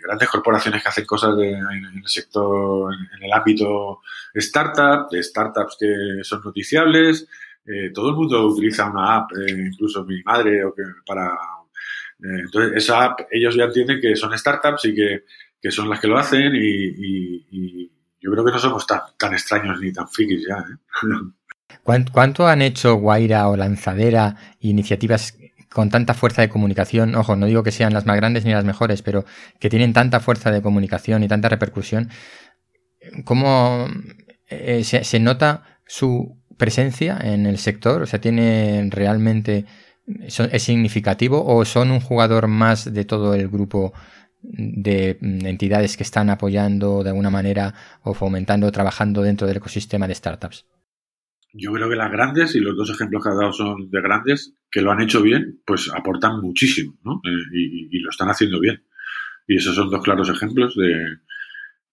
grandes 0.02 0.28
corporaciones 0.28 0.82
que 0.82 0.88
hacen 0.88 1.04
cosas 1.04 1.34
en, 1.38 2.00
el 2.02 2.06
sector, 2.06 2.92
en, 2.94 3.24
el 3.24 3.32
ámbito 3.32 4.00
startup, 4.34 5.10
de 5.10 5.22
startups 5.22 5.76
que 5.78 6.24
son 6.24 6.42
noticiables, 6.44 7.28
eh, 7.64 7.90
todo 7.94 8.10
el 8.10 8.16
mundo 8.16 8.44
utiliza 8.46 8.90
una 8.90 9.16
app, 9.18 9.30
eh, 9.32 9.68
incluso 9.72 10.04
mi 10.04 10.22
madre, 10.22 10.62
que 10.76 10.82
para... 11.06 11.28
Eh, 11.28 12.40
entonces, 12.44 12.72
esa 12.76 13.04
app, 13.04 13.20
ellos 13.30 13.54
ya 13.54 13.64
entienden 13.64 14.00
que 14.00 14.16
son 14.16 14.36
startups 14.36 14.84
y 14.86 14.94
que, 14.94 15.70
son 15.70 15.88
las 15.88 16.00
que 16.00 16.08
lo 16.08 16.18
hacen 16.18 16.52
y, 16.54 17.90
yo 18.20 18.30
creo 18.30 18.44
que 18.44 18.52
no 18.52 18.58
somos 18.58 18.86
tan, 18.86 19.00
tan 19.18 19.32
extraños 19.32 19.80
ni 19.80 19.92
tan 19.92 20.08
frikis 20.08 20.46
ya. 20.46 20.64
¿Cuánto 22.12 22.46
han 22.46 22.62
hecho 22.62 22.94
Guaira 22.94 23.48
o 23.48 23.56
Lanzadera 23.56 24.36
iniciativas 24.60 25.36
con 25.68 25.90
tanta 25.90 26.14
fuerza 26.14 26.42
de 26.42 26.48
comunicación? 26.48 27.16
Ojo, 27.16 27.34
no 27.34 27.46
digo 27.46 27.64
que 27.64 27.72
sean 27.72 27.92
las 27.92 28.06
más 28.06 28.16
grandes 28.16 28.44
ni 28.44 28.52
las 28.52 28.64
mejores, 28.64 29.02
pero 29.02 29.24
que 29.58 29.70
tienen 29.70 29.92
tanta 29.92 30.20
fuerza 30.20 30.52
de 30.52 30.62
comunicación 30.62 31.24
y 31.24 31.28
tanta 31.28 31.48
repercusión. 31.48 32.10
¿Cómo 33.24 33.88
se, 34.48 35.20
nota 35.20 35.80
su 35.86 36.41
presencia 36.62 37.18
en 37.20 37.44
el 37.46 37.58
sector? 37.58 38.02
O 38.02 38.06
sea, 38.06 38.20
¿tiene 38.20 38.88
realmente, 38.88 39.64
es 40.06 40.62
significativo 40.62 41.44
o 41.44 41.64
son 41.64 41.90
un 41.90 41.98
jugador 41.98 42.46
más 42.46 42.94
de 42.94 43.04
todo 43.04 43.34
el 43.34 43.48
grupo 43.48 43.92
de 44.42 45.18
entidades 45.20 45.96
que 45.96 46.04
están 46.04 46.30
apoyando 46.30 47.02
de 47.02 47.10
alguna 47.10 47.30
manera 47.30 47.74
o 48.04 48.14
fomentando 48.14 48.68
o 48.68 48.72
trabajando 48.72 49.22
dentro 49.22 49.48
del 49.48 49.56
ecosistema 49.56 50.06
de 50.06 50.14
startups? 50.14 50.64
Yo 51.52 51.72
creo 51.72 51.88
que 51.90 51.96
las 51.96 52.12
grandes, 52.12 52.54
y 52.54 52.60
los 52.60 52.76
dos 52.76 52.90
ejemplos 52.90 53.24
que 53.24 53.30
has 53.30 53.36
dado 53.36 53.52
son 53.52 53.90
de 53.90 54.00
grandes, 54.00 54.54
que 54.70 54.82
lo 54.82 54.92
han 54.92 55.02
hecho 55.02 55.20
bien, 55.20 55.60
pues 55.66 55.90
aportan 55.92 56.40
muchísimo, 56.40 56.96
¿no? 57.04 57.20
Eh, 57.24 57.90
y, 57.90 57.98
lo 57.98 58.10
están 58.10 58.28
haciendo 58.28 58.60
bien. 58.60 58.84
Y 59.48 59.56
esos 59.56 59.74
son 59.74 59.90
dos 59.90 60.02
claros 60.02 60.28
ejemplos 60.30 60.76
de, 60.76 60.94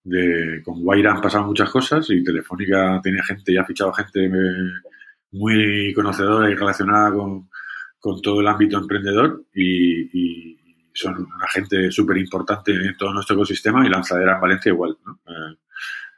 de, 0.03 0.61
con 0.63 0.81
Guaira 0.81 1.11
han 1.11 1.21
pasado 1.21 1.45
muchas 1.45 1.69
cosas 1.69 2.09
y 2.09 2.23
Telefónica 2.23 2.99
tiene 3.03 3.21
gente, 3.23 3.53
ya 3.53 3.61
ha 3.61 3.65
fichado 3.65 3.91
gente 3.93 4.25
eh, 4.25 4.31
muy 5.31 5.93
conocedora 5.93 6.49
y 6.49 6.55
relacionada 6.55 7.11
con, 7.13 7.49
todo 8.21 8.39
el 8.39 8.47
ámbito 8.47 8.77
emprendedor 8.77 9.43
y, 9.53 10.57
son 10.91 11.15
una 11.15 11.47
gente 11.47 11.91
súper 11.91 12.17
importante 12.17 12.73
en 12.73 12.97
todo 12.97 13.13
nuestro 13.13 13.35
ecosistema 13.35 13.85
y 13.85 13.89
Lanzadera 13.89 14.33
en 14.35 14.41
Valencia 14.41 14.69
igual. 14.71 14.97
Eh, 15.27 15.55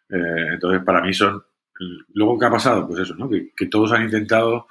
eh, 0.10 0.48
entonces, 0.54 0.82
para 0.84 1.02
mí 1.02 1.14
son... 1.14 1.44
Luego, 2.14 2.40
¿qué 2.40 2.46
ha 2.46 2.50
pasado? 2.50 2.88
Pues 2.88 3.02
eso, 3.02 3.14
¿no? 3.14 3.30
que, 3.30 3.68
todos 3.68 3.92
han 3.92 4.04
intentado 4.04 4.68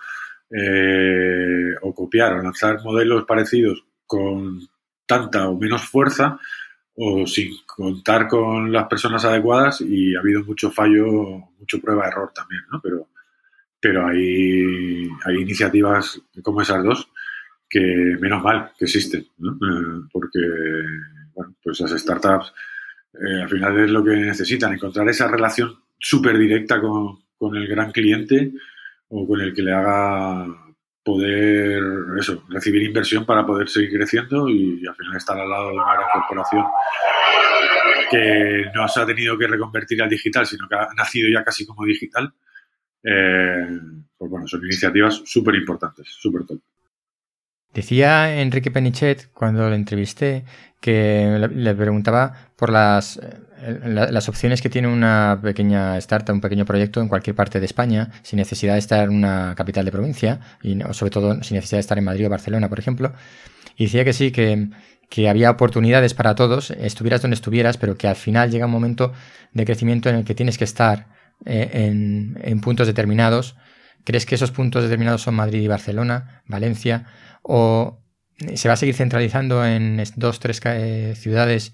o 1.83 1.95
copiar 1.95 2.33
o 2.33 2.43
lanzar 2.43 2.83
modelos 2.83 3.25
parecidos 3.25 3.85
con 4.05 4.59
tanta 5.07 5.49
o 5.49 5.57
menos 5.57 5.83
fuerza 5.83 6.41
o 7.03 7.27
sin 7.27 7.57
contar 7.65 8.29
con 8.29 8.71
las 8.71 8.87
personas 8.87 9.25
adecuadas 9.25 9.81
y 9.81 10.15
ha 10.15 10.21
habido 10.21 10.45
mucho 10.45 10.71
fallo, 10.71 11.49
mucho 11.59 11.81
prueba-error 11.81 12.31
también, 12.35 12.61
¿no? 12.71 12.79
Pero, 12.83 13.09
pero 13.81 14.07
hay, 14.07 15.09
hay 15.25 15.37
iniciativas 15.37 16.21
como 16.43 16.61
esas 16.61 16.85
dos 16.85 17.09
que 17.67 17.81
menos 18.21 18.43
mal 18.43 18.73
que 18.79 18.85
existen, 18.85 19.27
¿no? 19.39 19.53
Eh, 19.53 20.09
porque, 20.13 20.41
bueno, 21.35 21.55
pues 21.63 21.81
las 21.81 21.93
startups 21.93 22.53
eh, 23.15 23.43
al 23.43 23.49
final 23.49 23.79
es 23.79 23.91
lo 23.91 24.05
que 24.05 24.17
necesitan, 24.17 24.75
encontrar 24.75 25.09
esa 25.09 25.27
relación 25.27 25.75
súper 25.99 26.37
directa 26.37 26.83
con, 26.83 27.21
con 27.39 27.57
el 27.57 27.67
gran 27.67 27.93
cliente 27.93 28.53
o 29.09 29.27
con 29.27 29.41
el 29.41 29.55
que 29.55 29.63
le 29.63 29.73
haga 29.73 30.47
poder 31.03 31.83
eso, 32.19 32.45
recibir 32.49 32.83
inversión 32.83 33.25
para 33.25 33.47
poder 33.47 33.69
seguir 33.69 33.91
creciendo 33.91 34.49
y, 34.49 34.87
al 34.87 34.95
final 34.95 35.17
estar 35.17 35.39
al 35.39 35.49
lado 35.49 35.69
de 35.69 35.75
una 35.75 35.95
gran 35.95 36.09
corporación 36.13 36.65
que 38.11 38.65
no 38.75 38.89
se 38.89 39.01
ha 39.01 39.07
tenido 39.07 39.39
que 39.39 39.47
reconvertir 39.47 40.03
al 40.03 40.11
digital, 40.11 40.47
sino 40.47 40.69
que 40.69 40.75
ha 40.75 40.89
nacido 40.97 41.29
ya 41.33 41.45
casi 41.45 41.65
como 41.65 41.85
digital. 41.85 42.33
Eh, 43.03 43.81
pues 44.19 44.31
bueno, 44.31 44.47
son 44.47 44.65
iniciativas 44.65 45.23
súper 45.25 45.55
importantes, 45.55 46.09
súper 46.09 46.45
top. 46.45 46.61
Decía 47.75 48.41
Enrique 48.41 48.71
Penichet 48.71 49.31
cuando 49.33 49.69
le 49.71 49.77
entrevisté 49.77 50.45
que 50.81 51.49
le 51.55 51.75
preguntaba 51.75 52.51
por 52.57 52.71
las, 52.71 53.19
eh, 53.19 54.09
las 54.11 54.29
opciones 54.29 54.63
que 54.63 54.71
tiene 54.71 54.89
una 54.89 55.39
pequeña 55.43 55.99
startup, 55.99 56.35
un 56.35 56.41
pequeño 56.41 56.65
proyecto 56.65 57.01
en 57.01 57.09
cualquier 57.09 57.37
parte 57.37 57.61
de 57.61 57.67
España, 57.67 58.11
sin 58.23 58.39
necesidad 58.39 58.73
de 58.73 58.79
estar 58.79 59.05
en 59.05 59.15
una 59.15 59.55
capital 59.55 59.85
de 59.85 59.93
provincia, 59.93 60.41
y 60.63 60.79
sobre 60.93 61.11
todo 61.11 61.43
sin 61.43 61.57
necesidad 61.57 61.77
de 61.77 61.81
estar 61.81 61.99
en 61.99 62.05
Madrid 62.05 62.27
o 62.27 62.31
Barcelona, 62.31 62.69
por 62.69 62.79
ejemplo. 62.79 63.13
Y 63.77 63.85
decía 63.85 64.05
que 64.05 64.13
sí, 64.15 64.33
que, 64.33 64.71
había 65.29 65.51
oportunidades 65.51 66.15
para 66.15 66.35
todos, 66.35 66.71
estuvieras 66.71 67.21
donde 67.21 67.35
estuvieras, 67.35 67.77
pero 67.77 67.97
que 67.97 68.09
al 68.09 68.17
final 68.17 68.51
llega 68.51 68.67
un 68.67 68.73
momento 68.73 69.13
de 69.53 69.65
crecimiento 69.65 70.09
en 70.09 70.17
el 70.17 70.25
que 70.25 70.35
tienes 70.35 70.57
que 70.57 70.65
estar 70.65 71.09
eh, 71.45 71.71
en, 71.73 72.39
en 72.43 72.61
puntos 72.61 72.87
determinados. 72.87 73.57
¿Crees 74.05 74.27
que 74.27 74.35
esos 74.35 74.51
puntos 74.51 74.83
determinados 74.83 75.23
son 75.23 75.35
Madrid 75.35 75.63
y 75.63 75.69
Barcelona, 75.69 76.43
Valencia? 76.47 77.07
¿O 77.43 78.01
se 78.55 78.69
va 78.69 78.75
a 78.75 78.77
seguir 78.77 78.95
centralizando 78.95 79.65
en 79.65 80.03
dos, 80.17 80.41
tres 80.41 80.61
eh, 80.65 81.15
ciudades 81.17 81.73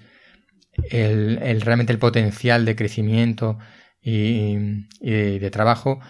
el, 0.90 1.60
realmente 1.60 1.92
el 1.92 1.98
potencial 1.98 2.64
de 2.64 2.76
crecimiento 2.76 3.58
y, 4.00 4.56
de 5.00 5.50
trabajo? 5.50 6.00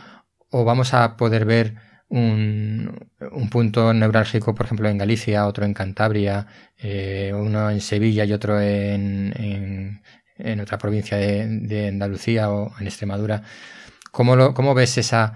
¿O 0.50 0.64
vamos 0.64 0.94
a 0.94 1.16
poder 1.16 1.44
ver 1.44 1.76
un, 2.08 3.10
punto 3.50 3.92
neurálgico, 3.92 4.54
por 4.54 4.66
ejemplo, 4.66 4.88
en 4.88 4.98
Galicia, 4.98 5.46
otro 5.46 5.64
en 5.64 5.74
Cantabria, 5.74 6.46
eh, 6.78 7.32
uno 7.34 7.70
en 7.70 7.80
Sevilla 7.80 8.24
y 8.24 8.32
otro 8.32 8.60
en, 8.60 10.00
en, 10.38 10.60
otra 10.60 10.78
provincia 10.78 11.16
de, 11.18 11.88
Andalucía 11.88 12.50
o 12.50 12.72
en 12.78 12.86
Extremadura? 12.86 13.42
¿Cómo, 14.12 14.54
¿Cómo 14.54 14.74
ves 14.74 14.96
esa 14.98 15.34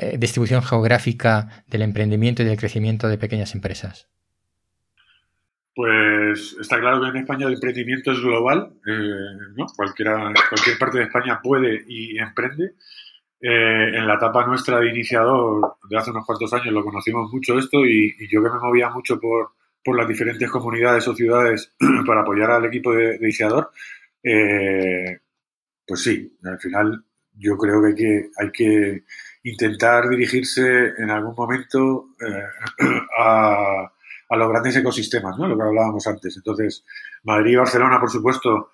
eh, 0.00 0.16
distribución 0.18 0.62
geográfica 0.62 1.64
del 1.66 1.82
emprendimiento 1.82 2.42
y 2.42 2.46
del 2.46 2.58
crecimiento 2.58 3.08
de 3.08 3.18
pequeñas 3.18 3.54
empresas? 3.54 4.08
Pues 5.74 6.56
está 6.60 6.78
claro 6.80 7.00
que 7.00 7.08
en 7.08 7.16
España 7.16 7.46
el 7.46 7.54
emprendimiento 7.54 8.12
es 8.12 8.20
global, 8.20 8.72
eh, 8.86 9.52
¿no? 9.56 9.66
Cualquiera, 9.76 10.32
cualquier 10.48 10.78
parte 10.78 10.98
de 10.98 11.04
España 11.04 11.40
puede 11.42 11.84
y 11.86 12.18
emprende. 12.18 12.74
Eh, 13.42 13.96
en 13.96 14.06
la 14.06 14.16
etapa 14.16 14.44
nuestra 14.44 14.80
de 14.80 14.90
iniciador 14.90 15.76
de 15.88 15.96
hace 15.96 16.10
unos 16.10 16.26
cuantos 16.26 16.52
años 16.52 16.74
lo 16.74 16.84
conocimos 16.84 17.32
mucho 17.32 17.58
esto 17.58 17.86
y, 17.86 18.14
yo 18.30 18.42
que 18.42 18.50
me 18.50 18.58
movía 18.58 18.90
mucho 18.90 19.18
por, 19.18 19.52
por, 19.82 19.96
las 19.96 20.06
diferentes 20.06 20.50
comunidades 20.50 21.08
o 21.08 21.14
ciudades 21.14 21.72
para 22.06 22.20
apoyar 22.20 22.50
al 22.50 22.66
equipo 22.66 22.92
de, 22.92 23.16
iniciador, 23.16 23.70
eh, 24.22 25.20
pues 25.86 26.02
sí, 26.02 26.36
al 26.44 26.58
final 26.58 27.02
yo 27.40 27.56
creo 27.56 27.82
que 27.82 27.88
hay 27.88 27.94
que, 27.94 28.30
hay 28.36 28.52
que 28.52 29.04
intentar 29.44 30.08
dirigirse 30.08 30.92
en 30.98 31.10
algún 31.10 31.34
momento 31.34 32.10
eh, 32.20 32.86
a, 33.18 33.90
los 34.36 34.48
grandes 34.48 34.76
ecosistemas, 34.76 35.36
¿no? 35.38 35.48
Lo 35.48 35.56
que 35.56 35.62
hablábamos 35.64 36.06
antes. 36.06 36.36
Entonces, 36.36 36.84
Madrid 37.24 37.52
y 37.52 37.56
Barcelona, 37.56 37.98
por 37.98 38.10
supuesto, 38.10 38.70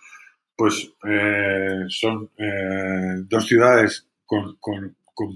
pues 0.55 0.93
eh, 1.09 1.85
son 1.89 2.31
eh, 2.37 3.23
dos 3.27 3.47
ciudades 3.47 4.07
con, 4.27 4.59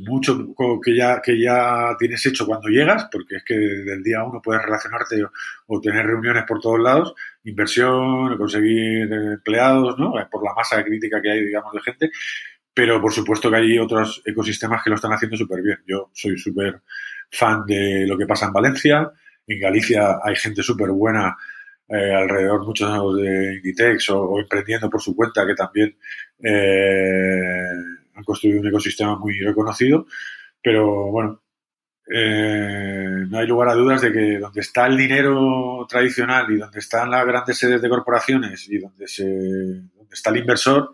mucho 0.04 0.54
que 0.84 0.94
ya 0.94 1.22
que 1.22 1.40
ya 1.40 1.96
tienes 1.98 2.26
hecho 2.26 2.44
cuando 2.44 2.68
llegas, 2.68 3.08
porque 3.10 3.36
es 3.36 3.44
que 3.44 3.54
del 3.54 4.02
día 4.02 4.22
uno 4.24 4.42
puedes 4.42 4.62
relacionarte 4.62 5.24
o, 5.68 5.80
tener 5.80 6.04
reuniones 6.04 6.44
por 6.46 6.60
todos 6.60 6.80
lados, 6.80 7.14
inversión, 7.44 8.36
conseguir 8.36 9.10
empleados, 9.10 9.98
¿no? 9.98 10.12
Por 10.30 10.44
la 10.44 10.52
masa 10.54 10.84
crítica 10.84 11.22
que 11.22 11.30
hay, 11.30 11.44
digamos, 11.46 11.72
de 11.72 11.80
gente. 11.80 12.10
Pero 12.72 13.00
por 13.00 13.12
supuesto 13.12 13.50
que 13.50 13.56
hay 13.56 13.78
otros 13.78 14.22
ecosistemas 14.24 14.82
que 14.82 14.90
lo 14.90 14.96
están 14.96 15.12
haciendo 15.12 15.36
súper 15.36 15.62
bien. 15.62 15.78
Yo 15.86 16.10
soy 16.12 16.38
súper 16.38 16.82
fan 17.30 17.64
de 17.66 18.06
lo 18.06 18.16
que 18.16 18.26
pasa 18.26 18.46
en 18.46 18.52
Valencia. 18.52 19.10
En 19.46 19.60
Galicia 19.60 20.18
hay 20.22 20.36
gente 20.36 20.62
súper 20.62 20.90
buena 20.90 21.36
eh, 21.88 22.14
alrededor, 22.14 22.64
muchos 22.64 23.16
de 23.16 23.54
Inditex 23.56 24.10
o, 24.10 24.38
emprendiendo 24.38 24.88
por 24.88 25.02
su 25.02 25.16
cuenta 25.16 25.44
que 25.44 25.54
también 25.54 25.96
eh, 26.38 27.66
han 28.14 28.24
construido 28.24 28.60
un 28.60 28.68
ecosistema 28.68 29.18
muy 29.18 29.38
reconocido. 29.40 30.06
Pero 30.62 31.10
bueno, 31.10 31.42
eh, 32.12 33.24
no 33.28 33.38
hay 33.38 33.46
lugar 33.46 33.68
a 33.68 33.74
dudas 33.74 34.02
de 34.02 34.12
que 34.12 34.38
donde 34.38 34.60
está 34.60 34.86
el 34.86 34.96
dinero 34.96 35.86
tradicional 35.88 36.50
y 36.50 36.58
donde 36.58 36.78
están 36.80 37.10
las 37.10 37.24
grandes 37.24 37.58
sedes 37.58 37.80
de 37.80 37.88
corporaciones 37.88 38.68
y 38.68 38.78
donde, 38.78 39.06
se, 39.06 39.24
donde 39.24 40.12
está 40.12 40.30
el 40.30 40.38
inversor, 40.38 40.92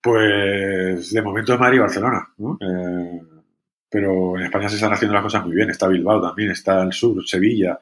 pues 0.00 1.12
de 1.12 1.22
momento 1.22 1.54
es 1.54 1.60
Madrid 1.60 1.76
y 1.76 1.80
Barcelona, 1.80 2.28
eh, 2.60 3.20
pero 3.90 4.38
en 4.38 4.44
España 4.44 4.68
se 4.68 4.76
están 4.76 4.92
haciendo 4.92 5.14
las 5.14 5.22
cosas 5.22 5.44
muy 5.44 5.54
bien. 5.54 5.70
Está 5.70 5.88
Bilbao 5.88 6.22
también, 6.22 6.50
está 6.50 6.82
el 6.82 6.92
sur, 6.92 7.26
Sevilla. 7.26 7.78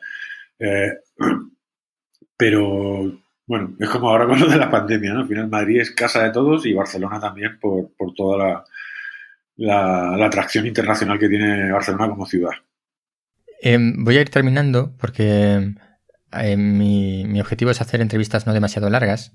Eh, 0.59 0.93
pero 2.37 3.21
bueno, 3.47 3.77
es 3.79 3.89
como 3.89 4.11
ahora 4.11 4.27
con 4.27 4.41
lo 4.41 4.49
de 4.49 4.57
la 4.57 4.71
pandemia, 4.71 5.13
¿no? 5.13 5.21
Al 5.21 5.29
final 5.29 5.49
Madrid 5.49 5.81
es 5.81 5.93
casa 5.93 6.25
de 6.25 6.31
todos 6.31 6.67
y 6.67 6.75
Barcelona 6.75 7.21
también 7.21 7.59
por, 7.61 7.91
toda 8.17 8.65
la, 9.57 10.25
atracción 10.25 10.67
internacional 10.67 11.19
que 11.19 11.29
tiene 11.29 11.71
Barcelona 11.71 12.09
como 12.09 12.27
ciudad. 12.27 12.53
Em, 13.61 14.05
voy 14.05 14.19
a 14.19 14.21
ir 14.21 14.31
terminando 14.31 14.95
porque 14.99 15.75
em, 16.33 16.79
mi, 16.79 17.25
mi, 17.25 17.41
objetivo 17.41 17.71
es 17.71 17.81
hacer 17.81 18.01
entrevistas 18.01 18.47
no 18.47 18.55
demasiado 18.55 18.91
largas. 18.91 19.33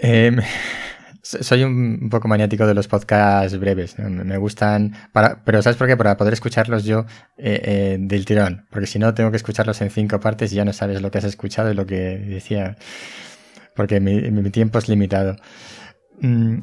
Em, 0.00 0.38
soy 1.24 1.64
un 1.64 2.08
poco 2.10 2.28
maniático 2.28 2.66
de 2.66 2.74
los 2.74 2.86
podcasts 2.86 3.58
breves. 3.58 3.98
Me 3.98 4.36
gustan. 4.36 4.94
Pero 5.44 5.62
¿sabes 5.62 5.76
por 5.76 5.86
qué? 5.86 5.96
Para 5.96 6.16
poder 6.16 6.34
escucharlos 6.34 6.84
yo 6.84 7.06
eh, 7.38 7.60
eh, 7.64 7.96
del 7.98 8.26
tirón. 8.26 8.66
Porque 8.70 8.86
si 8.86 8.98
no, 8.98 9.14
tengo 9.14 9.30
que 9.30 9.38
escucharlos 9.38 9.80
en 9.80 9.90
cinco 9.90 10.20
partes 10.20 10.52
y 10.52 10.56
ya 10.56 10.64
no 10.64 10.72
sabes 10.72 11.00
lo 11.00 11.10
que 11.10 11.18
has 11.18 11.24
escuchado 11.24 11.70
y 11.70 11.74
lo 11.74 11.86
que 11.86 12.18
decía. 12.18 12.76
Porque 13.74 14.00
mi, 14.00 14.50
tiempo 14.50 14.78
es 14.78 14.88
limitado. 14.88 15.36
Mm, 16.20 16.58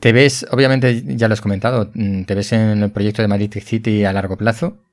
te 0.00 0.12
ves, 0.12 0.46
obviamente 0.50 1.02
ya 1.16 1.28
lo 1.28 1.34
has 1.34 1.40
comentado, 1.40 1.90
mm, 1.94 2.24
te 2.24 2.34
ves 2.34 2.52
en 2.52 2.82
el 2.82 2.90
proyecto 2.90 3.22
de 3.22 3.28
Madrid 3.28 3.52
City 3.64 4.04
a 4.04 4.12
largo 4.12 4.36
plazo. 4.36 4.84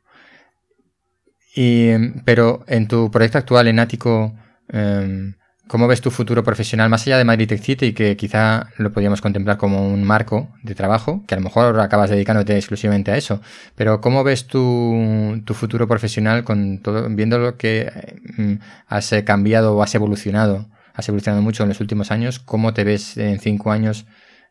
Y, 1.55 1.89
pero 2.23 2.63
en 2.67 2.87
tu 2.87 3.09
proyecto 3.09 3.39
actual 3.39 3.67
en 3.67 3.79
Ático. 3.79 4.35
Em, 4.69 5.35
¿Cómo 5.67 5.87
ves 5.87 5.99
tu 5.99 6.11
futuro 6.11 6.43
profesional 6.43 6.89
más 6.89 7.07
allá 7.07 7.17
de 7.17 7.25
Madrid 7.25 7.47
Tech 7.47 7.59
City, 7.59 7.93
que 7.93 8.15
quizá 8.15 8.69
lo 8.77 8.91
podríamos 8.91 9.21
contemplar 9.21 9.57
como 9.57 9.87
un 9.87 10.03
marco 10.03 10.49
de 10.61 10.75
trabajo, 10.75 11.23
que 11.27 11.33
a 11.33 11.37
lo 11.37 11.43
mejor 11.43 11.79
acabas 11.79 12.11
dedicándote 12.11 12.55
exclusivamente 12.55 13.11
a 13.11 13.17
eso, 13.17 13.41
pero 13.75 13.99
¿cómo 13.99 14.23
ves 14.23 14.45
tu, 14.45 15.41
futuro 15.55 15.87
profesional 15.87 16.43
con 16.43 16.81
viendo 17.15 17.39
lo 17.39 17.57
que 17.57 17.91
mm, 18.37 18.53
has 18.87 19.11
cambiado 19.25 19.75
o 19.75 19.81
has 19.81 19.95
evolucionado, 19.95 20.67
has 20.93 21.09
evolucionado 21.09 21.41
mucho 21.41 21.63
en 21.63 21.69
los 21.69 21.81
últimos 21.81 22.11
años, 22.11 22.39
¿cómo 22.39 22.73
te 22.73 22.83
ves 22.83 23.17
en 23.17 23.39
cinco 23.39 23.71
años 23.71 24.05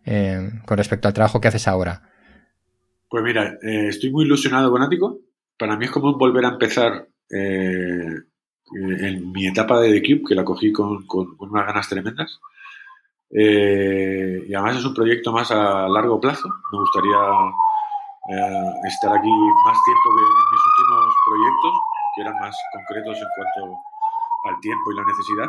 eh, 0.04 0.50
con 0.66 0.78
respecto 0.78 1.06
al 1.06 1.14
trabajo 1.14 1.40
que 1.40 1.48
haces 1.48 1.68
ahora? 1.68 2.02
Pues 3.08 3.22
mira, 3.22 3.58
eh, 3.62 3.88
estoy 3.88 4.10
muy 4.10 4.24
ilusionado 4.24 4.70
con 4.72 4.82
Ático. 4.82 5.20
Para 5.56 5.76
mí 5.76 5.84
es 5.84 5.90
como 5.92 6.18
volver 6.18 6.44
a 6.44 6.48
empezar 6.48 7.06
eh, 7.30 8.24
en 9.00 9.32
mi 9.32 9.46
etapa 9.46 9.80
de 9.80 9.92
The 9.92 10.02
Cube, 10.02 10.28
que 10.28 10.34
la 10.34 10.44
cogí 10.44 10.72
con, 10.72 11.06
con, 11.06 11.36
unas 11.38 11.66
ganas 11.66 11.88
tremendas. 11.88 12.40
Eh, 13.30 14.44
y 14.48 14.54
además 14.54 14.76
es 14.76 14.84
un 14.84 14.94
proyecto 14.94 15.32
más 15.32 15.50
a 15.50 15.88
largo 15.88 16.20
plazo. 16.20 16.48
Me 16.72 16.78
gustaría 16.78 17.18
eh, 18.30 18.72
estar 18.88 19.16
aquí 19.16 19.30
más 19.66 19.78
tiempo 19.84 20.10
que 20.16 20.22
en 20.22 20.50
mis 20.52 20.62
últimos 20.70 21.14
proyectos, 21.26 21.72
que 22.14 22.22
eran 22.22 22.34
más 22.40 22.56
concretos 22.72 23.16
en 23.18 23.28
cuanto 23.36 23.78
al 24.44 24.60
tiempo 24.60 24.92
y 24.92 24.96
la 24.96 25.04
necesidad. 25.04 25.48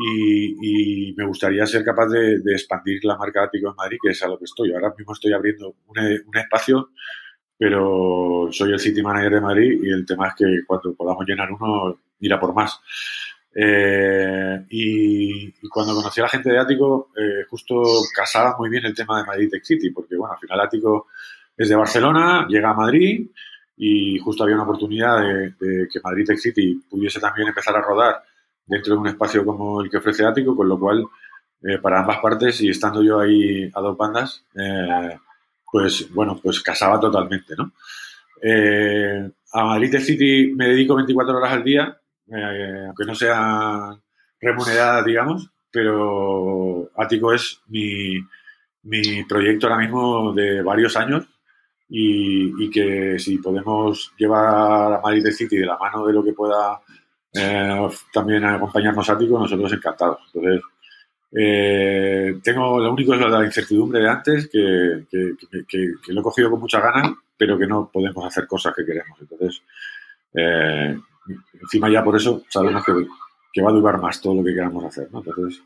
Y, 0.00 1.14
me 1.16 1.26
gustaría 1.26 1.66
ser 1.66 1.84
capaz 1.84 2.06
de, 2.06 2.40
expandir 2.52 3.04
la 3.04 3.16
marca 3.16 3.44
Ático 3.44 3.70
en 3.70 3.76
Madrid, 3.76 3.98
que 4.00 4.10
es 4.10 4.22
a 4.22 4.28
lo 4.28 4.38
que 4.38 4.44
estoy. 4.44 4.72
Ahora 4.72 4.94
mismo 4.96 5.12
estoy 5.12 5.32
abriendo 5.32 5.74
un, 5.86 5.98
un 5.98 6.36
espacio 6.36 6.90
pero 7.58 8.48
soy 8.52 8.72
el 8.72 8.78
City 8.78 9.02
Manager 9.02 9.32
de 9.32 9.40
Madrid 9.40 9.80
y 9.82 9.90
el 9.90 10.06
tema 10.06 10.28
es 10.28 10.34
que 10.36 10.44
cuando 10.64 10.94
podamos 10.94 11.26
llenar 11.26 11.50
uno, 11.50 11.98
ir 12.20 12.38
por 12.38 12.54
más. 12.54 12.80
Eh, 13.54 14.66
y, 14.70 15.52
cuando 15.68 15.94
conocí 15.94 16.20
a 16.20 16.24
la 16.24 16.28
gente 16.28 16.50
de 16.50 16.58
Ático, 16.58 17.10
eh, 17.16 17.44
justo 17.48 17.82
casaba 18.14 18.56
muy 18.56 18.70
bien 18.70 18.84
el 18.84 18.94
tema 18.94 19.18
de 19.18 19.26
Madrid 19.26 19.50
Tech 19.50 19.64
City, 19.64 19.90
porque 19.90 20.16
bueno, 20.16 20.34
al 20.34 20.38
final 20.38 20.60
Ático 20.60 21.08
es 21.56 21.68
de 21.68 21.74
Barcelona, 21.74 22.46
llega 22.48 22.70
a 22.70 22.74
Madrid 22.74 23.26
y 23.76 24.18
justo 24.18 24.44
había 24.44 24.54
una 24.54 24.64
oportunidad 24.64 25.20
de, 25.20 25.88
que 25.92 26.00
Madrid 26.02 26.26
Tech 26.26 26.38
City 26.38 26.80
pudiese 26.88 27.18
también 27.18 27.48
empezar 27.48 27.74
a 27.76 27.82
rodar 27.82 28.22
dentro 28.64 28.94
de 28.94 29.00
un 29.00 29.08
espacio 29.08 29.44
como 29.44 29.82
el 29.82 29.90
que 29.90 29.96
ofrece 29.96 30.24
Ático, 30.24 30.54
con 30.54 30.68
lo 30.68 30.78
cual 30.78 31.04
eh, 31.62 31.78
para 31.78 32.00
ambas 32.00 32.18
partes 32.18 32.60
y 32.60 32.68
estando 32.68 33.02
yo 33.02 33.18
ahí 33.18 33.68
a 33.74 33.80
dos 33.80 33.96
bandas, 33.96 34.44
pues 35.70 36.12
bueno, 36.14 36.38
pues 36.40 36.62
casaba 36.62 37.00
totalmente, 37.00 37.54
¿no? 37.56 37.72
A 39.52 39.64
Madrid 39.64 39.98
City 39.98 40.52
me 40.54 40.68
dedico 40.68 40.94
24 40.94 41.36
horas 41.36 41.52
al 41.52 41.64
día, 41.64 41.98
eh, 42.30 42.84
aunque 42.86 43.04
no 43.04 43.14
sea 43.14 43.96
remunerada, 44.40 45.02
digamos, 45.02 45.50
pero 45.70 46.90
Ático 46.96 47.32
es 47.32 47.60
mi, 47.68 48.18
mi 48.82 49.24
proyecto 49.24 49.66
ahora 49.66 49.80
mismo 49.80 50.32
de 50.32 50.62
varios 50.62 50.96
años 50.96 51.26
y, 51.88 52.70
que 52.70 53.18
si 53.18 53.38
podemos 53.38 54.12
llevar 54.18 54.94
a 54.94 55.00
Madrid 55.00 55.26
City 55.28 55.56
de 55.56 55.66
la 55.66 55.78
mano 55.78 56.06
de 56.06 56.12
lo 56.12 56.22
que 56.22 56.32
pueda 56.32 56.80
eh, 57.32 57.88
también 58.12 58.44
acompañarnos 58.44 59.08
Ático, 59.08 59.38
nosotros 59.38 59.72
encantados. 59.72 60.20
Entonces, 60.32 60.62
eh, 61.32 62.38
tengo 62.42 62.80
lo 62.80 62.92
único 62.92 63.14
es 63.14 63.20
la 63.20 63.44
incertidumbre 63.44 64.00
de 64.00 64.08
antes, 64.08 64.48
que, 64.48 65.06
lo 66.08 66.20
he 66.20 66.22
cogido 66.22 66.50
con 66.50 66.60
muchas 66.60 66.82
ganas, 66.82 67.12
pero 67.36 67.58
que 67.58 67.66
no 67.66 67.90
podemos 67.92 68.24
hacer 68.24 68.46
cosas 68.46 68.74
que 68.74 68.84
queremos. 68.84 69.18
Entonces, 69.20 69.62
encima 71.60 71.90
ya 71.90 72.02
por 72.02 72.16
eso 72.16 72.42
sabemos 72.48 72.84
que, 72.84 72.92
va 73.62 73.70
a 73.70 73.72
durar 73.72 74.00
más 74.00 74.20
todo 74.20 74.36
lo 74.36 74.44
que 74.44 74.54
queramos 74.54 74.84
hacer. 74.84 75.08
Entonces, 75.12 75.60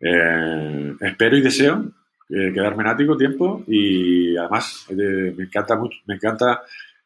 eh, 0.00 0.94
espero 1.00 1.36
y 1.36 1.40
deseo 1.40 1.84
quedarme 2.28 2.82
en 2.82 2.88
ático 2.88 3.16
tiempo 3.16 3.62
y 3.68 4.36
además 4.36 4.86
me 4.90 5.44
encanta 5.44 5.76
mucho, 5.76 5.98
me 6.06 6.16
encanta 6.16 6.62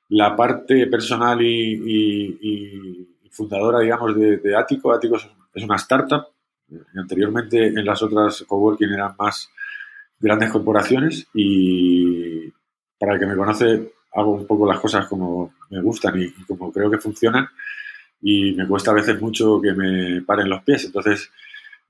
la 0.09 0.35
parte 0.35 0.87
personal 0.89 1.41
y, 1.41 3.07
fundadora, 3.31 3.81
digamos, 3.81 4.16
de, 4.16 4.39
de 4.39 4.57
Ático. 4.57 4.93
Ático 4.93 5.16
es 5.55 5.62
una 5.62 5.76
startup 5.76 6.26
Anteriormente 6.95 7.66
en 7.66 7.85
las 7.85 8.03
otras 8.03 8.45
coworking 8.47 8.93
eran 8.93 9.14
más 9.18 9.51
grandes 10.18 10.51
corporaciones 10.51 11.26
y 11.35 12.49
para 12.99 13.14
el 13.14 13.20
que 13.20 13.26
me 13.26 13.37
conoce 13.37 13.93
hago 14.12 14.32
un 14.32 14.46
poco 14.46 14.66
las 14.66 14.80
cosas 14.80 15.06
como 15.06 15.52
me 15.70 15.80
gustan 15.80 16.20
y, 16.20 16.30
como 16.44 16.72
creo 16.72 16.90
que 16.90 16.98
funcionan 16.98 17.48
y 18.22 18.52
me 18.52 18.66
cuesta 18.66 18.90
a 18.90 18.94
veces 18.94 19.20
mucho 19.20 19.61
que 19.61 19.72
me 19.72 20.22
paren 20.22 20.48
los 20.48 20.62
pies. 20.62 20.84
Entonces, 20.84 21.30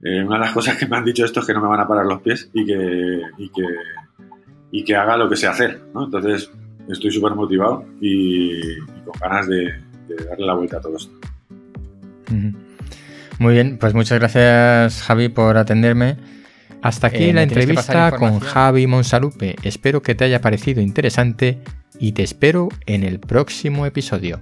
eh, 0.02 0.22
una 0.22 0.36
de 0.36 0.40
las 0.40 0.52
cosas 0.52 0.76
que 0.76 0.86
me 0.86 0.96
han 0.96 1.04
dicho 1.04 1.24
esto 1.24 1.40
es 1.40 1.46
que 1.46 1.54
no 1.54 1.60
me 1.60 1.68
van 1.68 1.80
a 1.80 1.88
parar 1.88 2.06
los 2.06 2.22
pies 2.22 2.48
y 2.52 2.64
que, 2.64 3.20
y 4.70 4.84
que, 4.84 4.96
haga 4.96 5.16
lo 5.16 5.28
que 5.28 5.36
sé 5.36 5.46
hacer. 5.46 5.80
Entonces, 5.94 6.50
estoy 6.88 7.10
súper 7.10 7.34
motivado 7.34 7.84
y, 8.00 8.78
con 9.04 9.18
ganas 9.20 9.48
de, 9.48 9.74
darle 10.28 10.46
la 10.46 10.54
vuelta 10.54 10.76
a 10.76 10.80
todo 10.80 10.96
esto. 10.96 11.12
Muy 13.38 13.54
bien, 13.54 13.78
pues 13.78 13.94
muchas 13.94 14.18
gracias 14.18 15.02
Javi 15.02 15.28
por 15.28 15.56
atenderme. 15.56 16.16
Hasta 16.82 17.08
aquí 17.08 17.24
eh, 17.24 17.32
la 17.32 17.42
entrevista 17.42 18.12
con 18.12 18.38
Javi 18.38 18.86
Monsalupe. 18.86 19.56
Espero 19.62 20.00
que 20.00 20.14
te 20.14 20.24
haya 20.24 20.40
parecido 20.40 20.80
interesante 20.80 21.58
y 22.00 22.12
te 22.12 22.22
espero 22.22 22.70
en 22.86 23.04
el 23.04 23.20
próximo 23.20 23.86
episodio. 23.86 24.40